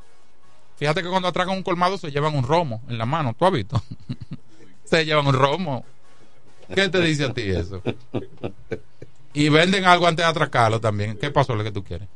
Fíjate 0.79 1.03
que 1.03 1.09
cuando 1.09 1.29
atracan 1.29 1.57
un 1.57 1.63
colmado 1.63 1.99
se 1.99 2.11
llevan 2.11 2.37
un 2.37 2.45
romo 2.45 2.83
en 2.89 2.99
la 2.99 3.07
mano. 3.07 3.35
¿Tú 3.37 3.45
has 3.47 3.53
visto? 3.53 3.83
se 4.85 5.05
llevan 5.05 5.27
un 5.27 5.35
romo. 5.35 5.85
¿Qué 6.75 6.89
te 6.89 7.01
dice 7.01 7.25
a 7.25 7.33
ti 7.33 7.43
eso? 7.43 7.83
Y 9.35 9.49
venden 9.49 9.85
algo 9.87 10.07
antes 10.07 10.25
de 10.25 10.31
atracarlo 10.31 10.81
también. 10.81 11.17
¿Qué 11.19 11.31
pasó 11.31 11.55
lo 11.55 11.65
que 11.65 11.73
tú 11.73 11.83
quieres? 11.83 12.09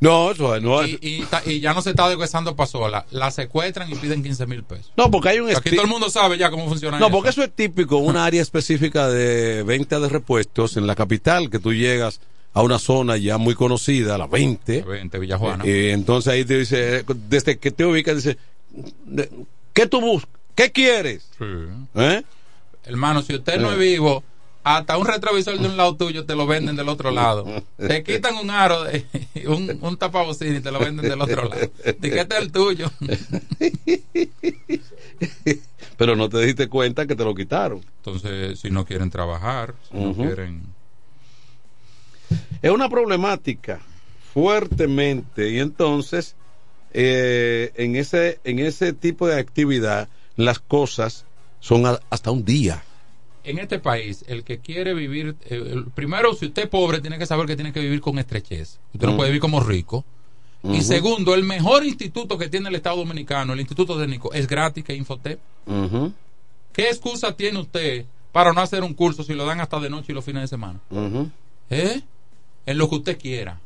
No, 0.00 0.30
eso 0.32 0.60
no 0.60 0.84
Y, 0.86 1.26
y 1.46 1.60
ya 1.60 1.72
no 1.72 1.80
se 1.80 1.90
está 1.90 2.08
deshuesando 2.08 2.54
pasola. 2.54 3.06
La 3.10 3.30
secuestran 3.30 3.90
y 3.90 3.94
piden 3.94 4.22
15 4.22 4.46
mil 4.46 4.62
pesos. 4.62 4.92
No, 4.96 5.10
porque 5.10 5.30
hay 5.30 5.40
un 5.40 5.50
Aquí 5.54 5.70
todo 5.70 5.82
el 5.82 5.88
mundo 5.88 6.10
sabe 6.10 6.36
ya 6.36 6.50
cómo 6.50 6.68
funciona 6.68 6.98
No, 6.98 7.06
eso. 7.06 7.14
porque 7.14 7.30
eso 7.30 7.42
es 7.42 7.52
típico, 7.52 7.96
un 7.96 8.16
área 8.16 8.42
específica 8.42 9.08
de 9.08 9.62
venta 9.62 9.98
de 9.98 10.08
repuestos 10.08 10.76
en 10.76 10.86
la 10.86 10.94
capital, 10.94 11.48
que 11.48 11.58
tú 11.58 11.72
llegas 11.72 12.20
a 12.54 12.62
una 12.62 12.78
zona 12.78 13.16
ya 13.16 13.38
muy 13.38 13.54
conocida, 13.54 14.18
la 14.18 14.26
20. 14.26 14.82
20, 14.82 15.18
Villajuana. 15.18 15.66
Y 15.66 15.90
entonces 15.90 16.32
ahí 16.32 16.44
te 16.44 16.58
dice, 16.58 17.04
desde 17.28 17.58
que 17.58 17.70
te 17.70 17.84
ubicas, 17.84 18.16
dice, 18.16 18.36
¿qué 19.72 19.86
tú 19.86 20.00
buscas? 20.00 20.30
¿Qué 20.54 20.72
quieres? 20.72 21.28
¿Eh? 21.94 22.22
Hermano, 22.84 23.22
si 23.22 23.34
usted 23.34 23.60
no 23.60 23.70
Eh. 23.70 23.74
es 23.74 23.78
vivo, 23.78 24.24
hasta 24.64 24.98
un 24.98 25.06
retrovisor 25.06 25.56
de 25.58 25.66
un 25.68 25.76
lado 25.76 25.94
tuyo 25.96 26.24
te 26.26 26.34
lo 26.34 26.46
venden 26.46 26.74
del 26.74 26.88
otro 26.88 27.10
lado. 27.12 27.46
Te 27.76 28.02
quitan 28.04 28.36
un 28.36 28.50
aro, 28.50 28.82
de- 28.84 29.06
un, 29.46 29.78
un 29.80 29.96
tapabocina 29.96 30.58
y 30.58 30.60
te 30.60 30.72
lo 30.72 30.78
venden 30.80 31.08
del 31.08 31.20
otro 31.20 31.44
lado. 31.48 31.70
¿De 31.84 32.10
qué 32.10 32.20
es 32.20 32.28
el 32.38 32.50
tuyo? 32.50 32.90
Pero 35.96 36.14
no 36.16 36.28
te 36.28 36.38
diste 36.38 36.68
cuenta 36.68 37.06
que 37.06 37.16
te 37.16 37.24
lo 37.24 37.34
quitaron. 37.34 37.80
Entonces, 37.98 38.58
si 38.60 38.70
no 38.70 38.84
quieren 38.84 39.10
trabajar, 39.10 39.74
si 39.90 39.96
no 39.98 40.14
quieren... 40.14 40.62
Es 42.62 42.70
una 42.70 42.88
problemática 42.88 43.80
fuertemente 44.32 45.50
y 45.50 45.58
entonces 45.58 46.34
eh, 46.92 47.72
en 47.76 47.96
ese 47.96 48.40
en 48.44 48.58
ese 48.60 48.92
tipo 48.92 49.26
de 49.26 49.38
actividad 49.38 50.08
las 50.36 50.58
cosas 50.58 51.24
son 51.60 51.86
a- 51.86 52.00
hasta 52.10 52.30
un 52.30 52.44
día. 52.44 52.82
En 53.44 53.58
este 53.58 53.78
país, 53.78 54.24
el 54.28 54.44
que 54.44 54.58
quiere 54.58 54.92
vivir... 54.94 55.34
eh, 55.48 55.82
primero, 55.94 56.34
si 56.34 56.46
usted 56.46 56.64
es 56.64 56.68
pobre, 56.68 57.00
tiene 57.00 57.18
que 57.18 57.26
saber 57.26 57.46
que 57.46 57.56
tiene 57.56 57.72
que 57.72 57.80
vivir 57.80 58.00
con 58.00 58.18
estrechez. 58.18 58.78
Usted 58.92 59.06
no 59.06 59.14
Mm. 59.14 59.16
puede 59.16 59.30
vivir 59.30 59.40
como 59.40 59.60
rico. 59.60 60.04
Y 60.64 60.82
segundo, 60.82 61.34
el 61.34 61.44
mejor 61.44 61.84
instituto 61.84 62.36
que 62.36 62.48
tiene 62.48 62.68
el 62.68 62.74
Estado 62.74 62.96
Dominicano, 62.96 63.52
el 63.54 63.60
Instituto 63.60 63.98
Técnico, 63.98 64.32
es 64.34 64.46
gratis 64.48 64.84
que 64.84 64.94
Infotep. 64.94 65.38
¿Qué 66.72 66.88
excusa 66.88 67.34
tiene 67.36 67.58
usted 67.60 68.04
para 68.32 68.52
no 68.52 68.60
hacer 68.60 68.82
un 68.82 68.92
curso 68.94 69.22
si 69.22 69.34
lo 69.34 69.46
dan 69.46 69.60
hasta 69.60 69.78
de 69.80 69.88
noche 69.88 70.06
y 70.12 70.14
los 70.14 70.24
fines 70.24 70.42
de 70.42 70.48
semana? 70.48 70.80
¿Eh? 71.70 72.00
En 72.68 72.76
lo 72.76 72.88
que 72.90 72.96
usted 72.96 73.18
quiera. 73.18 73.58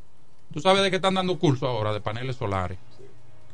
¿Tú 0.53 0.61
sabes 0.61 0.83
de 0.83 0.91
qué 0.91 0.97
están 0.97 1.15
dando 1.15 1.37
cursos 1.37 1.69
ahora? 1.69 1.93
De 1.93 2.01
paneles 2.01 2.37
solares. 2.37 2.79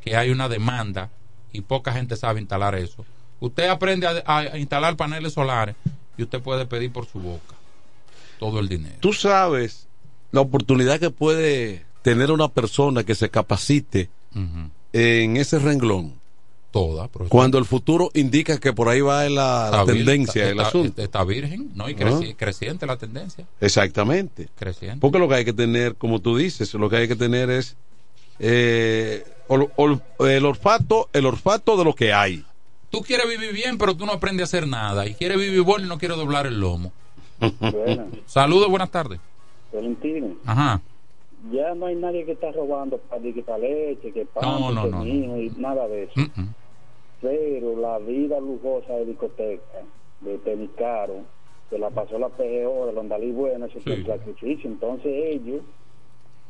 Que 0.03 0.15
hay 0.15 0.31
una 0.31 0.47
demanda 0.47 1.11
y 1.53 1.63
poca 1.63 1.93
gente 1.93 2.17
sabe 2.17 2.41
instalar 2.41 2.75
eso. 2.75 3.07
Usted 3.41 3.69
aprende 3.69 4.07
a, 4.07 4.37
a 4.37 4.59
instalar 4.59 4.97
paneles 4.97 5.33
solares 5.33 5.75
y 6.19 6.23
usted 6.25 6.43
puede 6.43 6.67
pedir 6.67 6.93
por 6.93 7.07
su 7.07 7.19
boca 7.19 7.55
todo 8.39 8.61
el 8.61 8.69
dinero. 8.69 8.97
Tú 9.01 9.15
sabes 9.15 9.89
la 10.33 10.43
oportunidad 10.43 11.01
que 11.01 11.11
puede 11.11 11.87
tener 12.03 12.31
una 12.31 12.49
persona 12.49 13.05
que 13.05 13.15
se 13.15 13.31
capacite 13.31 14.11
en 14.93 15.37
ese 15.39 15.59
renglón. 15.59 16.15
Toda, 16.71 17.09
profesor. 17.09 17.31
Cuando 17.31 17.57
el 17.59 17.65
futuro 17.65 18.11
indica 18.15 18.59
que 18.59 18.73
por 18.75 18.89
ahí 18.91 19.01
va 19.01 19.23
la, 19.29 19.31
la 19.31 19.65
Está 19.81 19.85
vir- 19.85 19.97
tendencia, 20.05 20.43
está- 20.43 20.53
el 20.53 20.61
asunto. 20.61 21.03
Está 21.03 21.25
virgen, 21.25 21.71
¿no? 21.75 21.89
Y 21.89 21.95
Ah. 21.95 21.97
creci- 21.97 22.37
creciente 22.37 22.87
la 22.87 22.97
tendencia. 22.99 23.47
Exactamente. 23.61 24.49
Creciente. 24.59 25.01
Porque 25.01 25.19
lo 25.19 25.29
que 25.29 25.35
hay 25.37 25.45
que 25.47 25.55
tener, 25.55 25.95
como 25.97 26.21
tú 26.21 26.37
dices, 26.37 26.75
lo 26.75 26.91
que 26.91 26.97
hay 26.97 27.09
que 27.09 27.17
tener 27.17 27.49
es 27.51 27.77
eh, 28.41 29.25
ol- 29.49 29.73
ol- 29.77 30.01
el 30.21 30.45
olfato, 30.45 31.09
el 31.13 31.27
olfato 31.27 31.77
de 31.77 31.85
lo 31.85 31.95
que 31.95 32.13
hay. 32.13 32.45
Tú 32.91 33.01
quieres 33.03 33.29
vivir 33.29 33.53
bien, 33.53 33.79
pero 33.79 33.97
tú 33.97 34.07
no 34.07 34.13
aprendes 34.13 34.43
a 34.43 34.45
hacer 34.45 34.69
nada. 34.69 35.07
Y 35.07 35.15
quieres 35.15 35.39
vivir 35.39 35.63
bueno 35.63 35.87
y 35.87 35.89
no 35.89 35.99
quieres 35.99 36.17
doblar 36.17 36.47
el 36.47 36.61
lomo. 36.61 36.93
Buenas, 37.41 38.07
Saludos, 38.27 38.69
buenas 38.69 38.91
tardes. 38.91 39.19
Valentino. 39.73 40.37
Ajá. 40.47 40.81
Ya 41.53 41.75
no 41.75 41.87
hay 41.87 41.95
nadie 41.95 42.25
que 42.25 42.33
está 42.33 42.51
robando 42.53 42.99
para 42.99 43.23
que 43.23 43.43
para 43.43 43.59
leche, 43.59 44.13
que 44.13 44.27
pan, 44.27 44.43
No, 44.45 44.73
no, 44.73 44.87
no, 44.89 45.07
y 45.07 45.53
nada 45.57 45.87
de 45.89 46.05
eso. 46.05 46.13
Mm, 46.17 46.41
mm. 46.41 46.55
Pero 47.21 47.77
la 47.81 47.99
vida 47.99 48.39
lujosa 48.41 48.93
de 48.95 49.07
discoteca, 49.07 49.83
de 50.21 50.39
tenis 50.39 50.71
caro, 50.77 51.23
se 51.71 51.79
la 51.79 51.91
pasó 51.91 52.19
la 52.19 52.29
PGO, 52.29 52.87
de 52.87 52.93
Londalí 52.93 53.31
Buena, 53.33 53.67
eso 53.67 53.81
fue 53.81 53.95
un 53.97 54.07
sacrificio. 54.07 54.71
Entonces 54.71 55.13
ellos 55.13 55.63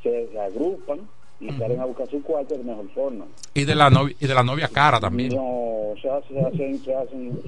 se, 0.02 0.28
se 0.28 0.40
agrupan 0.40 1.00
y 1.40 1.50
salen 1.52 1.80
a 1.80 1.84
buscar 1.86 2.08
su 2.08 2.22
cuarto 2.22 2.56
de 2.56 2.64
mejor 2.64 2.88
forma. 2.90 3.26
Y 3.54 3.64
de 3.64 3.74
la 3.74 3.90
novia, 3.90 4.14
y 4.18 4.26
de 4.26 4.34
la 4.34 4.42
novia 4.42 4.68
cara 4.68 5.00
también. 5.00 5.34
No, 5.34 5.94
se, 6.00 6.08
hace- 6.10 6.34
se 6.34 6.40
hacen, 6.40 6.78
se 6.78 6.94
hacen, 6.94 7.38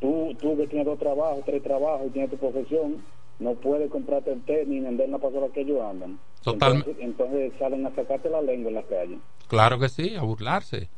tú, 0.00 0.34
tú 0.40 0.56
que 0.56 0.66
tienes 0.66 0.86
dos 0.86 0.98
trabajos, 0.98 1.44
tres 1.44 1.62
trabajos 1.62 2.06
y 2.06 2.10
tienes 2.10 2.30
tu 2.30 2.36
profesión, 2.38 2.96
no 3.42 3.54
puedes 3.54 3.90
comprarte 3.90 4.32
el 4.32 4.42
tenis 4.42 4.68
ni 4.68 4.80
vender 4.80 5.08
la 5.08 5.18
pasola 5.18 5.46
que 5.52 5.60
ellos 5.62 5.78
andan. 5.82 6.18
Totalmente. 6.42 6.90
Entonces, 7.00 7.04
entonces 7.04 7.52
salen 7.58 7.86
a 7.86 7.94
sacarte 7.94 8.30
la 8.30 8.40
lengua 8.42 8.70
en 8.70 8.74
la 8.76 8.82
calle. 8.82 9.18
Claro 9.48 9.78
que 9.78 9.88
sí, 9.88 10.14
a 10.16 10.22
burlarse. 10.22 10.88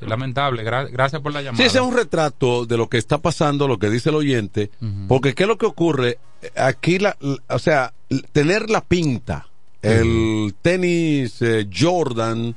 Es 0.00 0.08
lamentable. 0.08 0.64
Gra- 0.64 0.90
gracias 0.90 1.20
por 1.20 1.32
la 1.32 1.42
llamada. 1.42 1.58
Sí, 1.62 1.66
ese 1.68 1.78
es 1.78 1.84
un 1.84 1.94
retrato 1.94 2.64
de 2.64 2.76
lo 2.78 2.88
que 2.88 2.96
está 2.98 3.18
pasando, 3.18 3.68
lo 3.68 3.78
que 3.78 3.90
dice 3.90 4.08
el 4.08 4.14
oyente, 4.16 4.70
porque 5.08 5.34
qué 5.34 5.42
es 5.44 5.48
lo 5.48 5.58
que 5.58 5.66
ocurre 5.66 6.18
aquí, 6.56 6.98
la, 6.98 7.16
la- 7.20 7.36
o 7.54 7.58
sea, 7.58 7.92
tener 8.32 8.70
la 8.70 8.80
pinta, 8.80 9.46
el 9.82 10.54
tenis 10.62 11.40
eh, 11.42 11.68
Jordan, 11.74 12.54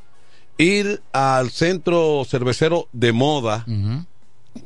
ir 0.58 1.02
al 1.12 1.50
centro 1.50 2.24
cervecero 2.26 2.88
de 2.94 3.12
moda. 3.12 3.66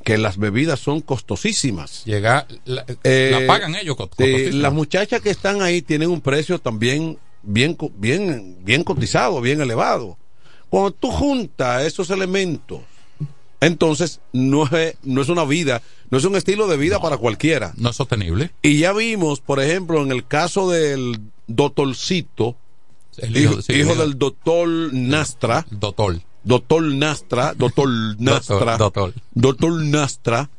Que 0.03 0.17
las 0.17 0.37
bebidas 0.37 0.79
son 0.79 1.01
costosísimas. 1.01 2.03
Llega, 2.05 2.47
la, 2.65 2.85
Eh, 3.03 3.29
la 3.31 3.47
pagan 3.47 3.75
ellos. 3.75 3.95
costosísimo. 3.95 4.61
las 4.61 4.73
muchachas 4.73 5.21
que 5.21 5.29
están 5.29 5.61
ahí 5.61 5.81
tienen 5.81 6.09
un 6.09 6.21
precio 6.21 6.59
también 6.59 7.17
bien, 7.43 7.77
bien, 7.97 8.57
bien 8.61 8.83
cotizado, 8.83 9.39
bien 9.41 9.61
elevado. 9.61 10.17
Cuando 10.69 10.91
tú 10.91 11.09
juntas 11.11 11.83
esos 11.85 12.09
elementos, 12.09 12.81
entonces 13.59 14.19
no 14.33 14.65
es, 14.67 14.95
no 15.03 15.21
es 15.21 15.29
una 15.29 15.45
vida, 15.45 15.81
no 16.09 16.17
es 16.17 16.25
un 16.25 16.35
estilo 16.35 16.67
de 16.67 16.77
vida 16.77 16.99
para 17.01 17.17
cualquiera. 17.17 17.73
No 17.77 17.89
es 17.89 17.95
sostenible. 17.95 18.51
Y 18.61 18.79
ya 18.79 18.93
vimos, 18.93 19.39
por 19.39 19.61
ejemplo, 19.61 20.01
en 20.03 20.11
el 20.11 20.27
caso 20.27 20.69
del 20.69 21.19
doctorcito, 21.47 22.55
El 23.17 23.35
hijo, 23.37 23.53
hijo- 23.53 23.61
sí, 23.61 23.73
hijo 23.73 23.81
el 23.91 23.95
hijo- 23.95 24.01
del 24.01 24.17
doctor 24.19 24.67
Nastra, 24.93 25.65
doctor, 25.71 26.19
doctor 26.47 26.81
Nastra, 26.83 27.53
doctor 27.57 27.87
Nastra, 28.19 28.77
doctor. 28.77 29.13
doctor 29.33 29.71
Nastra, 29.83 30.49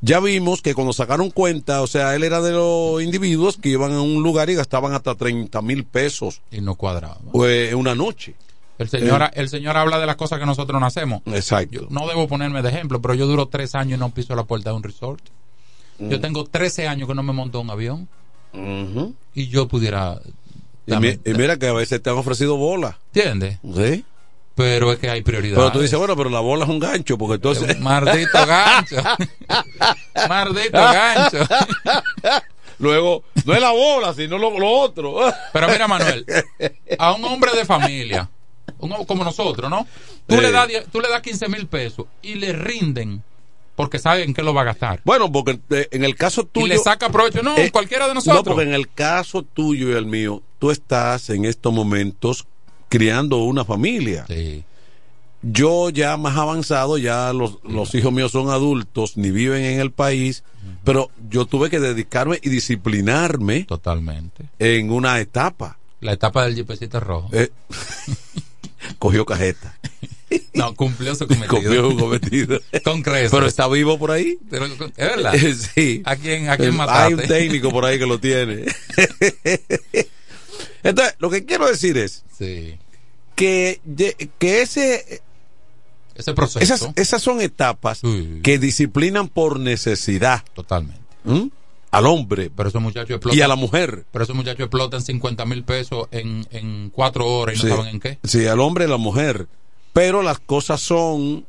ya 0.00 0.20
vimos 0.20 0.62
que 0.62 0.74
cuando 0.74 0.92
sacaron 0.92 1.30
cuenta, 1.30 1.82
o 1.82 1.86
sea, 1.86 2.14
él 2.14 2.22
era 2.24 2.40
de 2.40 2.52
los 2.52 3.02
individuos 3.02 3.56
que 3.56 3.70
iban 3.70 3.92
a 3.92 4.00
un 4.00 4.22
lugar 4.22 4.50
y 4.50 4.54
gastaban 4.54 4.92
hasta 4.92 5.14
30 5.14 5.60
mil 5.62 5.84
pesos 5.84 6.40
Y 6.50 6.60
no 6.60 6.74
cuadraba. 6.74 7.18
eh, 7.46 7.74
una 7.74 7.94
noche. 7.94 8.34
El 8.78 8.88
señor, 8.90 9.22
Eh, 9.22 9.30
el 9.34 9.48
señor 9.48 9.76
habla 9.78 9.98
de 9.98 10.04
las 10.06 10.16
cosas 10.16 10.38
que 10.38 10.44
nosotros 10.44 10.78
no 10.78 10.86
hacemos. 10.86 11.22
Exacto. 11.26 11.72
Yo 11.82 11.86
no 11.88 12.06
debo 12.06 12.28
ponerme 12.28 12.60
de 12.60 12.68
ejemplo, 12.68 13.00
pero 13.00 13.14
yo 13.14 13.26
duro 13.26 13.46
tres 13.48 13.74
años 13.74 13.96
y 13.96 14.00
no 14.00 14.10
piso 14.10 14.34
la 14.36 14.44
puerta 14.44 14.68
de 14.70 14.76
un 14.76 14.82
resort. 14.82 15.20
Yo 15.98 16.18
Mm. 16.18 16.20
tengo 16.20 16.44
13 16.44 16.86
años 16.86 17.08
que 17.08 17.14
no 17.14 17.22
me 17.22 17.32
monto 17.32 17.58
un 17.60 17.70
avión 17.70 18.06
y 19.34 19.48
yo 19.48 19.66
pudiera. 19.68 20.20
y, 20.86 20.94
mi- 20.96 21.18
y 21.24 21.34
mira 21.34 21.56
que 21.58 21.66
a 21.68 21.72
veces 21.72 22.02
te 22.02 22.10
han 22.10 22.16
ofrecido 22.18 22.56
bola. 22.56 22.98
¿Entiendes? 23.14 23.58
Sí. 23.74 24.04
Pero 24.56 24.90
es 24.90 24.98
que 24.98 25.08
hay 25.10 25.22
prioridades. 25.22 25.58
Pero 25.58 25.70
tú 25.72 25.80
dices, 25.80 25.98
bueno, 25.98 26.16
pero 26.16 26.30
la 26.30 26.40
bola 26.40 26.64
es 26.64 26.70
un 26.70 26.78
gancho, 26.80 27.16
porque 27.18 27.34
entonces... 27.34 27.78
Maldito 27.78 28.46
gancho. 28.46 28.96
Maldito 30.28 30.72
gancho. 30.78 31.38
Luego, 32.78 33.22
no 33.44 33.54
es 33.54 33.60
la 33.60 33.70
bola, 33.72 34.14
sino 34.14 34.38
lo, 34.38 34.58
lo 34.58 34.68
otro. 34.68 35.16
Pero 35.52 35.68
mira, 35.68 35.88
Manuel, 35.88 36.26
a 36.98 37.14
un 37.14 37.24
hombre 37.24 37.52
de 37.54 37.64
familia, 37.64 38.28
un 38.78 38.90
como 39.06 39.24
nosotros, 39.24 39.70
¿no? 39.70 39.86
Tú, 40.26 40.38
le 40.40 40.50
das, 40.50 40.68
tú 40.92 41.00
le 41.00 41.08
das 41.08 41.22
15 41.22 41.48
mil 41.48 41.66
pesos 41.68 42.06
y 42.20 42.34
le 42.34 42.52
rinden 42.52 43.22
porque 43.76 43.98
saben 43.98 44.34
que 44.34 44.42
lo 44.42 44.52
va 44.52 44.62
a 44.62 44.64
gastar. 44.64 45.00
Bueno, 45.04 45.30
porque 45.32 45.58
eh, 45.70 45.88
en 45.90 46.04
el 46.04 46.16
caso 46.16 46.44
tuyo... 46.44 46.66
Y 46.66 46.68
le 46.70 46.78
saca 46.78 47.10
provecho, 47.10 47.42
no, 47.42 47.56
Eh, 47.56 47.70
cualquiera 47.70 48.04
de 48.06 48.10
No, 48.10 48.14
nosotros. 48.16 48.42
porque 48.44 48.62
en 48.62 48.74
el 48.74 48.90
caso 48.90 49.42
tuyo 49.42 49.90
y 49.90 49.92
el 49.92 50.06
mío, 50.06 50.42
tú 50.58 50.70
estás 50.70 51.28
en 51.30 51.44
estos 51.44 51.72
momentos 51.72 52.46
criando 52.96 53.38
una 53.44 53.64
familia. 53.64 54.26
Yo 55.42 55.90
ya 55.90 56.16
más 56.16 56.36
avanzado, 56.36 56.96
ya 56.98 57.32
los, 57.32 57.58
los 57.62 57.94
hijos 57.94 58.12
míos 58.12 58.32
son 58.32 58.48
adultos, 58.50 59.16
ni 59.16 59.30
viven 59.30 59.64
en 59.64 59.80
el 59.80 59.90
país, 59.92 60.42
pero 60.82 61.10
yo 61.30 61.44
tuve 61.46 61.68
que 61.70 61.78
dedicarme 61.78 62.40
y 62.42 62.48
disciplinarme 62.48 63.64
Totalmente. 63.64 64.44
en 64.58 64.90
una 64.90 65.20
etapa. 65.20 65.78
La 66.00 66.12
etapa 66.12 66.44
del 66.44 66.54
jipecito 66.54 67.00
rojo. 67.00 67.28
Eh, 67.32 67.50
cogió 68.98 69.24
cajeta. 69.26 69.78
No, 70.54 70.74
cumplió 70.74 71.14
su 71.14 71.26
cometido. 71.28 71.48
Cumplió 71.50 71.90
su 71.90 71.96
cometido. 71.96 72.60
Con 72.84 73.02
creces. 73.02 73.30
Pero 73.30 73.46
está 73.46 73.68
vivo 73.68 73.98
por 73.98 74.10
ahí. 74.10 74.38
Pero, 74.50 74.64
¿Es 74.66 74.78
verdad? 74.96 75.34
Sí. 75.74 76.02
¿A 76.06 76.16
quién, 76.16 76.48
a 76.48 76.56
quién 76.56 76.70
Hay 76.70 76.76
mataste? 76.76 77.14
un 77.14 77.20
técnico 77.28 77.70
por 77.70 77.84
ahí 77.84 77.98
que 77.98 78.06
lo 78.06 78.18
tiene. 78.18 78.64
Entonces, 80.82 81.14
lo 81.18 81.30
que 81.30 81.44
quiero 81.44 81.66
decir 81.68 81.96
es 81.98 82.24
Sí. 82.36 82.76
Que, 83.36 83.80
ese, 84.40 85.22
Ese 86.16 86.34
proceso. 86.34 86.58
esas, 86.58 86.88
esas 86.96 87.22
son 87.22 87.40
etapas 87.40 88.00
que 88.42 88.58
disciplinan 88.58 89.28
por 89.28 89.60
necesidad 89.60 90.42
Totalmente. 90.54 91.00
¿Mm? 91.24 91.48
al 91.92 92.06
hombre 92.06 92.50
Pero 92.54 92.68
esos 92.68 92.82
muchachos 92.82 93.10
explotan. 93.10 93.38
y 93.38 93.42
a 93.42 93.48
la 93.48 93.56
mujer. 93.56 94.04
Pero 94.10 94.24
esos 94.24 94.34
muchachos 94.36 94.60
explotan 94.60 95.00
50 95.02 95.44
mil 95.46 95.62
pesos 95.64 96.08
en, 96.10 96.46
en 96.50 96.90
cuatro 96.90 97.26
horas 97.26 97.56
y 97.56 97.58
no 97.58 97.64
Sí. 97.64 97.76
saben 97.76 97.94
en 97.94 98.00
qué. 98.00 98.18
Sí, 98.24 98.46
al 98.46 98.60
hombre 98.60 98.84
y 98.84 98.88
a 98.88 98.90
la 98.90 98.96
mujer. 98.96 99.46
Pero 99.92 100.22
las 100.22 100.38
cosas 100.40 100.80
son 100.80 101.46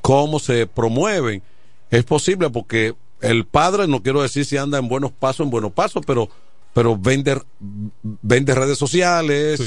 cómo 0.00 0.38
se 0.38 0.66
promueven. 0.66 1.42
Es 1.90 2.04
posible 2.04 2.50
porque 2.50 2.94
el 3.20 3.44
padre, 3.46 3.86
no 3.88 4.02
quiero 4.02 4.22
decir 4.22 4.44
si 4.44 4.56
anda 4.56 4.78
en 4.78 4.88
buenos 4.88 5.12
pasos, 5.12 5.44
en 5.44 5.50
buenos 5.50 5.72
pasos, 5.72 6.02
pero, 6.06 6.28
pero 6.72 6.96
vende, 6.98 7.40
vende 7.60 8.54
redes 8.54 8.78
sociales. 8.78 9.60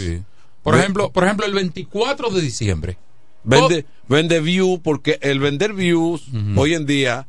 Por 0.63 0.75
ejemplo, 0.75 1.11
por 1.11 1.23
ejemplo, 1.23 1.45
el 1.45 1.53
24 1.53 2.29
de 2.29 2.41
diciembre. 2.41 2.97
Vende, 3.43 3.85
vende 4.07 4.39
view, 4.39 4.79
porque 4.83 5.17
el 5.21 5.39
vender 5.39 5.73
views, 5.73 6.23
hoy 6.55 6.75
en 6.75 6.85
día, 6.85 7.27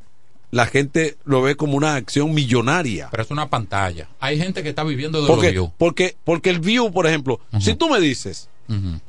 la 0.50 0.66
gente 0.66 1.16
lo 1.24 1.40
ve 1.40 1.56
como 1.56 1.76
una 1.76 1.94
acción 1.94 2.34
millonaria. 2.34 3.08
Pero 3.10 3.22
es 3.22 3.30
una 3.30 3.48
pantalla. 3.48 4.08
Hay 4.20 4.36
gente 4.38 4.62
que 4.62 4.68
está 4.68 4.84
viviendo 4.84 5.22
de 5.22 5.26
Porque, 5.26 5.46
los 5.46 5.52
views. 5.52 5.70
porque, 5.78 6.16
porque 6.24 6.50
el 6.50 6.60
view, 6.60 6.92
por 6.92 7.06
ejemplo, 7.06 7.40
si 7.58 7.74
tú 7.74 7.88
me 7.88 7.98
dices, 8.00 8.50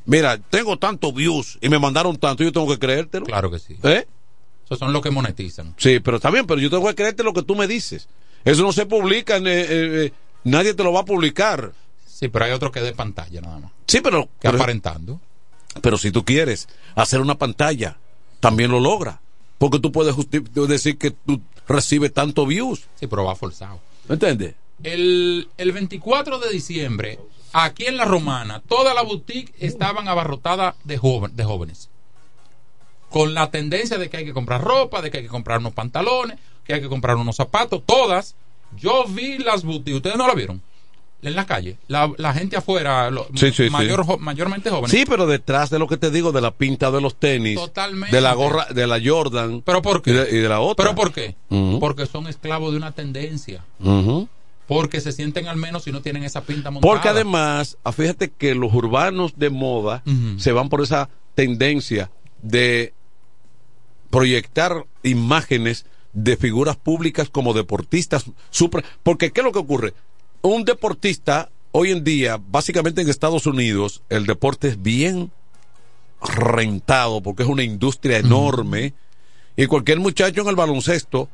mira, 0.05 0.37
tengo 0.37 0.77
tantos 0.77 1.13
views 1.13 1.57
y 1.61 1.67
me 1.67 1.79
mandaron 1.79 2.15
tanto, 2.17 2.43
yo 2.43 2.51
tengo 2.53 2.69
que 2.69 2.79
creértelo. 2.79 3.25
Claro 3.25 3.51
que 3.51 3.59
sí. 3.59 3.75
¿Eh? 3.83 4.05
Esos 4.65 4.79
son 4.79 4.93
los 4.93 5.01
que 5.01 5.11
monetizan. 5.11 5.75
Sí, 5.77 5.99
pero 5.99 6.17
está 6.17 6.31
bien, 6.31 6.47
pero 6.47 6.61
yo 6.61 6.69
tengo 6.69 6.87
que 6.87 6.95
creerte 6.95 7.23
lo 7.23 7.33
que 7.33 7.43
tú 7.43 7.55
me 7.55 7.67
dices. 7.67 8.07
Eso 8.45 8.63
no 8.63 8.71
se 8.71 8.85
publica, 8.85 9.35
eh, 9.37 9.41
eh, 9.45 10.13
nadie 10.45 10.73
te 10.73 10.83
lo 10.83 10.93
va 10.93 11.01
a 11.01 11.05
publicar. 11.05 11.73
Sí, 12.13 12.27
pero 12.27 12.45
hay 12.45 12.51
otro 12.51 12.71
que 12.71 12.81
de 12.81 12.93
pantalla 12.93 13.41
nada 13.41 13.59
más. 13.59 13.71
Sí, 13.87 13.99
pero, 14.01 14.25
Que 14.25 14.29
pero, 14.49 14.57
aparentando. 14.57 15.19
pero 15.81 15.97
si 15.97 16.11
tú 16.11 16.23
quieres 16.23 16.67
hacer 16.95 17.19
una 17.21 17.35
pantalla, 17.37 17.97
también 18.39 18.71
lo 18.71 18.79
logra. 18.79 19.19
Porque 19.57 19.79
tú 19.79 19.91
puedes 19.91 20.15
decir 20.67 20.97
que 20.97 21.11
tú 21.11 21.41
recibes 21.67 22.13
tanto 22.13 22.45
views. 22.45 22.81
Sí, 22.99 23.07
pero 23.07 23.23
va 23.25 23.35
forzado. 23.35 23.79
¿Me 24.07 24.13
entiendes? 24.13 24.55
El, 24.83 25.47
el 25.57 25.71
24 25.71 26.39
de 26.39 26.49
diciembre 26.51 27.19
Aquí 27.55 27.85
en 27.85 27.97
la 27.97 28.05
Romana, 28.05 28.61
toda 28.67 28.93
la 28.95 29.03
boutique 29.03 29.53
estaban 29.59 30.07
abarrotadas 30.07 30.73
de, 30.83 30.97
joven- 30.97 31.35
de 31.35 31.43
jóvenes. 31.43 31.87
Con 33.09 33.35
la 33.35 33.51
tendencia 33.51 33.97
de 33.99 34.09
que 34.09 34.17
hay 34.17 34.25
que 34.25 34.33
comprar 34.33 34.61
ropa, 34.63 35.01
de 35.03 35.11
que 35.11 35.17
hay 35.17 35.23
que 35.23 35.29
comprar 35.29 35.59
unos 35.59 35.73
pantalones, 35.73 36.39
que 36.65 36.73
hay 36.73 36.81
que 36.81 36.89
comprar 36.89 37.15
unos 37.15 37.35
zapatos, 37.35 37.83
todas. 37.85 38.35
Yo 38.75 39.05
vi 39.07 39.37
las 39.37 39.63
boutiques, 39.63 39.97
ustedes 39.97 40.17
no 40.17 40.25
la 40.27 40.33
vieron, 40.33 40.63
en 41.23 41.35
la 41.35 41.45
calle. 41.45 41.77
La, 41.87 42.11
la 42.17 42.33
gente 42.33 42.57
afuera, 42.57 43.09
lo- 43.09 43.25
Sí, 43.35 43.51
sí, 43.51 43.65
sí. 43.65 43.69
mayor, 43.69 44.05
jo- 44.05 44.17
mayormente 44.17 44.69
jóvenes. 44.69 44.91
Sí, 44.91 45.05
pero 45.07 45.25
detrás 45.25 45.69
de 45.69 45.79
lo 45.79 45.87
que 45.87 45.97
te 45.97 46.11
digo, 46.11 46.31
de 46.31 46.41
la 46.41 46.51
pinta 46.51 46.91
de 46.91 47.01
los 47.01 47.15
tenis, 47.15 47.55
Totalmente. 47.55 48.15
de 48.15 48.21
la 48.21 48.33
gorra, 48.33 48.65
de 48.73 48.87
la 48.87 48.99
Jordan, 49.03 49.61
¿Pero 49.65 49.81
por 49.81 50.01
qué? 50.01 50.11
Y, 50.11 50.13
de, 50.13 50.29
y 50.37 50.41
de 50.41 50.49
la 50.49 50.59
otra. 50.59 50.83
¿Pero 50.85 50.95
por 50.95 51.11
qué? 51.13 51.35
Porque 51.79 52.05
son 52.05 52.27
esclavos 52.27 52.71
de 52.71 52.77
una 52.77 52.91
tendencia. 52.91 53.63
Porque 54.67 55.01
se 55.01 55.11
sienten 55.11 55.47
al 55.47 55.57
menos 55.57 55.83
si 55.83 55.91
no 55.91 56.01
tienen 56.01 56.23
esa 56.23 56.41
pinta 56.41 56.71
montada. 56.71 56.91
Porque 56.93 57.09
además, 57.09 57.77
ah, 57.83 57.91
fíjate 57.91 58.29
que 58.31 58.55
los 58.55 58.73
urbanos 58.73 59.33
de 59.37 59.49
moda 59.49 60.03
se 60.37 60.51
van 60.51 60.69
por 60.69 60.81
esa 60.81 61.09
tendencia 61.35 62.09
de 62.41 62.93
proyectar 64.09 64.85
imágenes 65.03 65.85
de 66.13 66.37
figuras 66.37 66.75
públicas 66.75 67.29
como 67.29 67.53
deportistas 67.53 68.25
super 68.51 68.85
porque 69.01 69.31
qué 69.31 69.41
es 69.41 69.45
lo 69.45 69.51
que 69.51 69.57
ocurre 69.59 69.93
un 70.43 70.65
deportista 70.65 71.49
hoy 71.71 71.91
en 71.91 72.03
día 72.03 72.39
básicamente 72.49 73.01
en 73.01 73.09
Estados 73.09 73.45
Unidos 73.47 74.03
el 74.09 74.25
deporte 74.25 74.67
es 74.67 74.81
bien 74.81 75.31
rentado 76.21 77.21
porque 77.21 77.43
es 77.43 77.49
una 77.49 77.63
industria 77.63 78.17
enorme 78.19 78.93
y 79.55 79.65
cualquier 79.67 79.99
muchacho 79.99 80.41
en 80.41 80.47
el 80.49 80.55
baloncesto 80.55 81.29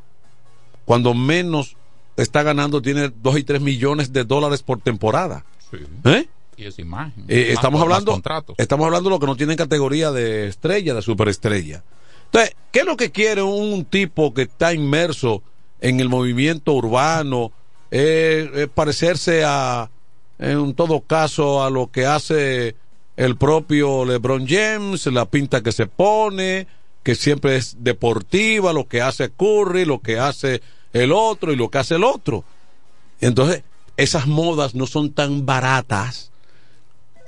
cuando 0.85 1.13
menos 1.13 1.75
está 2.17 2.43
ganando 2.43 2.81
tiene 2.81 3.11
dos 3.21 3.37
y 3.37 3.43
tres 3.43 3.61
millones 3.61 4.13
de 4.13 4.23
dólares 4.23 4.63
por 4.63 4.79
temporada 4.79 5.43
¿Eh? 6.05 6.27
Y 6.57 6.65
esa 6.65 6.81
imagen. 6.81 7.25
Eh, 7.27 7.45
Más- 7.49 7.53
estamos 7.53 7.81
hablando 7.81 8.11
contratos. 8.11 8.55
estamos 8.57 8.85
hablando 8.85 9.09
de 9.09 9.15
lo 9.15 9.19
que 9.19 9.25
no 9.27 9.35
tienen 9.35 9.55
categoría 9.57 10.11
de 10.11 10.47
estrella 10.47 10.93
de 10.93 11.01
superestrella 11.01 11.83
entonces 12.25 12.55
qué 12.71 12.79
es 12.81 12.85
lo 12.85 12.95
que 12.95 13.11
quiere 13.11 13.41
un 13.41 13.85
tipo 13.85 14.33
que 14.35 14.43
está 14.43 14.71
inmerso 14.73 15.41
en 15.81 15.99
el 15.99 16.09
movimiento 16.09 16.73
urbano 16.73 17.51
Eh, 17.91 18.49
eh, 18.53 18.67
parecerse 18.73 19.43
a 19.45 19.89
en 20.37 20.73
todo 20.73 21.01
caso 21.01 21.63
a 21.63 21.69
lo 21.69 21.87
que 21.91 22.05
hace 22.05 22.75
el 23.17 23.35
propio 23.35 24.05
LeBron 24.05 24.47
James 24.47 25.05
la 25.07 25.25
pinta 25.25 25.61
que 25.61 25.71
se 25.71 25.87
pone 25.87 26.67
que 27.03 27.15
siempre 27.15 27.55
es 27.55 27.77
deportiva 27.79 28.73
lo 28.73 28.87
que 28.87 29.01
hace 29.01 29.31
Curry 29.31 29.85
lo 29.85 29.99
que 29.99 30.19
hace 30.19 30.61
el 30.93 31.11
otro 31.11 31.51
y 31.51 31.55
lo 31.55 31.69
que 31.69 31.79
hace 31.79 31.95
el 31.95 32.03
otro 32.03 32.43
entonces 33.21 33.63
esas 33.97 34.27
modas 34.27 34.75
no 34.75 34.85
son 34.85 35.11
tan 35.11 35.45
baratas 35.45 36.29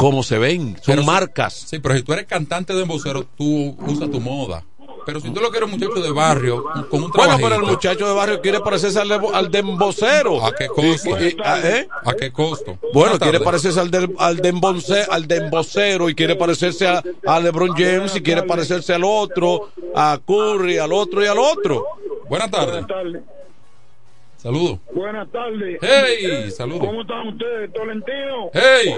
como 0.02 0.24
se 0.24 0.40
ven, 0.40 0.78
son 0.82 0.96
Pero 0.96 1.04
marcas. 1.04 1.54
Sí, 1.68 1.78
pero 1.78 1.96
si 1.96 2.02
tú 2.02 2.14
eres 2.14 2.26
cantante 2.26 2.74
de 2.74 2.82
embocero, 2.82 3.24
tú 3.38 3.78
usas 3.86 4.10
tu 4.10 4.20
moda. 4.20 4.64
Pero 5.06 5.20
si 5.20 5.34
tú 5.34 5.42
lo 5.42 5.50
quieres 5.50 5.72
un 5.72 5.80
muchacho 5.80 6.02
de 6.02 6.12
barrio, 6.12 6.64
con 6.90 7.04
un 7.04 7.12
Bueno, 7.12 7.38
pero 7.42 7.56
el 7.56 7.62
muchacho 7.64 8.08
de 8.08 8.14
barrio 8.14 8.42
quiere 8.42 8.60
parecerse 8.60 9.00
al 9.00 9.12
al 9.34 9.50
de 9.52 9.60
embocero. 9.60 10.46
¿A 10.46 10.52
qué 10.54 10.68
costo? 10.68 11.10
Y- 11.20 11.30
y- 11.30 11.38
a- 11.44 11.60
¿eh? 11.70 11.88
¿A 12.06 12.14
qué 12.14 12.32
costo? 12.32 12.78
Bueno, 12.82 12.92
Buenas 12.94 13.20
quiere 13.20 13.40
parecerse 13.40 13.80
al 13.80 13.90
de, 13.92 14.10
al 14.20 14.38
de, 14.38 14.54
embonce- 14.54 15.08
al 15.10 15.28
de 15.28 15.36
embocero 15.38 16.10
y 16.10 16.16
quiere 16.16 16.36
parecerse 16.36 16.88
a, 16.88 17.04
a 17.26 17.40
LeBron 17.40 17.70
James 17.76 18.16
y 18.16 18.22
quiere 18.22 18.44
parecerse 18.44 18.94
al 18.94 19.04
otro, 19.04 19.70
a 19.96 20.20
Curry, 20.26 20.78
al 20.78 20.94
otro 20.94 21.24
y 21.24 21.28
al 21.28 21.40
otro. 21.40 21.86
Buenas 22.30 22.50
tardes. 22.52 22.86
tardes. 22.88 23.22
Saludos. 24.38 24.80
Buenas 24.94 25.30
tardes. 25.32 25.78
Hey, 25.82 26.50
saludos. 26.50 26.88
¿Cómo 26.88 27.02
están 27.02 27.28
ustedes, 27.28 27.72
Tolentino? 27.74 28.50
Hey. 28.54 28.96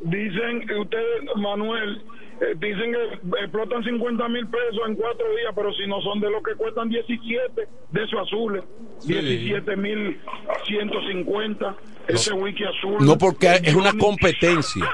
Dicen 0.00 0.64
que 0.66 0.74
ustedes, 0.78 1.24
Manuel, 1.36 2.02
eh, 2.40 2.54
dicen 2.60 2.92
que 2.92 3.40
explotan 3.42 3.82
50 3.82 4.28
mil 4.28 4.46
pesos 4.48 4.80
en 4.88 4.94
cuatro 4.96 5.26
días, 5.36 5.52
pero 5.54 5.72
si 5.74 5.86
no 5.86 6.00
son 6.02 6.20
de 6.20 6.30
lo 6.30 6.42
que 6.42 6.54
cuestan 6.54 6.88
17 6.88 7.68
de 7.92 8.04
esos 8.04 8.20
azules, 8.20 8.62
Sí. 8.98 9.12
17 9.14 9.76
mil 9.76 10.18
150, 10.66 11.76
ese 12.08 12.32
wiki 12.32 12.64
azul. 12.64 12.96
No, 13.06 13.16
porque 13.18 13.60
es 13.62 13.74
una 13.74 13.92
competencia. 13.92 14.84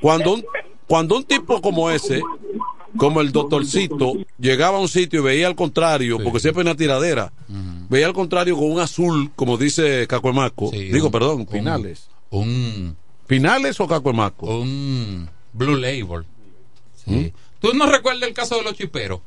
Cuando 0.00 0.34
un, 0.34 0.44
cuando 0.86 1.16
un 1.16 1.24
tipo 1.24 1.60
como 1.60 1.90
ese, 1.90 2.20
como 2.96 3.20
el 3.20 3.32
doctorcito, 3.32 4.14
llegaba 4.38 4.78
a 4.78 4.80
un 4.80 4.88
sitio 4.88 5.20
y 5.20 5.24
veía 5.24 5.46
al 5.46 5.56
contrario, 5.56 6.18
porque 6.22 6.40
siempre 6.40 6.62
hay 6.62 6.68
una 6.68 6.76
tiradera, 6.76 7.32
veía 7.88 8.06
al 8.06 8.12
contrario 8.12 8.56
con 8.56 8.70
un 8.70 8.80
azul, 8.80 9.30
como 9.34 9.56
dice 9.56 10.06
Cacuemaco, 10.06 10.70
digo, 10.70 11.06
un- 11.06 11.12
perdón, 11.12 11.36
un- 11.40 11.46
Pinales. 11.46 12.08
Un, 12.30 12.96
¿Pinales 13.26 13.80
o 13.80 13.86
Cacuemaco? 13.88 14.46
Un 14.60 15.28
Blue 15.52 15.76
Label. 15.76 16.24
Sí. 17.04 17.32
¿Tú 17.60 17.72
no 17.74 17.86
recuerdas 17.86 18.28
el 18.28 18.34
caso 18.34 18.56
de 18.56 18.62
los 18.62 18.74
chiperos? 18.74 19.20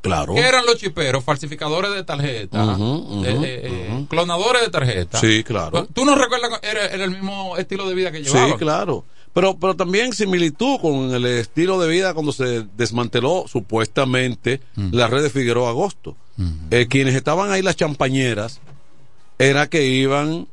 Claro. 0.00 0.34
¿Qué 0.34 0.40
eran 0.40 0.64
los 0.64 0.76
chiperos? 0.76 1.24
Falsificadores 1.24 1.92
de 1.92 2.04
tarjeta, 2.04 2.64
Ujú, 2.64 2.84
ujú, 2.84 3.24
eh, 3.24 3.30
eh, 3.42 3.60
eh, 3.64 4.06
clonadores 4.08 4.62
de 4.62 4.68
tarjeta. 4.70 5.18
Sí, 5.18 5.42
claro. 5.42 5.86
¿Tú 5.92 6.04
no 6.04 6.14
recuerdas 6.14 6.60
era, 6.62 6.86
era 6.86 7.04
el 7.04 7.10
mismo 7.10 7.56
estilo 7.56 7.88
de 7.88 7.94
vida 7.96 8.12
que 8.12 8.18
Sí, 8.24 8.30
llevaban? 8.32 8.58
claro. 8.58 9.04
Pero, 9.34 9.56
pero 9.58 9.74
también 9.74 10.12
similitud 10.12 10.78
con 10.80 11.12
el 11.14 11.26
estilo 11.26 11.80
de 11.80 11.88
vida 11.88 12.14
cuando 12.14 12.32
se 12.32 12.64
desmanteló 12.76 13.44
supuestamente 13.48 14.60
la 14.76 15.06
red 15.08 15.22
de 15.22 15.30
Figueroa 15.30 15.70
Agosto. 15.70 16.16
Eh, 16.70 16.86
quienes 16.88 17.14
estaban 17.16 17.50
ahí, 17.50 17.62
las 17.62 17.74
champañeras, 17.76 18.60
era 19.38 19.68
que 19.68 19.84
iban 19.86 20.46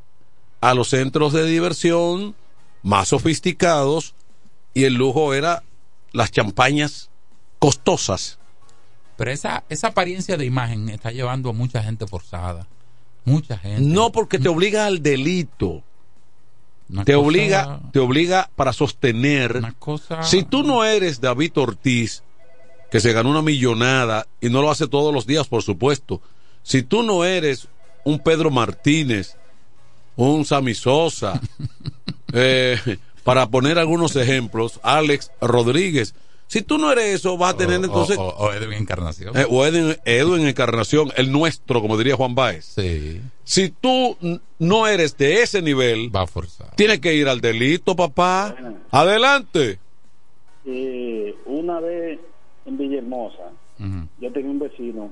a 0.62 0.74
los 0.74 0.90
centros 0.90 1.34
de 1.34 1.46
diversión 1.46 2.36
más 2.82 3.10
sofisticados 3.10 4.15
y 4.76 4.84
el 4.84 4.94
lujo 4.94 5.34
era 5.34 5.64
las 6.12 6.30
champañas 6.32 7.10
costosas. 7.58 8.38
Pero 9.18 9.32
esa, 9.32 9.64
esa 9.70 9.88
apariencia 9.88 10.38
de 10.38 10.46
imagen 10.46 10.90
está 10.90 11.10
llevando 11.12 11.50
a 11.50 11.54
mucha 11.54 11.82
gente 11.82 12.06
forzada. 12.06 12.68
Mucha 13.24 13.58
gente. 13.58 13.82
No 13.82 14.12
porque 14.12 14.38
te 14.38 14.50
obliga 14.50 14.86
al 14.86 15.02
delito. 15.02 15.82
Una 16.90 17.04
te 17.04 17.14
cosa- 17.14 17.26
obliga, 17.26 17.80
te 17.92 18.00
obliga 18.00 18.50
para 18.56 18.72
sostener. 18.74 19.74
cosa- 19.80 20.22
Si 20.22 20.44
tú 20.44 20.62
no 20.62 20.84
eres 20.84 21.20
David 21.22 21.54
Ortiz, 21.58 22.22
que 22.92 23.00
se 23.00 23.14
ganó 23.14 23.32
una 23.32 23.42
millonada 23.42 24.28
y 24.42 24.50
no 24.50 24.62
lo 24.62 24.70
hace 24.70 24.88
todos 24.88 25.12
los 25.14 25.26
días, 25.26 25.48
por 25.48 25.64
supuesto. 25.64 26.22
Si 26.62 26.84
tú 26.84 27.02
no 27.02 27.26
eres 27.26 27.68
un 28.04 28.20
Pedro 28.20 28.52
Martínez, 28.52 29.36
un 30.16 30.46
Sammy 30.46 30.76
Sosa, 30.76 31.42
eh, 32.34 32.78
para 33.26 33.50
poner 33.50 33.78
algunos 33.78 34.16
ejemplos, 34.16 34.80
Alex 34.84 35.32
Rodríguez. 35.42 36.16
Si 36.48 36.62
tú 36.62 36.78
no 36.78 36.92
eres 36.92 37.16
eso, 37.16 37.38
vas 37.38 37.56
a 37.56 37.58
tener 37.58 37.80
O- 37.80 37.84
entonces. 37.86 38.18
O, 38.20 38.24
o 38.28 38.54
Edwin 38.54 38.74
Encarnación. 38.74 39.36
Eh, 39.36 39.46
o 39.50 39.66
Edwin, 39.66 39.98
Edwin 40.06 40.48
Encarnación, 40.48 41.12
el 41.18 41.32
nuestro, 41.32 41.82
como 41.82 41.98
diría 41.98 42.16
Juan 42.16 42.36
Baez. 42.36 42.66
Sí. 42.66 43.20
Si 43.44 43.70
tú 43.70 44.16
no 44.60 44.88
eres 44.88 45.18
de 45.18 45.42
ese 45.42 45.62
nivel, 45.64 46.16
va 46.16 46.22
a 46.22 46.28
forzar. 46.28 46.70
Tienes 46.76 47.00
que 47.00 47.16
ir 47.16 47.28
al 47.28 47.42
delito, 47.42 47.96
papá. 47.96 48.56
Adelante. 48.92 49.80
Eh, 50.66 51.36
una 51.46 51.80
vez 51.80 52.20
en 52.66 52.78
Villahermosa, 52.78 53.50
yo 54.20 54.32
tenía 54.32 54.52
un 54.52 54.60
vecino 54.60 55.12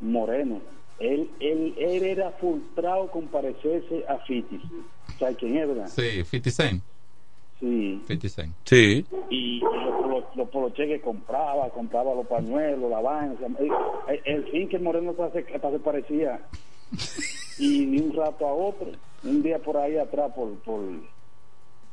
moreno. 0.00 0.60
Él, 0.98 1.30
él, 1.40 1.74
él 1.78 2.02
era 2.02 2.30
frustrado 2.32 3.10
con 3.10 3.26
parecerse 3.28 4.04
a 4.06 4.18
Fitis. 4.26 4.60
¿Sabes 5.18 5.38
quién 5.38 5.56
es, 5.56 5.68
verdad? 5.68 5.88
Sí, 5.88 6.22
50 6.24 6.50
Cent. 6.50 6.82
Sí. 7.60 8.02
50 8.06 8.28
Cent. 8.28 8.54
Sí. 8.64 9.04
Y 9.28 9.60
los 9.60 10.24
los 10.34 10.48
poloches 10.48 10.88
que 10.88 11.00
compraba, 11.00 11.68
compraba 11.70 12.14
los 12.14 12.26
pañuelos, 12.26 12.90
la 12.90 13.00
vaina. 13.00 13.34
o 13.34 13.38
sea, 13.38 13.48
el, 14.08 14.20
el 14.24 14.44
fin 14.50 14.68
que 14.68 14.76
el 14.76 14.82
moreno 14.82 15.10
hasta 15.10 15.30
se, 15.32 15.54
hasta 15.54 15.70
se 15.70 15.78
parecía. 15.78 16.40
Y 17.58 17.84
de 17.84 18.02
un 18.02 18.16
rato 18.16 18.46
a 18.46 18.54
otro, 18.54 18.90
un 19.22 19.42
día 19.42 19.58
por 19.58 19.76
ahí 19.76 19.98
atrás, 19.98 20.32
por, 20.34 20.54
por 20.60 20.80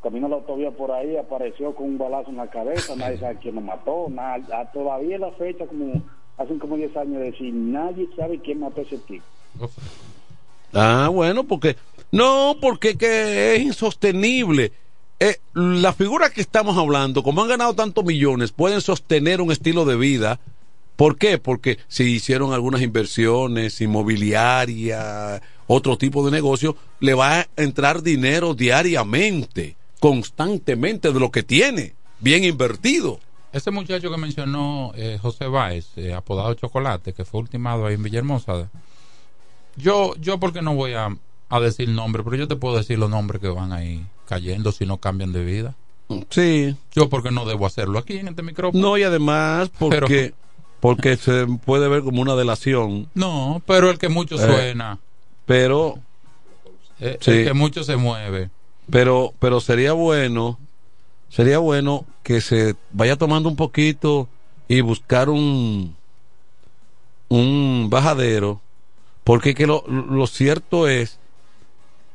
camino 0.01 0.27
a 0.27 0.29
la 0.29 0.35
autovía 0.37 0.71
por 0.71 0.93
ahí, 0.93 1.17
apareció 1.17 1.75
con 1.75 1.87
un 1.87 1.97
balazo 1.97 2.29
en 2.29 2.37
la 2.37 2.49
cabeza. 2.49 2.95
Nadie 2.95 3.17
sabe 3.17 3.37
quién 3.41 3.55
lo 3.55 3.61
mató. 3.61 4.07
Nada, 4.09 4.71
todavía 4.71 5.17
la 5.17 5.31
fecha, 5.31 5.67
como 5.67 6.01
hace 6.37 6.57
como 6.57 6.77
10 6.77 6.95
años, 6.95 7.19
de 7.19 7.31
decir, 7.31 7.53
nadie 7.53 8.07
sabe 8.15 8.39
quién 8.39 8.61
mató 8.61 8.79
a 8.79 8.83
ese 8.85 8.97
tipo. 8.99 9.25
Ah, 10.73 11.09
bueno, 11.11 11.43
porque. 11.43 11.75
No, 12.13 12.55
porque 12.61 12.97
que 12.97 13.55
es 13.55 13.61
insostenible. 13.61 14.71
Eh, 15.19 15.37
las 15.53 15.95
figuras 15.95 16.31
que 16.31 16.41
estamos 16.41 16.77
hablando, 16.77 17.23
como 17.23 17.41
han 17.41 17.49
ganado 17.49 17.73
tantos 17.73 18.05
millones, 18.05 18.51
pueden 18.51 18.81
sostener 18.81 19.41
un 19.41 19.51
estilo 19.51 19.83
de 19.85 19.95
vida. 19.95 20.39
¿Por 20.95 21.17
qué? 21.17 21.37
Porque 21.37 21.79
si 21.87 22.03
hicieron 22.03 22.53
algunas 22.53 22.81
inversiones 22.81 23.81
inmobiliarias, 23.81 25.41
otro 25.65 25.97
tipo 25.97 26.23
de 26.25 26.31
negocio, 26.31 26.75
le 26.99 27.13
va 27.13 27.39
a 27.39 27.47
entrar 27.55 28.03
dinero 28.03 28.53
diariamente, 28.53 29.75
constantemente 29.99 31.11
de 31.11 31.19
lo 31.19 31.31
que 31.31 31.43
tiene, 31.43 31.93
bien 32.19 32.43
invertido. 32.43 33.19
Ese 33.53 33.71
muchacho 33.71 34.11
que 34.11 34.17
mencionó 34.17 34.91
eh, 34.95 35.17
José 35.19 35.47
Báez, 35.47 35.87
eh, 35.95 36.13
apodado 36.13 36.53
Chocolate, 36.53 37.13
que 37.13 37.25
fue 37.25 37.41
ultimado 37.41 37.87
ahí 37.87 37.95
en 37.95 38.03
Villahermosa. 38.03 38.69
Yo, 39.75 40.15
yo 40.19 40.39
porque 40.39 40.61
no 40.61 40.75
voy 40.75 40.93
a, 40.93 41.15
a 41.49 41.59
decir 41.59 41.89
nombres, 41.89 42.23
pero 42.25 42.35
yo 42.37 42.47
te 42.47 42.55
puedo 42.55 42.77
decir 42.77 42.99
los 42.99 43.09
nombres 43.09 43.41
que 43.41 43.47
van 43.47 43.71
ahí 43.71 44.05
cayendo 44.27 44.71
si 44.71 44.85
no 44.85 44.97
cambian 44.97 45.31
de 45.31 45.43
vida. 45.43 45.75
Sí. 46.29 46.75
Yo 46.93 47.09
porque 47.09 47.31
no 47.31 47.45
debo 47.45 47.65
hacerlo 47.65 47.99
aquí 47.99 48.17
en 48.17 48.27
este 48.29 48.41
micrófono. 48.43 48.81
No, 48.81 48.97
y 48.97 49.03
además 49.03 49.69
porque, 49.79 50.33
porque 50.79 51.17
se 51.17 51.45
puede 51.65 51.87
ver 51.87 52.03
como 52.03 52.21
una 52.21 52.35
delación. 52.35 53.09
No, 53.13 53.61
pero 53.65 53.89
el 53.89 53.97
que 53.97 54.09
mucho 54.09 54.35
Eh, 54.35 54.39
suena, 54.39 54.99
Pero, 55.45 55.99
eh, 56.99 57.17
sí. 57.21 57.31
el 57.31 57.45
que 57.47 57.53
mucho 57.53 57.83
se 57.83 57.95
mueve. 57.97 58.49
pero, 58.89 59.33
pero 59.39 59.59
sería 59.61 59.93
bueno, 59.93 60.57
sería 61.29 61.59
bueno 61.59 62.05
que 62.23 62.41
se 62.41 62.75
vaya 62.91 63.15
tomando 63.17 63.47
un 63.49 63.55
poquito 63.55 64.27
y 64.69 64.81
buscar 64.81 65.29
un, 65.29 65.95
un 67.29 67.87
bajadero, 67.89 68.61
porque 69.23 69.53
que 69.55 69.67
lo, 69.67 69.83
lo 69.87 70.27
cierto 70.27 70.87
es 70.87 71.19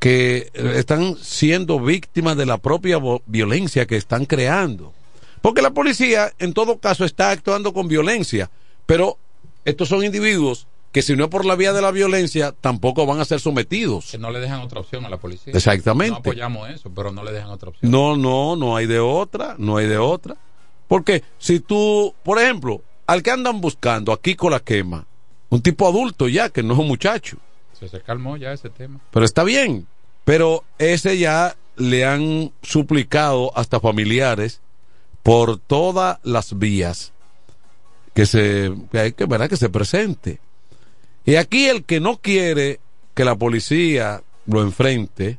que 0.03 0.51
eh, 0.53 0.73
están 0.79 1.17
siendo 1.17 1.79
víctimas 1.79 2.37
de 2.37 2.45
la 2.45 2.59
propia 2.59 2.99
violencia 3.27 3.87
que 3.87 3.95
están 3.95 4.25
creando. 4.25 4.93
Porque 5.41 5.63
la 5.63 5.71
policía, 5.71 6.33
en 6.41 6.55
todo 6.55 6.79
caso, 6.79 7.05
está 7.05 7.31
actuando 7.31 7.73
con 7.73 7.87
violencia, 7.87 8.51
pero 8.85 9.17
estos 9.65 9.89
son 9.89 10.05
individuos 10.05 10.67
que 10.91 11.03
si 11.03 11.15
no 11.15 11.27
es 11.27 11.31
por 11.31 11.45
la 11.45 11.55
vía 11.55 11.73
de 11.73 11.81
la 11.83 11.93
violencia, 11.93 12.53
tampoco 12.61 13.07
van 13.07 13.21
a 13.21 13.25
ser 13.25 13.39
sometidos. 13.39 14.11
Que 14.11 14.19
no 14.19 14.33
le 14.33 14.41
dejan 14.41 14.63
otra 14.63 14.81
opción 14.81 15.05
a 15.05 15.09
la 15.09 15.19
policía. 15.19 15.53
Exactamente. 15.55 16.11
No 16.11 16.17
apoyamos 16.17 16.69
eso, 16.71 16.91
pero 16.93 17.13
no 17.13 17.23
le 17.23 17.31
dejan 17.31 17.51
otra 17.51 17.69
opción. 17.69 17.89
No, 17.89 18.17
no, 18.17 18.57
no 18.57 18.75
hay 18.75 18.87
de 18.87 18.99
otra, 18.99 19.55
no 19.57 19.77
hay 19.77 19.87
de 19.87 19.99
otra. 19.99 20.37
Porque 20.89 21.23
si 21.39 21.61
tú, 21.61 22.13
por 22.25 22.41
ejemplo, 22.41 22.83
al 23.07 23.23
que 23.23 23.31
andan 23.31 23.61
buscando 23.61 24.11
aquí 24.13 24.35
con 24.35 24.51
la 24.51 24.59
quema, 24.59 25.07
un 25.49 25.63
tipo 25.63 25.87
adulto 25.87 26.27
ya, 26.27 26.49
que 26.49 26.65
no 26.65 26.75
es 26.75 26.81
un 26.81 26.89
muchacho, 26.89 27.39
Se, 27.83 27.89
se 27.99 28.01
calmó 28.03 28.37
ya 28.37 28.53
ese 28.53 28.71
tema. 28.71 29.01
pero 29.11 29.25
está 29.25 29.45
bien, 29.45 29.87
pero 30.25 30.65
ese 30.79 31.19
ya 31.19 31.57
le 31.77 32.05
han 32.05 32.53
suplicado 32.63 33.51
hasta 33.57 33.81
familiares 33.81 34.61
por 35.23 35.59
todas 35.59 36.19
las 36.23 36.59
vías 36.59 37.13
que 38.15 38.27
se 38.27 38.73
que 38.91 38.99
hay 38.99 39.13
que 39.13 39.25
verdad 39.27 39.49
que 39.49 39.57
se 39.57 39.69
presente. 39.71 40.39
Y 41.25 41.37
aquí 41.37 41.67
el 41.67 41.85
que 41.85 41.99
no 42.01 42.17
quiere 42.19 42.81
que 43.15 43.25
la 43.25 43.37
policía 43.37 44.23
lo 44.47 44.61
enfrente, 44.63 45.39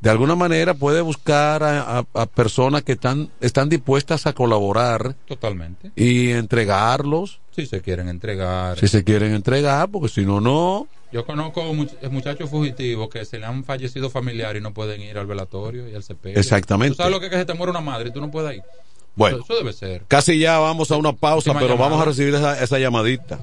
de 0.00 0.10
alguna 0.10 0.34
manera 0.36 0.74
puede 0.74 1.00
buscar 1.00 1.62
a, 1.62 1.98
a- 1.98 2.04
a 2.14 2.26
personas 2.26 2.82
que 2.82 2.92
están, 2.92 3.30
están 3.40 3.68
dispuestas 3.68 4.26
a 4.26 4.32
colaborar 4.32 5.14
Totalmente. 5.26 5.90
y 5.96 6.30
entregarlos, 6.30 7.40
Si 7.50 7.66
se 7.66 7.82
quieren 7.82 8.08
entregar. 8.08 8.78
si 8.78 8.86
se 8.88 9.02
quieren 9.04 9.34
entregar, 9.34 9.88
porque 9.90 10.08
si 10.08 10.24
no, 10.24 10.40
no. 10.40 10.86
Yo 11.12 11.24
conozco 11.24 11.62
much- 11.72 12.10
muchachos 12.10 12.50
fugitivos 12.50 13.08
que 13.08 13.24
se 13.24 13.38
le 13.38 13.46
han 13.46 13.64
fallecido 13.64 14.10
familiares 14.10 14.60
y 14.60 14.62
no 14.62 14.74
pueden 14.74 15.00
ir 15.00 15.16
al 15.18 15.26
velatorio 15.26 15.88
y 15.88 15.94
al 15.94 16.02
sepelio. 16.02 16.38
Exactamente. 16.38 16.90
¿Tú 16.96 16.96
sabes 16.96 17.12
lo 17.12 17.20
que 17.20 17.26
es 17.26 17.32
que 17.32 17.38
se 17.38 17.44
te 17.46 17.54
muere 17.54 17.70
una 17.70 17.80
madre 17.80 18.10
y 18.10 18.12
tú 18.12 18.20
no 18.20 18.30
puedes 18.30 18.56
ir? 18.58 18.62
Bueno. 19.16 19.38
Eso, 19.38 19.44
eso 19.46 19.54
debe 19.56 19.72
ser. 19.72 20.04
Casi 20.06 20.38
ya 20.38 20.58
vamos 20.58 20.90
a 20.92 20.96
una 20.96 21.12
pausa, 21.14 21.50
Última 21.50 21.60
pero 21.60 21.74
llamada. 21.74 21.90
vamos 21.90 22.02
a 22.02 22.08
recibir 22.10 22.34
esa, 22.34 22.62
esa 22.62 22.78
llamadita. 22.78 23.40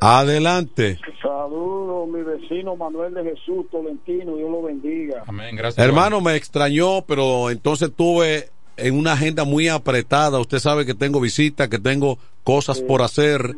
Adelante. 0.00 0.98
Saludos, 1.22 2.08
mi 2.08 2.22
vecino 2.22 2.74
Manuel 2.76 3.14
de 3.14 3.22
Jesús 3.22 3.66
Tolentino, 3.70 4.36
Dios 4.36 4.50
lo 4.50 4.62
bendiga. 4.62 5.22
Amén, 5.26 5.54
gracias. 5.54 5.84
Hermano, 5.84 6.20
me 6.20 6.34
extrañó, 6.34 7.02
pero 7.02 7.50
entonces 7.50 7.90
tuve 7.96 8.48
en 8.76 8.96
una 8.98 9.12
agenda 9.12 9.44
muy 9.44 9.68
apretada. 9.68 10.40
Usted 10.40 10.58
sabe 10.58 10.84
que 10.84 10.94
tengo 10.94 11.20
visitas, 11.20 11.68
que 11.68 11.78
tengo 11.78 12.18
cosas 12.42 12.80
por 12.80 13.02
hacer 13.02 13.56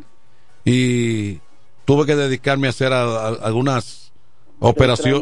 y 0.63 1.39
tuve 1.85 2.05
que 2.05 2.15
dedicarme 2.15 2.67
a 2.67 2.71
hacer 2.71 2.91
a- 2.93 3.03
a- 3.29 3.29
algunas 3.47 4.11
operaciones. 4.59 5.21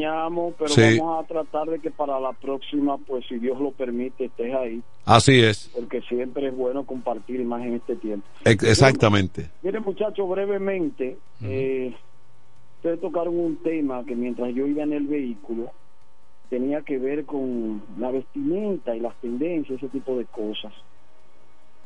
pero 0.58 0.68
Sí. 0.70 1.00
vamos 1.00 1.24
a 1.24 1.28
tratar 1.28 1.68
de 1.70 1.80
que 1.80 1.90
para 1.92 2.20
la 2.20 2.34
próxima, 2.34 2.98
pues 3.00 3.26
si 3.28 3.38
Dios 3.40 3.60
lo 3.60 3.72
permite, 3.72 4.26
estés 4.26 4.54
ahí, 4.54 4.82
Así 5.06 5.40
es, 5.42 5.70
porque 5.74 6.02
siempre 6.02 6.48
es 6.48 6.56
bueno 6.56 6.86
compartir 6.86 7.44
más 7.44 7.62
en 7.66 7.76
este 7.76 7.96
tiempo. 7.96 8.26
ex- 8.46 8.64
exactamente. 8.64 9.50
Miren, 9.64 9.84
muchachos, 9.84 10.30
brevemente, 10.30 11.18
eh, 11.44 11.94
ustedes 12.78 13.02
tocaron 13.02 13.38
un 13.38 13.58
tema 13.58 14.04
que 14.06 14.16
mientras 14.16 14.54
yo 14.54 14.66
iba 14.68 14.84
en 14.84 14.94
el 14.94 15.08
vehículo 15.08 15.72
tenía 16.50 16.82
que 16.84 17.00
ver 17.00 17.26
con 17.26 17.82
la 17.98 18.12
vestimenta 18.12 18.96
y 18.96 19.00
las 19.00 19.16
tendencias, 19.20 19.78
ese 19.80 19.90
tipo 19.90 20.16
de 20.16 20.26
cosas. 20.26 20.72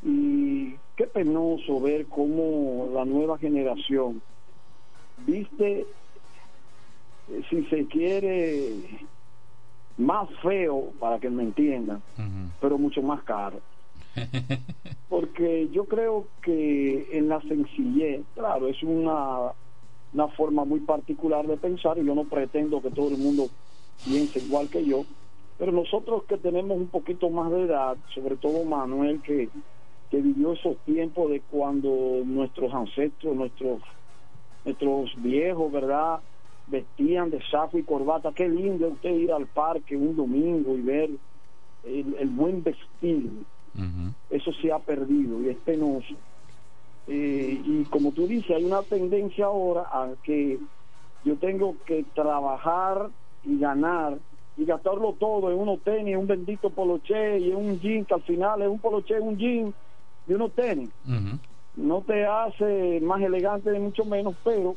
Y 0.03 0.75
qué 0.95 1.05
penoso 1.07 1.79
ver 1.81 2.05
cómo 2.07 2.89
la 2.93 3.05
nueva 3.05 3.37
generación 3.37 4.21
viste, 5.25 5.85
eh, 7.29 7.43
si 7.49 7.63
se 7.65 7.85
quiere, 7.87 8.73
más 9.97 10.29
feo, 10.41 10.91
para 10.99 11.19
que 11.19 11.29
me 11.29 11.43
entiendan, 11.43 12.01
pero 12.61 12.77
mucho 12.77 13.01
más 13.01 13.23
caro. 13.23 13.59
Porque 15.09 15.69
yo 15.71 15.85
creo 15.85 16.27
que 16.41 17.07
en 17.11 17.29
la 17.29 17.41
sencillez, 17.41 18.21
claro, 18.35 18.67
es 18.67 18.81
una, 18.83 19.53
una 20.13 20.27
forma 20.29 20.65
muy 20.65 20.81
particular 20.81 21.47
de 21.47 21.57
pensar 21.57 21.97
y 21.97 22.05
yo 22.05 22.13
no 22.13 22.25
pretendo 22.25 22.81
que 22.81 22.91
todo 22.91 23.09
el 23.09 23.17
mundo 23.17 23.47
piense 24.03 24.39
igual 24.39 24.69
que 24.69 24.85
yo, 24.85 25.05
pero 25.57 25.71
nosotros 25.71 26.23
que 26.25 26.37
tenemos 26.37 26.77
un 26.77 26.87
poquito 26.87 27.29
más 27.29 27.51
de 27.51 27.63
edad, 27.63 27.97
sobre 28.13 28.35
todo 28.35 28.63
Manuel 28.63 29.21
que, 29.21 29.49
que 30.11 30.21
vivió 30.21 30.53
esos 30.53 30.77
tiempos 30.79 31.31
de 31.31 31.41
cuando 31.41 32.21
nuestros 32.25 32.73
ancestros, 32.73 33.35
nuestros, 33.35 33.81
nuestros 34.67 35.11
viejos, 35.21 35.71
¿verdad? 35.71 36.19
Vestían 36.67 37.29
de 37.29 37.41
saco 37.49 37.77
y 37.77 37.83
corbata, 37.83 38.31
qué 38.35 38.47
lindo 38.47 38.87
usted 38.89 39.11
ir 39.11 39.31
al 39.31 39.47
parque 39.47 39.95
un 39.95 40.15
domingo 40.15 40.77
y 40.77 40.81
ver 40.81 41.09
el, 41.83 42.15
el 42.19 42.29
buen 42.29 42.61
vestir 42.61 43.31
eso 44.29 44.51
se 44.53 44.71
ha 44.71 44.79
perdido 44.79 45.41
y 45.41 45.49
es 45.49 45.57
penoso. 45.57 46.15
Eh, 47.07 47.61
y 47.63 47.83
como 47.85 48.11
tú 48.11 48.27
dices, 48.27 48.51
hay 48.51 48.65
una 48.65 48.81
tendencia 48.81 49.45
ahora 49.45 49.83
a 49.91 50.09
que 50.23 50.59
yo 51.23 51.37
tengo 51.37 51.75
que 51.85 52.05
trabajar 52.13 53.09
y 53.43 53.57
ganar 53.59 54.17
y 54.57 54.65
gastarlo 54.65 55.13
todo 55.13 55.51
en 55.51 55.57
unos 55.57 55.81
tenis, 55.81 56.13
en 56.13 56.19
un 56.19 56.27
bendito 56.27 56.69
poloche 56.69 57.39
y 57.39 57.51
en 57.51 57.57
un 57.57 57.79
jean 57.79 58.05
que 58.05 58.15
al 58.15 58.23
final 58.23 58.61
es 58.61 58.67
un 58.67 58.79
poloche, 58.79 59.19
un 59.19 59.37
jean 59.37 59.73
y 60.27 60.33
unos 60.33 60.51
tenis. 60.53 60.89
No 61.77 62.01
te 62.01 62.25
hace 62.25 62.99
más 63.01 63.21
elegante 63.21 63.71
ni 63.71 63.79
mucho 63.79 64.03
menos, 64.03 64.35
pero 64.43 64.75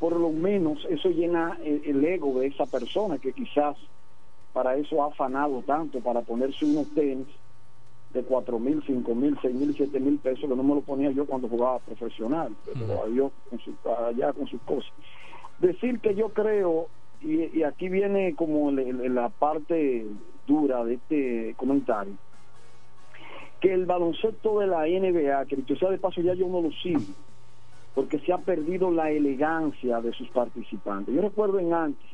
por 0.00 0.18
lo 0.18 0.30
menos 0.30 0.84
eso 0.90 1.08
llena 1.08 1.56
el, 1.62 1.82
el 1.86 2.04
ego 2.04 2.40
de 2.40 2.48
esa 2.48 2.66
persona 2.66 3.18
que 3.18 3.32
quizás 3.32 3.76
para 4.52 4.76
eso 4.76 5.02
ha 5.02 5.06
afanado 5.06 5.62
tanto, 5.62 6.00
para 6.00 6.22
ponerse 6.22 6.64
unos 6.64 6.92
tenis 6.94 7.28
de 8.10 8.24
cuatro 8.24 8.58
mil, 8.58 8.82
cinco 8.86 9.14
mil, 9.14 9.38
seis 9.40 9.54
mil, 9.54 9.72
siete 9.76 10.00
mil 10.00 10.18
pesos, 10.18 10.40
que 10.48 10.56
no 10.56 10.62
me 10.64 10.74
lo 10.74 10.80
ponía 10.82 11.12
yo 11.12 11.26
cuando 11.26 11.48
jugaba 11.48 11.78
profesional, 11.78 12.56
pero 12.64 13.04
adiós 13.04 13.32
con 13.48 13.58
su, 13.60 13.76
allá 13.88 14.32
con 14.32 14.48
sus 14.48 14.60
cosas. 14.62 14.92
Decir 15.58 16.00
que 16.00 16.14
yo 16.16 16.30
creo, 16.30 16.88
y, 17.20 17.58
y 17.58 17.62
aquí 17.62 17.88
viene 17.88 18.34
como 18.34 18.70
el- 18.70 18.80
el- 18.80 19.14
la 19.14 19.28
parte 19.28 20.06
dura 20.46 20.84
de 20.84 20.94
este 20.94 21.54
comentario, 21.56 22.14
que 23.60 23.72
el 23.72 23.86
baloncesto 23.86 24.58
de 24.60 24.66
la 24.66 24.86
NBA, 24.86 25.46
que 25.46 25.56
dicho 25.56 25.76
sea 25.76 25.90
de 25.90 25.98
paso 25.98 26.20
ya 26.20 26.34
yo 26.34 26.46
no 26.48 26.60
lo 26.60 26.70
sigo, 26.82 27.00
porque 27.94 28.18
se 28.18 28.32
ha 28.32 28.38
perdido 28.38 28.90
la 28.90 29.10
elegancia 29.10 30.00
de 30.00 30.12
sus 30.12 30.28
participantes. 30.28 31.14
Yo 31.14 31.22
recuerdo 31.22 31.58
en 31.58 31.72
antes 31.72 32.06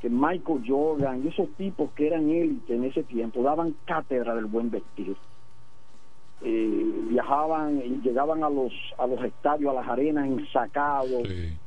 que 0.00 0.08
Michael 0.08 0.62
Jordan 0.66 1.22
y 1.24 1.28
esos 1.28 1.48
tipos 1.56 1.90
que 1.92 2.06
eran 2.06 2.28
élite 2.30 2.74
en 2.74 2.84
ese 2.84 3.02
tiempo 3.02 3.42
daban 3.42 3.74
cátedra 3.86 4.34
del 4.34 4.44
buen 4.46 4.70
vestir. 4.70 5.16
Eh, 6.42 6.84
viajaban 7.08 7.78
y 7.78 8.00
llegaban 8.06 8.44
a 8.44 8.50
los 8.50 8.70
a 8.98 9.06
los 9.06 9.22
estadios, 9.24 9.70
a 9.70 9.80
las 9.80 9.88
arenas 9.88 10.26
ensacados, 10.26 11.22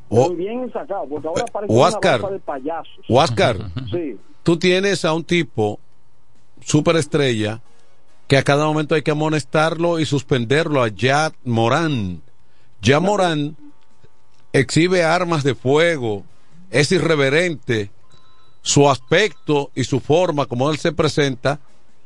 O- 0.09 0.27
muy 0.27 0.35
bien 0.35 0.59
ensacados, 0.63 1.07
porque 1.09 1.27
ahora 1.27 1.45
parece 1.51 1.73
o 1.73 1.77
una 1.77 1.87
Oscar. 1.87 2.21
raza 2.21 2.33
de 2.33 2.39
payasos. 2.39 3.05
Oscar, 3.09 3.57
Sí. 3.91 4.17
tú 4.43 4.57
tienes 4.57 5.03
a 5.03 5.13
un 5.13 5.23
tipo 5.23 5.79
superestrella 6.61 7.59
que 8.27 8.37
a 8.37 8.43
cada 8.43 8.65
momento 8.65 8.95
hay 8.95 9.01
que 9.01 9.11
amonestarlo 9.11 9.99
y 9.99 10.05
suspenderlo 10.05 10.83
a 10.83 10.89
Yad 10.89 11.33
Morán. 11.43 12.21
Ya 12.81 12.99
Morán 12.99 13.55
exhibe 14.53 15.03
armas 15.03 15.43
de 15.43 15.55
fuego, 15.55 16.23
es 16.69 16.91
irreverente, 16.91 17.89
su 18.61 18.89
aspecto 18.89 19.71
y 19.75 19.85
su 19.85 19.99
forma 19.99 20.45
como 20.45 20.69
él 20.69 20.77
se 20.77 20.91
presenta 20.91 21.59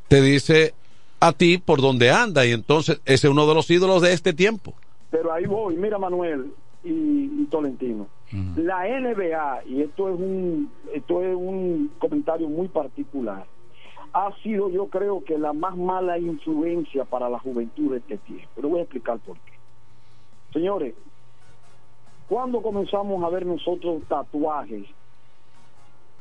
te 0.08 0.22
dice 0.22 0.74
a 1.20 1.32
ti 1.34 1.58
por 1.58 1.82
dónde 1.82 2.12
anda 2.12 2.46
y 2.46 2.52
entonces 2.52 3.02
ese 3.06 3.28
es 3.28 3.32
uno 3.32 3.48
de 3.48 3.56
los 3.56 3.70
ídolos 3.70 4.02
de 4.02 4.14
este 4.14 4.34
tiempo. 4.34 4.74
Pero 5.10 5.34
ahí 5.34 5.46
voy, 5.46 5.76
mira 5.76 5.98
Manuel 5.98 6.54
y, 6.84 6.90
y 6.90 7.48
Tolentino. 7.50 8.08
La 8.56 8.88
NBA, 8.88 9.64
y 9.66 9.82
esto 9.82 10.08
es 10.08 10.16
un 10.16 10.72
esto 10.94 11.22
es 11.22 11.36
un 11.36 11.92
comentario 12.00 12.48
muy 12.48 12.70
particular, 12.70 13.46
ha 14.14 14.32
sido 14.44 14.70
yo 14.70 14.88
creo 14.88 15.24
que 15.24 15.38
la 15.38 15.54
más 15.54 15.78
mala 15.78 16.18
influencia 16.18 17.06
para 17.06 17.30
la 17.30 17.40
juventud 17.40 17.92
de 17.92 17.98
este 17.98 18.18
tiempo. 18.18 18.48
Pero 18.56 18.70
voy 18.70 18.80
a 18.80 18.84
explicar 18.84 19.20
por 19.20 19.38
qué. 19.40 19.54
Señores, 20.52 20.96
¿cuándo 22.28 22.62
comenzamos 22.62 23.24
a 23.24 23.30
ver 23.30 23.46
nosotros 23.46 24.04
tatuajes 24.08 24.86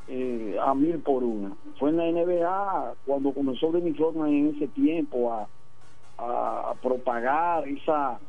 eh, 0.07 0.57
a 0.61 0.73
mil 0.73 0.99
por 0.99 1.23
una? 1.23 1.53
Fue 1.77 1.89
en 1.89 1.97
la 1.97 2.05
NBA 2.05 2.93
cuando 3.05 3.33
comenzó 3.33 3.71
Dennis 3.71 3.97
Rodman 3.97 4.29
en 4.29 4.55
ese 4.55 4.67
tiempo 4.67 5.33
a, 5.33 5.47
propagar 6.83 7.67
esa 7.67 8.19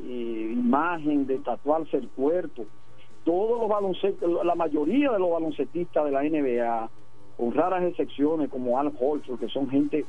eh, 0.00 0.50
imagen 0.52 1.28
de 1.28 1.38
tatuarse 1.38 1.96
el 1.96 2.08
cuerpo. 2.08 2.66
Todos 3.24 3.60
los 3.60 3.68
baloncetistas, 3.68 4.28
la 4.44 4.54
mayoría 4.56 5.12
de 5.12 5.18
los 5.20 5.30
baloncetistas 5.30 6.04
de 6.04 6.10
la 6.10 6.22
NBA, 6.24 6.90
con 7.36 7.52
raras 7.52 7.84
excepciones 7.84 8.48
como 8.50 8.78
Al 8.78 8.92
Horford, 8.98 9.38
que 9.38 9.48
son 9.48 9.68
gente 9.68 10.04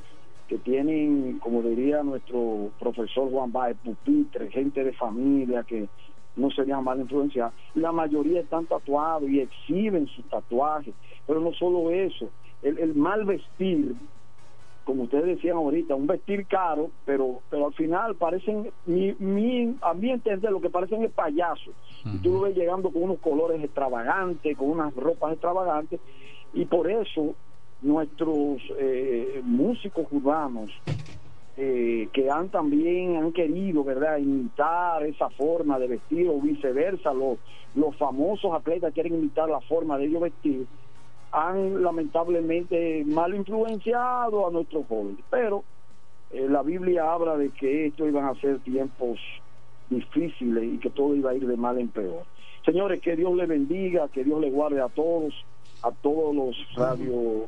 que 0.47 0.57
tienen, 0.57 1.39
como 1.39 1.61
diría 1.61 2.03
nuestro 2.03 2.69
profesor 2.79 3.29
Juan 3.29 3.51
Baez, 3.51 3.77
pupitre, 3.83 4.49
gente 4.49 4.83
de 4.83 4.93
familia 4.93 5.63
que 5.63 5.89
no 6.37 6.49
serían 6.51 6.83
mal 6.83 6.99
influenciados, 6.99 7.53
la 7.75 7.91
mayoría 7.91 8.41
están 8.41 8.65
tatuados 8.65 9.29
y 9.29 9.39
exhiben 9.39 10.07
sus 10.07 10.23
tatuajes, 10.29 10.93
pero 11.25 11.41
no 11.41 11.51
solo 11.53 11.91
eso, 11.91 12.29
el, 12.61 12.77
el 12.77 12.95
mal 12.95 13.25
vestir, 13.25 13.95
como 14.85 15.03
ustedes 15.03 15.25
decían 15.25 15.57
ahorita, 15.57 15.95
un 15.95 16.07
vestir 16.07 16.45
caro, 16.45 16.91
pero 17.05 17.41
pero 17.49 17.67
al 17.67 17.73
final 17.73 18.15
parecen, 18.15 18.71
mi, 18.85 19.13
mi, 19.19 19.75
a 19.81 19.93
mi 19.93 20.11
entender, 20.11 20.49
lo 20.51 20.61
que 20.61 20.69
parecen 20.69 21.03
es 21.03 21.11
payasos. 21.11 21.75
Y 22.05 22.19
tú 22.19 22.35
lo 22.35 22.41
ves 22.41 22.55
llegando 22.55 22.89
con 22.89 23.03
unos 23.03 23.19
colores 23.19 23.61
extravagantes, 23.61 24.55
con 24.55 24.69
unas 24.69 24.95
ropas 24.95 25.33
extravagantes, 25.33 25.99
y 26.53 26.65
por 26.65 26.89
eso 26.89 27.35
nuestros 27.81 28.61
eh, 28.79 29.41
músicos 29.43 30.07
urbanos 30.11 30.71
eh, 31.55 32.09
que 32.13 32.29
han 32.29 32.49
también 32.49 33.17
han 33.17 33.31
querido 33.31 33.83
verdad 33.83 34.17
imitar 34.17 35.03
esa 35.03 35.29
forma 35.31 35.79
de 35.79 35.87
vestir 35.87 36.27
o 36.29 36.39
viceversa 36.39 37.13
los 37.13 37.37
los 37.75 37.95
famosos 37.97 38.53
atletas 38.53 38.93
quieren 38.93 39.15
imitar 39.15 39.49
la 39.49 39.61
forma 39.61 39.97
de 39.97 40.05
ellos 40.05 40.21
vestir 40.21 40.65
han 41.31 41.83
lamentablemente 41.83 43.03
mal 43.05 43.35
influenciado 43.35 44.47
a 44.47 44.51
nuestros 44.51 44.85
jóvenes. 44.87 45.19
Pero 45.29 45.63
eh, 46.31 46.47
la 46.49 46.63
Biblia 46.63 47.11
habla 47.11 47.37
de 47.37 47.49
que 47.49 47.87
esto 47.87 48.07
iban 48.07 48.25
a 48.25 48.35
ser 48.35 48.59
tiempos 48.59 49.19
difíciles 49.89 50.63
y 50.63 50.77
que 50.77 50.89
todo 50.89 51.15
iba 51.15 51.31
a 51.31 51.35
ir 51.35 51.45
de 51.45 51.57
mal 51.57 51.77
en 51.77 51.89
peor. 51.89 52.23
Señores 52.65 53.01
que 53.01 53.15
Dios 53.15 53.33
les 53.35 53.47
bendiga 53.47 54.07
que 54.09 54.23
Dios 54.23 54.41
les 54.41 54.53
guarde 54.53 54.81
a 54.81 54.89
todos 54.89 55.33
a 55.83 55.91
todos 55.91 56.35
los 56.35 56.55
radio 56.75 57.47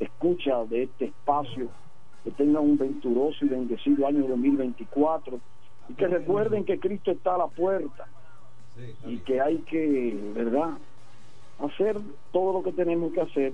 escucha 0.00 0.64
de 0.64 0.84
este 0.84 1.06
espacio, 1.06 1.68
que 2.22 2.30
tengan 2.30 2.62
un 2.62 2.78
venturoso 2.78 3.44
y 3.44 3.48
bendecido 3.48 4.06
año 4.06 4.26
2024 4.26 5.38
y 5.88 5.94
que 5.94 6.08
recuerden 6.08 6.64
que 6.64 6.78
Cristo 6.78 7.10
está 7.10 7.34
a 7.34 7.38
la 7.38 7.46
puerta 7.46 8.06
y 9.06 9.18
que 9.18 9.40
hay 9.40 9.58
que, 9.58 10.32
¿verdad?, 10.34 10.70
hacer 11.60 11.96
todo 12.32 12.54
lo 12.54 12.62
que 12.62 12.72
tenemos 12.72 13.12
que 13.12 13.20
hacer 13.20 13.52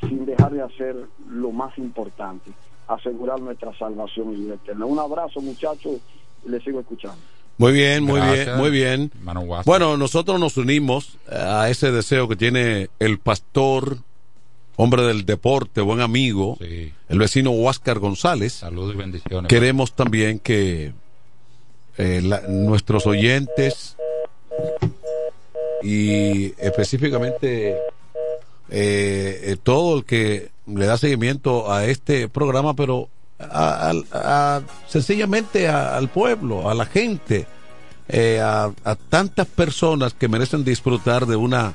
sin 0.00 0.26
dejar 0.26 0.52
de 0.52 0.62
hacer 0.62 1.06
lo 1.28 1.52
más 1.52 1.76
importante, 1.78 2.50
asegurar 2.88 3.40
nuestra 3.40 3.72
salvación 3.78 4.32
y 4.32 4.36
vida 4.36 4.54
eterna. 4.54 4.84
Un 4.84 4.98
abrazo, 4.98 5.40
muchachos, 5.40 6.00
y 6.44 6.48
les 6.48 6.62
sigo 6.62 6.80
escuchando. 6.80 7.22
Muy 7.58 7.72
bien, 7.72 8.02
muy 8.02 8.18
Gracias, 8.20 8.46
bien, 8.46 8.56
muy 8.58 8.70
bien. 8.70 9.12
Bueno, 9.64 9.96
nosotros 9.96 10.40
nos 10.40 10.56
unimos 10.56 11.18
a 11.30 11.68
ese 11.70 11.92
deseo 11.92 12.26
que 12.28 12.34
tiene 12.36 12.90
el 12.98 13.18
pastor, 13.18 13.98
hombre 14.76 15.02
del 15.04 15.24
deporte, 15.24 15.80
buen 15.80 16.00
amigo, 16.00 16.58
el 16.60 17.18
vecino 17.18 17.50
Huáscar 17.52 18.00
González. 18.00 18.54
Saludos 18.54 18.94
y 18.94 18.98
bendiciones. 18.98 19.48
Queremos 19.48 19.92
también 19.94 20.40
que 20.40 20.92
eh, 21.96 22.20
la- 22.24 22.40
nuestros 22.48 23.06
oyentes 23.06 23.96
y 25.82 26.46
específicamente 26.58 27.72
eh, 28.70 29.40
eh, 29.44 29.56
todo 29.62 29.98
el 29.98 30.04
que 30.04 30.50
le 30.66 30.86
da 30.86 30.96
seguimiento 30.96 31.70
a 31.70 31.84
este 31.86 32.28
programa, 32.28 32.74
pero 32.74 33.08
a- 33.38 34.60
sencillamente 34.88 35.68
al 35.68 36.08
pueblo, 36.08 36.68
a 36.70 36.74
la 36.74 36.86
gente, 36.86 37.46
eh, 38.08 38.40
a, 38.40 38.70
tantas 39.08 39.46
personas 39.46 40.14
que 40.14 40.28
merecen 40.28 40.64
disfrutar 40.64 41.26
de 41.26 41.36
una 41.36 41.74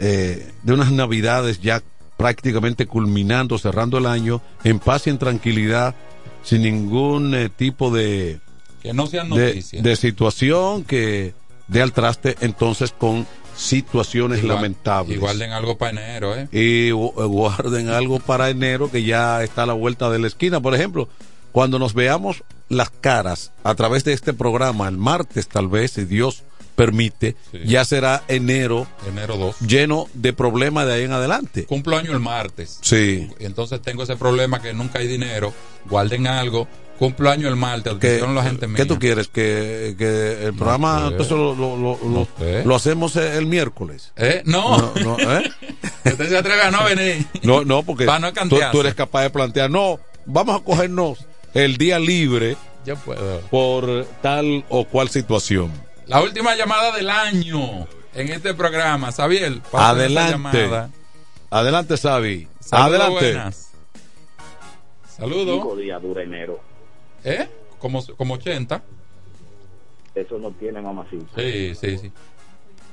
eh, 0.00 0.50
de 0.62 0.72
unas 0.72 0.90
navidades 0.90 1.60
ya 1.60 1.82
prácticamente 2.16 2.86
culminando, 2.86 3.58
cerrando 3.58 3.98
el 3.98 4.06
año, 4.06 4.40
en 4.64 4.78
paz 4.80 5.06
y 5.06 5.10
en 5.10 5.18
tranquilidad, 5.18 5.94
sin 6.42 6.62
ningún 6.62 7.34
eh, 7.34 7.48
tipo 7.48 7.90
de, 7.90 8.40
Que 8.82 8.92
no 8.92 9.06
sean 9.06 9.30
de, 9.30 9.46
noticias. 9.48 9.82
de 9.82 9.96
situación 9.96 10.84
que 10.84 11.34
dé 11.68 11.82
al 11.82 11.92
traste 11.92 12.36
entonces 12.40 12.92
con 12.92 13.26
situaciones 13.56 14.40
Igual- 14.42 14.56
lamentables. 14.56 15.16
Y 15.16 15.20
guarden 15.20 15.52
algo 15.52 15.76
para 15.78 15.90
enero, 16.00 16.36
¿eh? 16.36 16.48
Y 16.52 16.90
gu- 16.90 17.14
guarden 17.28 17.88
algo 17.88 18.20
para 18.20 18.50
enero 18.50 18.90
que 18.90 19.02
ya 19.04 19.42
está 19.42 19.62
a 19.64 19.66
la 19.66 19.72
vuelta 19.72 20.10
de 20.10 20.18
la 20.18 20.26
esquina. 20.26 20.60
Por 20.60 20.74
ejemplo, 20.74 21.08
cuando 21.52 21.78
nos 21.78 21.94
veamos 21.94 22.42
las 22.68 22.90
caras 22.90 23.52
a 23.62 23.74
través 23.74 24.04
de 24.04 24.12
este 24.12 24.32
programa, 24.32 24.88
el 24.88 24.96
martes 24.96 25.48
tal 25.48 25.68
vez, 25.68 25.92
si 25.92 26.04
Dios 26.04 26.42
permite, 26.74 27.36
ya 27.64 27.84
será 27.84 28.24
enero, 28.26 28.88
Enero 29.08 29.36
2. 29.36 29.60
lleno 29.60 30.08
de 30.14 30.32
problemas 30.32 30.86
de 30.86 30.94
ahí 30.94 31.02
en 31.04 31.12
adelante. 31.12 31.66
Cumplo 31.66 31.96
año 31.96 32.10
el 32.10 32.18
martes. 32.18 32.78
Sí. 32.82 33.28
Entonces 33.38 33.80
tengo 33.80 34.02
ese 34.02 34.16
problema 34.16 34.60
que 34.60 34.72
nunca 34.74 34.98
hay 34.98 35.06
dinero. 35.06 35.52
Guarden 35.88 36.26
algo. 36.26 36.66
Cumplo 36.98 37.30
año 37.30 37.48
el 37.48 37.56
martes. 37.56 37.92
¿Qué, 37.94 38.06
atención 38.06 38.30
a 38.30 38.34
la 38.34 38.42
gente 38.44 38.66
mía. 38.68 38.76
¿Qué 38.76 38.84
tú 38.86 38.98
quieres? 38.98 39.28
¿Que, 39.28 39.94
que 39.98 40.44
el 40.46 40.54
programa 40.54 41.00
sé. 41.00 41.06
entonces 41.08 41.32
lo, 41.36 41.54
lo, 41.54 41.76
lo, 41.76 41.98
lo- 42.08 42.28
sé. 42.38 42.64
lo 42.64 42.74
hacemos 42.76 43.16
el 43.16 43.46
miércoles? 43.46 44.12
¿Eh? 44.16 44.42
No. 44.44 44.78
No, 44.78 44.92
no, 45.16 45.38
¿eh? 45.38 45.50
Usted 46.04 46.28
se 46.28 46.38
atreve 46.38 46.62
a 46.62 46.70
no 46.70 46.84
venir. 46.84 47.26
No, 47.42 47.64
no, 47.64 47.82
porque 47.82 48.06
no 48.06 48.32
tú, 48.72 48.80
eres 48.80 48.94
capaz 48.94 49.22
de 49.22 49.30
plantear, 49.30 49.70
no, 49.70 49.98
vamos 50.24 50.60
a 50.60 50.64
cogernos 50.64 51.26
el 51.52 51.76
día 51.78 51.98
libre 51.98 52.56
Yo 52.86 52.96
puedo. 52.96 53.40
por 53.50 54.06
tal 54.22 54.64
o 54.68 54.84
cual 54.84 55.08
situación. 55.08 55.72
La 56.06 56.22
última 56.22 56.54
llamada 56.54 56.92
del 56.94 57.10
año 57.10 57.88
en 58.14 58.28
este 58.30 58.54
programa. 58.54 59.10
Sabiel, 59.10 59.62
Adelante. 59.72 60.30
llamada. 60.32 60.90
Adelante, 61.50 61.96
Sabi. 61.96 62.46
Saludos, 62.60 62.88
Adelante. 63.00 63.14
buenas. 63.32 63.70
Saludos. 65.16 65.54
Cinco 65.54 65.76
días 65.76 66.02
dura 66.02 66.22
enero. 66.22 66.60
¿Eh? 67.24 67.48
Como, 67.78 68.02
como 68.16 68.34
80. 68.34 68.82
Eso 70.14 70.38
no 70.38 70.50
tiene 70.52 70.80
mamacita. 70.80 71.26
Sí, 71.36 71.74
sí, 71.74 71.98
sí. 71.98 72.12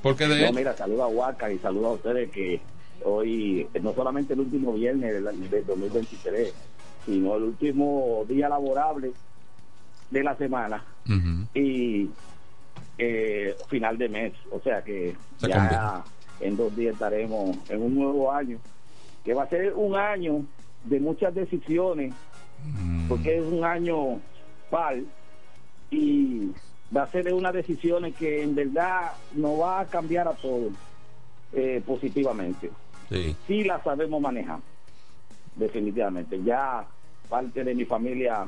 Porque 0.02 0.26
de 0.26 0.46
No, 0.46 0.52
mira, 0.52 0.76
saludo 0.76 1.04
a 1.04 1.08
Huaca 1.08 1.52
y 1.52 1.58
saludo 1.58 1.88
a 1.88 1.92
ustedes 1.92 2.30
que 2.30 2.60
hoy, 3.04 3.66
no 3.80 3.92
solamente 3.94 4.32
el 4.34 4.40
último 4.40 4.72
viernes 4.72 5.12
del, 5.14 5.50
del 5.50 5.66
2023, 5.66 6.52
sino 7.06 7.36
el 7.36 7.42
último 7.44 8.24
día 8.28 8.48
laborable 8.48 9.12
de 10.10 10.22
la 10.24 10.36
semana 10.36 10.84
y 11.54 12.10
eh, 12.98 13.54
final 13.68 13.96
de 13.98 14.08
mes. 14.08 14.32
O 14.50 14.60
sea 14.60 14.82
que 14.82 15.14
Se 15.38 15.48
ya 15.48 15.56
combina. 15.58 16.04
en 16.40 16.56
dos 16.56 16.74
días 16.76 16.94
estaremos 16.94 17.56
en 17.70 17.82
un 17.82 17.94
nuevo 17.94 18.32
año, 18.32 18.58
que 19.24 19.34
va 19.34 19.44
a 19.44 19.48
ser 19.48 19.72
un 19.74 19.94
año 19.94 20.44
de 20.84 20.98
muchas 20.98 21.32
decisiones, 21.34 22.12
Mm. 22.64 23.08
porque 23.08 23.38
es 23.38 23.44
un 23.44 23.64
año 23.64 24.20
par 24.70 24.96
y 25.90 26.50
va 26.94 27.02
a 27.02 27.10
ser 27.10 27.32
unas 27.32 27.52
decisiones 27.52 28.14
que 28.14 28.42
en 28.42 28.54
verdad 28.54 29.12
nos 29.34 29.60
va 29.60 29.80
a 29.80 29.86
cambiar 29.86 30.28
a 30.28 30.32
todos 30.32 30.72
eh, 31.52 31.82
positivamente. 31.84 32.70
Sí. 33.08 33.36
Sí 33.46 33.64
la 33.64 33.82
sabemos 33.82 34.20
manejar, 34.20 34.60
definitivamente. 35.56 36.42
Ya 36.42 36.86
parte 37.28 37.64
de 37.64 37.74
mi 37.74 37.84
familia 37.84 38.46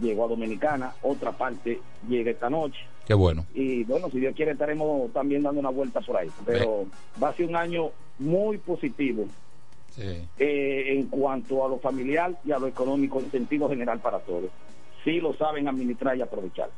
llegó 0.00 0.24
a 0.24 0.28
Dominicana, 0.28 0.92
otra 1.02 1.32
parte 1.32 1.80
llega 2.08 2.30
esta 2.30 2.48
noche. 2.48 2.80
Qué 3.06 3.14
bueno. 3.14 3.46
Y 3.54 3.84
bueno, 3.84 4.10
si 4.10 4.18
Dios 4.18 4.34
quiere, 4.34 4.52
estaremos 4.52 5.12
también 5.12 5.42
dando 5.42 5.60
una 5.60 5.70
vuelta 5.70 6.00
por 6.00 6.16
ahí. 6.16 6.30
Pero 6.44 6.86
va 7.22 7.28
a 7.28 7.34
ser 7.34 7.46
un 7.46 7.56
año 7.56 7.90
muy 8.18 8.58
positivo 8.58 9.26
Sí. 9.96 10.02
eh, 10.38 10.84
en 10.94 11.06
cuanto 11.06 11.64
a 11.64 11.68
lo 11.68 11.78
familiar 11.78 12.32
y 12.44 12.52
a 12.52 12.58
lo 12.58 12.66
económico 12.66 13.18
en 13.20 13.30
sentido 13.30 13.68
general 13.68 13.98
para 14.00 14.18
todos. 14.18 14.50
Sí 15.04 15.20
lo 15.20 15.34
saben 15.34 15.66
administrar 15.68 16.16
y 16.16 16.22
aprovechar. 16.22 16.68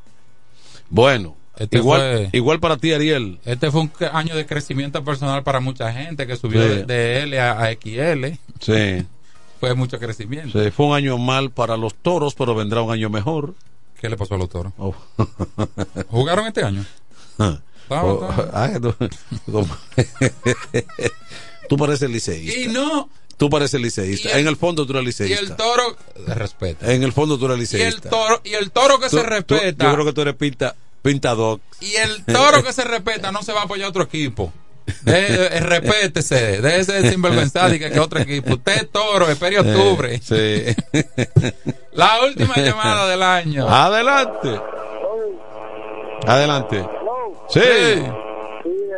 Bueno, 0.90 1.36
Este 1.56 1.78
igual, 1.78 2.00
fue- 2.00 2.28
igual 2.32 2.60
para 2.60 2.76
ti, 2.76 2.92
Ariel. 2.92 3.40
Este 3.44 3.70
fue 3.70 3.80
un 3.82 3.90
año 4.12 4.36
de 4.36 4.46
crecimiento 4.46 5.02
personal 5.04 5.42
para 5.42 5.60
mucha 5.60 5.92
gente 5.92 6.26
que 6.26 6.36
subió 6.36 6.62
Sí. 6.62 6.68
de, 6.68 6.84
de 6.84 7.22
L 7.22 7.40
a, 7.40 7.60
a 7.62 7.72
XL. 7.72 8.38
Sí. 8.60 9.06
Fue 9.60 9.74
mucho 9.74 9.98
crecimiento. 9.98 10.62
Sí, 10.62 10.70
fue 10.70 10.86
un 10.86 10.94
año 10.94 11.18
mal 11.18 11.50
para 11.50 11.76
los 11.76 11.92
toros, 11.96 12.36
pero 12.36 12.54
vendrá 12.54 12.80
un 12.80 12.92
año 12.92 13.10
mejor. 13.10 13.54
¿Qué 14.00 14.08
le 14.08 14.16
pasó 14.16 14.36
a 14.36 14.38
los 14.38 14.48
toros? 14.48 14.72
Oh. 14.78 14.94
¿Jugaron 16.10 16.46
este 16.46 16.62
año? 16.62 16.84
Estaba- 17.32 17.60
Oh, 17.90 18.28
ay, 18.52 18.74
tú 21.68 21.76
pareces 21.76 22.10
liceísta. 22.10 22.58
Y 22.60 22.68
no. 22.68 23.08
Tú 23.36 23.48
pareces 23.48 23.80
liceísta. 23.80 24.28
Y 24.30 24.32
el- 24.32 24.38
en 24.40 24.48
el 24.48 24.56
fondo 24.56 24.84
tú 24.84 24.92
eres 24.94 25.02
Y 25.04 25.06
liceísta. 25.06 25.40
el 25.44 25.56
toro, 25.56 25.96
de 26.26 26.34
respeto. 26.34 26.84
En 26.90 27.02
el 27.04 27.12
fondo 27.12 27.38
tú 27.38 27.44
eres 27.46 27.56
Y 27.72 27.76
el 27.76 27.82
liceísta. 27.84 28.10
toro, 28.10 28.40
y 28.44 28.54
el 28.54 28.70
toro 28.72 28.98
que 28.98 29.08
Tú- 29.08 29.16
se 29.18 29.22
tú- 29.22 29.28
respeta. 29.28 29.84
yo 29.86 29.92
creo 29.94 30.04
que 30.06 30.12
tú 30.12 30.22
eres 30.22 30.34
pinta, 30.34 30.74
Pintador. 31.02 31.60
Y 31.80 31.94
el 31.94 32.24
toro 32.24 32.64
que 32.64 32.72
se 32.72 32.82
respeta 32.82 33.30
no 33.30 33.42
se 33.44 33.52
va 33.52 33.60
a 33.60 33.64
apoyar 33.64 33.86
a 33.86 33.90
otro 33.90 34.02
equipo. 34.02 34.52
De, 35.02 35.26
eh, 35.26 35.60
respétese, 35.60 36.60
déjese 36.62 37.02
de 37.02 37.10
sinvergüenza 37.12 37.72
y 37.74 37.78
que, 37.78 37.90
que 37.90 38.00
otro 38.00 38.18
equipo. 38.20 38.54
Usted 38.54 38.72
es 38.76 38.90
toro, 38.90 39.28
espere 39.28 39.60
octubre. 39.60 40.18
Sí. 40.20 40.64
La 41.92 42.20
última 42.24 42.56
llamada 42.56 43.06
del 43.06 43.22
año. 43.22 43.68
Adelante. 43.68 44.60
Adelante. 46.26 46.84
Sí. 47.50 47.60
Sí, 47.60 48.02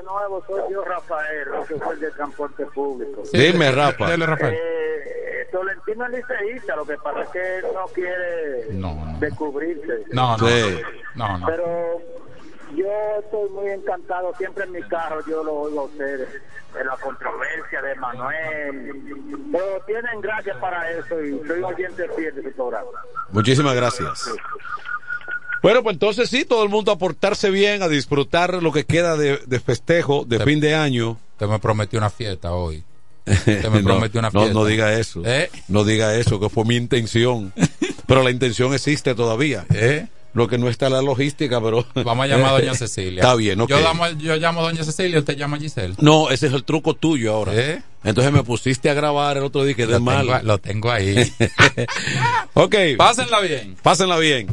de 0.01 0.07
nuevo, 0.07 0.43
soy 0.47 0.73
yo, 0.73 0.85
Rafael, 0.85 1.49
que 1.69 1.75
fue 1.77 1.95
el 1.95 2.01
de 2.01 2.11
transporte 2.13 2.67
público. 2.67 3.23
Dime, 3.33 3.71
Rafa. 3.71 4.09
Dale, 4.09 4.27
Rafael. 4.27 4.55
Eh, 4.55 5.49
Tolentino 5.53 6.07
es 6.07 6.13
liceísta, 6.13 6.77
lo 6.77 6.87
que 6.87 6.97
pasa 6.97 7.23
es 7.23 7.29
que 7.31 7.59
él 7.59 7.65
no 7.75 7.87
quiere 7.87 8.65
descubrirse. 9.19 10.05
No, 10.13 10.37
no. 10.37 10.49
Sí. 10.49 10.83
No, 11.17 11.39
no. 11.39 11.47
Pero 11.47 12.01
yo 12.75 12.89
estoy 13.23 13.51
muy 13.51 13.71
encantado, 13.71 14.33
siempre 14.39 14.65
en 14.65 14.73
mi 14.73 14.83
carro 14.85 15.21
yo 15.27 15.43
lo 15.43 15.53
oigo 15.55 15.81
a 15.81 15.85
ustedes, 15.85 16.29
en 16.79 16.87
la 16.87 16.97
controversia 16.97 17.83
de 17.83 17.95
Manuel. 17.97 19.19
Pero 19.53 19.81
tienen 19.87 20.21
gracias 20.21 20.57
para 20.59 20.91
eso 20.93 21.21
y 21.21 21.47
soy 21.47 21.63
oyente 21.63 22.09
fiel 22.17 22.35
de 22.37 22.43
su 22.43 22.53
programa. 22.53 22.91
Muchísimas 23.31 23.75
gracias. 23.75 24.33
Bueno, 25.63 25.83
pues 25.83 25.95
entonces 25.95 26.31
sí, 26.31 26.45
todo 26.45 26.63
el 26.63 26.69
mundo 26.69 26.91
a 26.93 26.99
portarse 26.99 27.51
bien, 27.51 27.83
a 27.83 27.89
disfrutar 27.89 28.63
lo 28.63 28.73
que 28.73 28.85
queda 28.85 29.17
de, 29.17 29.39
de 29.47 29.61
festejo, 29.61 30.25
de 30.27 30.41
fin 30.41 30.61
de 30.61 30.75
año. 30.75 31.19
Usted 31.33 31.47
me 31.47 31.59
prometió 31.59 31.99
una 31.99 32.11
fiesta 32.11 32.53
hoy. 32.53 32.83
Usted 33.27 33.69
me 33.69 33.83
no, 33.83 33.89
prometió 33.89 34.19
una 34.21 34.31
no, 34.31 34.41
fiesta. 34.41 34.59
no 34.59 34.65
diga 34.65 34.99
eso. 34.99 35.23
¿Eh? 35.25 35.51
No 35.69 35.85
diga 35.85 36.15
eso, 36.17 36.41
que 36.41 36.49
fue 36.49 36.65
mi 36.65 36.77
intención. 36.77 37.53
pero 38.07 38.23
la 38.23 38.31
intención 38.31 38.73
existe 38.75 39.15
todavía. 39.15 39.67
¿Eh? 39.75 40.07
Lo 40.33 40.47
que 40.47 40.59
no 40.59 40.69
está 40.69 40.87
en 40.87 40.93
la 40.93 41.03
logística, 41.03 41.61
pero. 41.61 41.85
Vamos 42.05 42.25
a 42.25 42.29
llamar 42.29 42.51
a 42.51 42.53
doña 42.53 42.75
Cecilia. 42.77 43.21
Está 43.21 43.35
bien, 43.35 43.61
ok. 43.61 43.69
Yo, 43.71 43.81
llamo- 43.81 44.09
yo 44.19 44.37
llamo 44.37 44.61
a 44.61 44.63
doña 44.63 44.85
Cecilia, 44.85 45.19
usted 45.19 45.37
llama 45.37 45.57
a 45.57 45.61
Giselle. 45.61 45.95
No, 45.99 46.31
ese 46.31 46.47
es 46.47 46.53
el 46.53 46.63
truco 46.65 46.95
tuyo 46.95 47.35
ahora. 47.35 47.53
¿Eh? 47.55 47.83
Entonces 48.05 48.33
me 48.33 48.43
pusiste 48.45 48.89
a 48.91 48.95
grabar 48.95 49.37
el 49.37 49.43
otro 49.43 49.65
día 49.65 49.75
que 49.75 49.87
de 49.87 49.99
mal. 49.99 50.27
lo 50.45 50.59
tengo 50.59 50.91
ahí. 50.91 51.33
ok. 52.55 52.75
Pásenla 52.97 53.41
bien. 53.41 53.77
Pásenla 53.83 54.19
bien. 54.19 54.47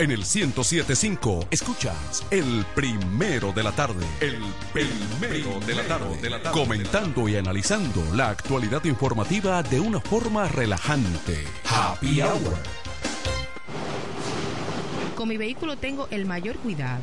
En 0.00 0.10
el 0.10 0.20
1075 0.20 1.48
escuchas 1.50 2.24
el 2.30 2.64
primero 2.74 3.52
de 3.52 3.62
la 3.62 3.70
tarde. 3.70 4.06
El 4.22 4.42
primero 4.72 5.60
de 5.60 5.74
la 5.74 5.86
tarde. 5.86 6.50
Comentando 6.52 7.28
y 7.28 7.36
analizando 7.36 8.02
la 8.14 8.30
actualidad 8.30 8.82
informativa 8.86 9.62
de 9.62 9.78
una 9.78 10.00
forma 10.00 10.48
relajante. 10.48 11.44
Happy 11.68 12.22
Hour. 12.22 12.56
Con 15.14 15.28
mi 15.28 15.36
vehículo 15.36 15.76
tengo 15.76 16.08
el 16.10 16.24
mayor 16.24 16.56
cuidado. 16.56 17.02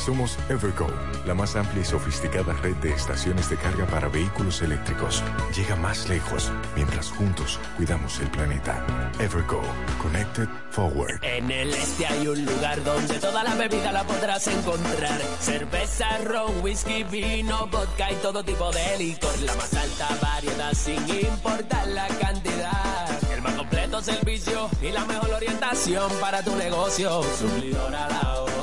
Somos 0.00 0.38
Evergo, 0.48 0.86
la 1.26 1.34
más 1.34 1.56
amplia 1.56 1.82
y 1.82 1.84
sofisticada 1.84 2.54
red 2.54 2.74
de 2.76 2.90
estaciones 2.90 3.50
de 3.50 3.56
carga 3.56 3.84
para 3.84 4.08
vehículos 4.08 4.62
eléctricos. 4.62 5.22
Llega 5.54 5.76
más 5.76 6.08
lejos 6.08 6.50
mientras 6.74 7.10
juntos 7.10 7.60
cuidamos 7.76 8.18
el 8.20 8.30
planeta. 8.30 8.82
Evergo, 9.18 9.60
Connected 10.00 10.48
Forward. 10.70 11.22
En 11.22 11.50
el 11.50 11.74
este 11.74 12.06
hay 12.06 12.26
un 12.28 12.46
lugar 12.46 12.82
donde 12.82 13.18
toda 13.18 13.44
la 13.44 13.54
bebida 13.56 13.92
la 13.92 14.04
podrás 14.04 14.46
encontrar. 14.46 15.20
Cerveza, 15.38 16.06
ron, 16.24 16.62
whisky, 16.62 17.02
vino, 17.04 17.66
vodka 17.66 18.10
y 18.10 18.14
todo 18.16 18.42
tipo 18.42 18.72
de 18.72 18.96
licor. 18.96 19.38
La 19.42 19.54
más 19.54 19.74
alta 19.74 20.08
variedad 20.22 20.72
sin 20.72 21.06
importar 21.10 21.86
la 21.88 22.08
cantidad. 22.18 23.32
El 23.34 23.42
más 23.42 23.52
completo 23.52 24.00
servicio 24.00 24.70
y 24.80 24.92
la 24.92 25.04
mejor 25.04 25.30
orientación 25.30 26.10
para 26.22 26.42
tu 26.42 26.56
negocio. 26.56 27.22
Suplidora 27.38 28.08
la 28.08 28.20
Suplidora 28.20 28.59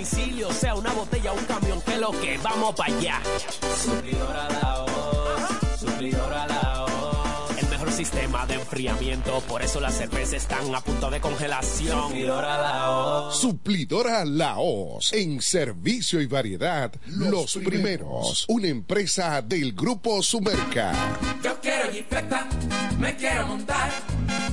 domicilio, 0.00 0.50
sea 0.52 0.74
una 0.74 0.92
botella 0.92 1.32
o 1.32 1.36
un 1.36 1.44
camión, 1.44 1.80
que 1.82 1.96
lo 1.98 2.10
que 2.12 2.38
vamos 2.38 2.74
para 2.74 2.94
allá. 2.94 3.20
Suplidora 3.84 4.48
la 4.48 4.86
Suplidora 5.78 6.46
la 6.46 6.86
El 7.58 7.68
mejor 7.68 7.92
sistema 7.92 8.46
de 8.46 8.54
enfriamiento, 8.54 9.42
por 9.42 9.60
eso 9.60 9.78
las 9.78 9.94
cervezas 9.94 10.34
están 10.34 10.74
a 10.74 10.80
punto 10.80 11.10
de 11.10 11.20
congelación. 11.20 12.08
Suplidora 12.08 12.58
la 12.58 13.30
Suplidora 13.32 14.24
Laos, 14.24 15.12
en 15.12 15.42
servicio 15.42 16.22
y 16.22 16.26
variedad, 16.26 16.92
los, 17.06 17.56
primeros. 17.56 18.46
Una 18.48 18.68
empresa 18.68 19.42
del 19.42 19.74
Grupo 19.74 20.22
Sumerca. 20.22 20.92
Yo 21.42 21.60
quiero 21.60 21.92
jipeta, 21.92 22.48
me 22.98 23.14
quiero 23.16 23.48
montar 23.48 23.90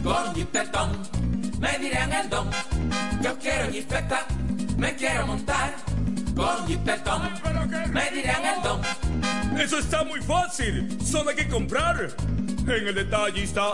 con 0.03 0.35
jipetón. 0.35 1.27
Me 1.59 1.79
dirán 1.79 2.11
el 2.11 2.29
don. 2.29 2.49
Yo 3.21 3.37
quiero 3.39 3.71
jipeta, 3.71 4.27
me 4.77 4.95
quiero 4.95 5.27
montar 5.27 5.75
con 6.35 6.67
jipetón. 6.67 7.21
Me 7.91 8.11
dirán 8.11 8.45
el 8.45 8.61
don. 8.63 8.81
Eso 9.59 9.79
está 9.79 10.03
muy 10.03 10.21
fácil. 10.21 10.97
Solo 11.03 11.31
hay 11.31 11.35
que 11.35 11.47
comprar. 11.47 12.15
En 12.67 12.87
el 12.87 12.95
detallista 12.95 13.73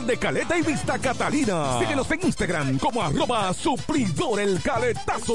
de 0.00 0.16
Caleta 0.16 0.56
y 0.56 0.62
Vista 0.62 0.98
Catalina. 0.98 1.78
Síguenos 1.78 2.10
en 2.10 2.20
Instagram 2.22 2.78
como 2.78 3.02
arroba 3.02 3.52
suplidor 3.52 4.40
el 4.40 4.60
caletazo. 4.62 5.34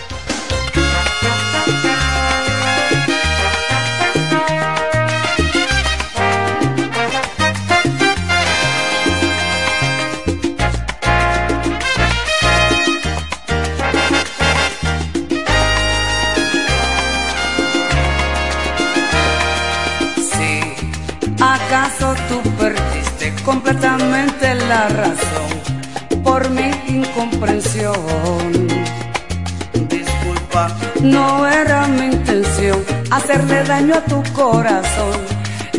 a 33.93 34.01
tu 34.05 34.23
corazón, 34.33 35.19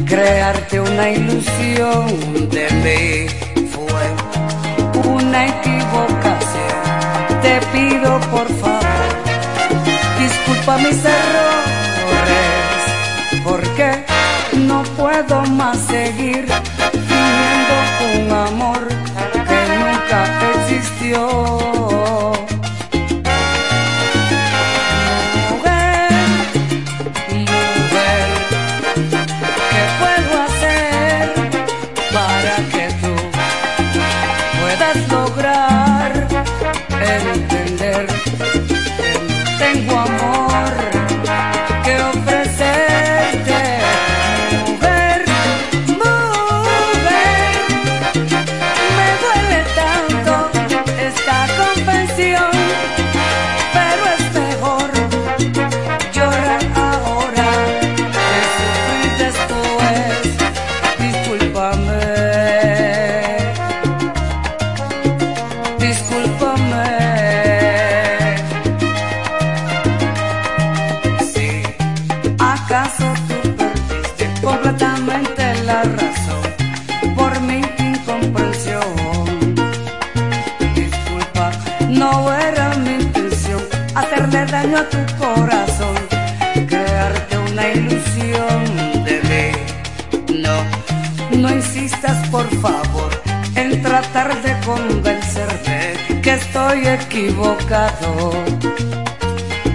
crearte 0.07 0.81
una 0.81 1.11
ilusión 1.11 2.07
de 2.51 2.69
mí 2.83 3.67
fue 3.69 4.05
una 5.11 5.47
equivocación. 5.47 6.83
Te 7.43 7.61
pido 7.73 8.21
por 8.31 8.49
favor, 8.61 9.11
disculpa 10.19 10.77
mis 10.79 11.05
errores, 11.05 12.53
porque 13.45 14.05
no 14.67 14.83
puedo 14.97 15.43
más 15.47 15.92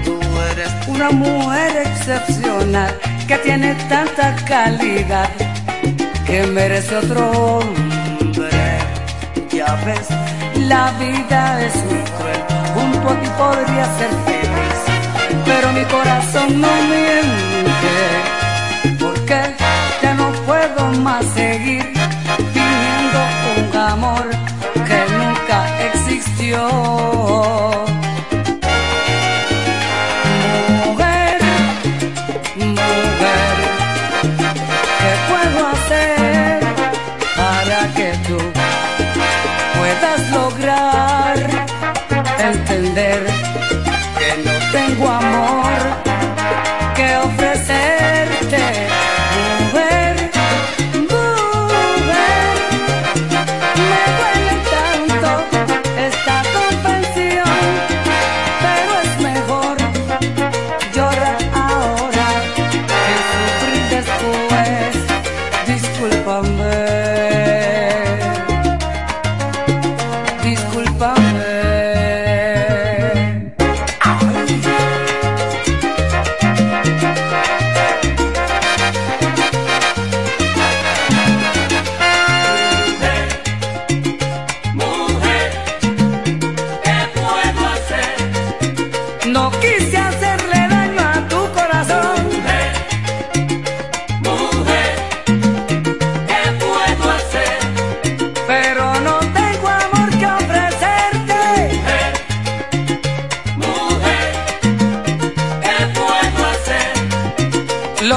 Tú 0.05 0.19
eres 0.51 0.71
una 0.87 1.09
mujer 1.09 1.77
excepcional 1.77 2.95
que 3.27 3.37
tiene 3.39 3.73
tanta 3.89 4.35
calidad 4.45 5.31
que 6.27 6.45
merece 6.45 6.95
otro 6.95 7.31
hombre. 7.31 8.77
Ya 9.49 9.73
ves, 9.83 10.09
la 10.67 10.91
vida 10.99 11.65
es 11.65 11.75
muy 11.85 12.03
cruel, 12.17 12.41
un 12.75 12.91
ti 13.19 13.29
podría 13.35 13.85
ser 13.97 14.11
feliz, 14.27 14.79
pero 15.43 15.73
mi 15.73 15.83
corazón 15.85 16.61
no 16.61 16.69
miente, 16.93 17.97
porque 18.99 19.55
ya 20.03 20.13
no 20.13 20.31
puedo 20.45 21.01
más 21.01 21.25
seguir 21.33 21.83
fingiendo 22.37 23.19
un 23.57 23.75
amor 23.75 24.29
que 24.85 24.99
nunca 25.17 25.57
existió. 25.87 26.96
Entender 42.51 43.25
que 44.17 44.43
no 44.43 44.51
tengo 44.71 45.09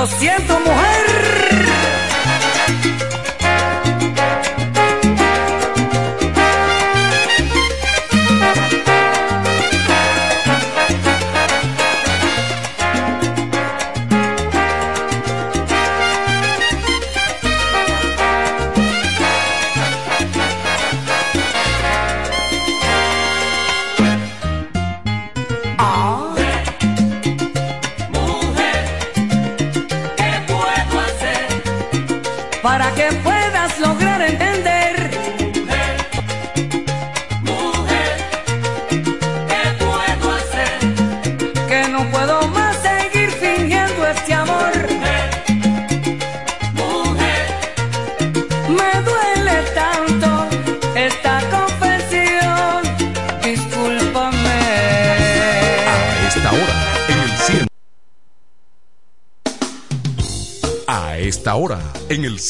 Lo 0.01 0.07
siento, 0.07 0.59
mujer. 0.61 0.70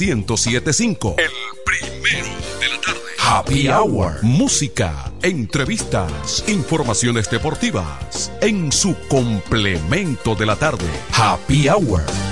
1075. 0.01 1.17
El 1.19 1.31
primero 1.65 2.29
de 2.59 2.69
la 2.69 2.81
tarde. 2.81 3.01
Happy 3.19 3.69
Hour. 3.69 4.23
Música, 4.23 5.13
entrevistas, 5.23 6.43
informaciones 6.49 7.31
deportivas. 7.31 8.33
En 8.41 8.73
su 8.73 8.97
complemento 9.09 10.35
de 10.35 10.47
la 10.47 10.57
tarde. 10.57 10.87
Happy 11.13 11.69
Hour. 11.69 12.30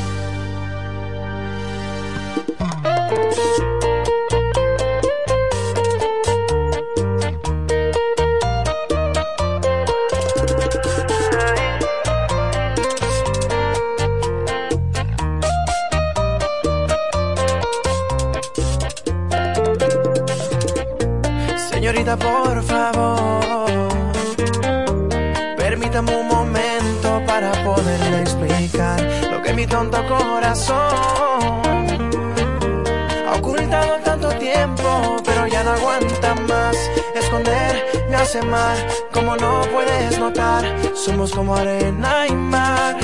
Como 41.26 41.56
arena 41.56 42.26
y 42.28 42.32
mar. 42.32 42.96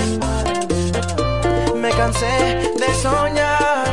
Me 1.74 1.90
cansé 1.90 2.72
de 2.78 2.94
soñar, 3.02 3.92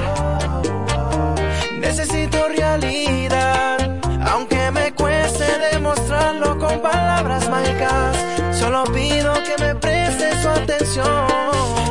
necesito 1.80 2.48
realidad. 2.50 4.00
Aunque 4.32 4.70
me 4.72 4.94
cueste 4.94 5.46
demostrarlo 5.74 6.56
con 6.60 6.80
palabras 6.82 7.50
mágicas, 7.50 8.16
solo 8.60 8.84
pido 8.94 9.34
que 9.44 9.64
me 9.64 9.74
preste 9.76 10.40
su 10.40 10.50
atención. 10.50 11.28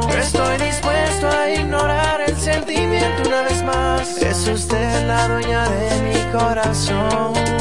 No 0.07 0.15
estoy 0.15 0.57
dispuesto 0.59 1.29
a 1.29 1.51
ignorar 1.51 2.21
el 2.29 2.37
sentimiento 2.37 3.29
una 3.29 3.43
vez 3.43 3.63
más. 3.65 4.23
Es 4.23 4.47
usted 4.47 5.07
la 5.09 5.27
dueña 5.27 5.69
de 5.69 6.03
mi 6.03 6.39
corazón. 6.39 7.60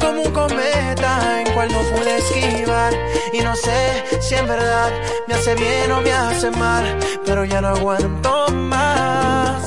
Como 0.00 0.22
un 0.22 0.32
cometa 0.32 1.40
en 1.40 1.52
cual 1.52 1.68
no 1.72 1.80
pude 1.90 2.16
esquivar. 2.18 2.92
Y 3.32 3.40
no 3.40 3.54
sé 3.54 4.04
si 4.20 4.34
en 4.34 4.46
verdad 4.46 4.90
me 5.28 5.34
hace 5.34 5.54
bien 5.54 5.92
o 5.92 6.00
me 6.00 6.12
hace 6.12 6.50
mal, 6.50 6.84
pero 7.24 7.44
ya 7.44 7.60
no 7.60 7.68
aguanto 7.68 8.48
más. 8.50 9.62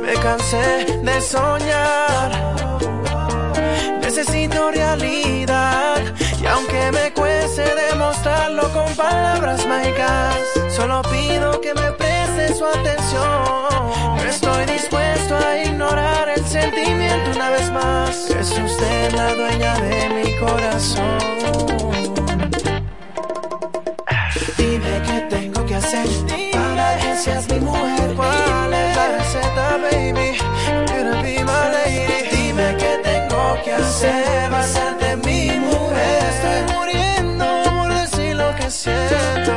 Me 0.00 0.14
cansé 0.14 1.00
de 1.02 1.20
soñar. 1.20 2.30
Necesito 4.00 4.70
realidad. 4.70 6.00
Y 6.40 6.46
aunque 6.46 6.90
me 6.92 7.12
cueste 7.12 7.62
demostrarlo 7.62 8.72
con 8.72 8.92
palabras 8.96 9.66
mágicas, 9.66 10.34
solo 10.74 11.02
pido 11.02 11.60
que 11.60 11.72
me 11.74 11.92
preste 11.92 12.54
su 12.54 12.64
atención. 12.64 13.62
No 14.16 14.22
estoy 14.28 14.64
dispuesto 14.66 15.36
a 15.36 15.58
ignorar 15.58 16.28
el 16.30 16.41
sentimiento 16.62 17.30
una 17.34 17.50
vez 17.50 17.70
más. 17.72 18.30
Es 18.30 18.50
usted 18.50 19.12
la 19.14 19.34
dueña 19.34 19.74
de 19.86 19.98
mi 20.16 20.28
corazón. 20.36 21.18
Dime 24.58 24.92
qué 25.06 25.18
tengo 25.34 25.66
que 25.66 25.74
hacer 25.74 26.06
para 26.52 26.98
que 27.00 27.16
seas 27.16 27.48
mi 27.48 27.60
mujer. 27.60 28.14
¿Cuál 28.16 28.72
es 28.74 28.96
la 28.96 29.06
receta, 29.18 29.64
baby? 29.84 30.28
You're 30.90 31.22
be 31.22 31.34
my 31.50 31.64
lady. 31.76 32.18
Dime 32.36 32.76
qué 32.80 32.92
tengo 33.10 33.42
que 33.64 33.72
hacer 33.72 34.50
para 34.50 34.64
hacerte 34.64 35.16
mi 35.26 35.40
mujer. 35.66 36.18
Estoy 36.34 36.60
muriendo 36.74 37.46
por 37.76 37.88
decir 38.00 38.36
lo 38.36 38.54
que 38.56 38.70
siento. 38.70 39.54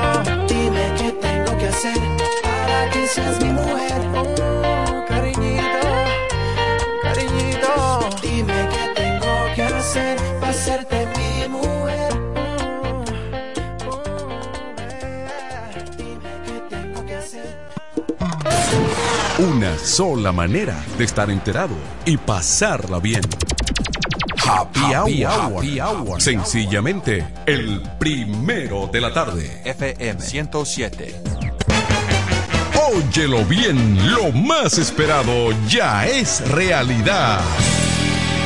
Dime 0.47 0.85
qué 0.97 1.11
tengo 1.25 1.57
que 1.59 1.67
hacer 1.67 1.99
para 2.43 2.89
que 2.91 3.07
seas 3.07 3.39
mi 3.43 3.51
mujer. 3.51 4.64
Una 19.47 19.77
sola 19.77 20.31
manera 20.31 20.75
de 20.97 21.03
estar 21.03 21.29
enterado 21.29 21.75
y 22.03 22.17
pasarla 22.17 22.97
bien. 22.97 23.21
Happy, 24.43 24.79
hour. 25.23 25.57
Happy 25.57 25.79
Hour. 25.79 26.19
Sencillamente, 26.19 27.27
el 27.45 27.79
primero 27.99 28.89
de 28.91 29.01
la 29.01 29.13
tarde. 29.13 29.61
FM 29.63 30.19
107. 30.19 31.21
Óyelo 32.91 33.45
bien, 33.45 34.11
lo 34.15 34.31
más 34.31 34.79
esperado 34.79 35.51
ya 35.67 36.07
es 36.07 36.41
realidad. 36.49 37.39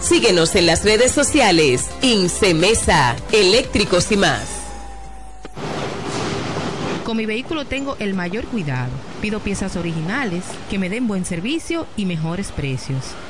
Síguenos 0.00 0.54
en 0.54 0.66
las 0.66 0.84
redes 0.84 1.12
sociales. 1.12 1.88
Incemesa, 2.02 3.16
eléctricos 3.32 4.10
y 4.12 4.16
más. 4.16 4.66
Con 7.04 7.16
mi 7.16 7.26
vehículo 7.26 7.64
tengo 7.64 7.96
el 7.98 8.14
mayor 8.14 8.46
cuidado. 8.46 8.90
Pido 9.20 9.40
piezas 9.40 9.76
originales 9.76 10.44
que 10.68 10.78
me 10.78 10.88
den 10.88 11.06
buen 11.06 11.24
servicio 11.24 11.86
y 11.96 12.04
mejores 12.04 12.50
precios. 12.50 13.14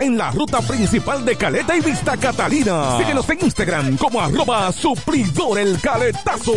en 0.00 0.16
la 0.16 0.30
ruta 0.30 0.60
principal 0.60 1.24
de 1.24 1.36
Caleta 1.36 1.76
y 1.76 1.80
Vista 1.80 2.16
Catalina. 2.16 2.98
Síguenos 2.98 3.28
en 3.30 3.44
Instagram 3.44 3.96
como 3.96 4.20
arroba 4.20 4.70
el 5.58 5.80
caletazo. 5.80 6.52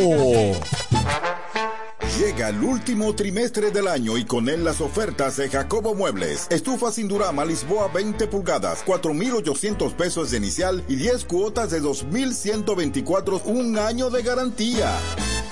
Llega 2.19 2.49
el 2.49 2.61
último 2.61 3.15
trimestre 3.15 3.71
del 3.71 3.87
año 3.87 4.17
y 4.17 4.25
con 4.25 4.49
él 4.49 4.63
las 4.63 4.81
ofertas 4.81 5.37
de 5.37 5.49
Jacobo 5.49 5.95
Muebles. 5.95 6.47
Estufa 6.49 6.91
sin 6.91 7.07
Durama 7.07 7.45
Lisboa 7.45 7.87
20 7.87 8.27
pulgadas, 8.27 8.83
4,800 8.85 9.93
pesos 9.93 10.31
de 10.31 10.37
inicial 10.37 10.83
y 10.87 10.95
10 10.97 11.25
cuotas 11.25 11.71
de 11.71 11.79
2,124, 11.79 13.41
un 13.45 13.77
año 13.77 14.09
de 14.09 14.23
garantía. 14.23 14.91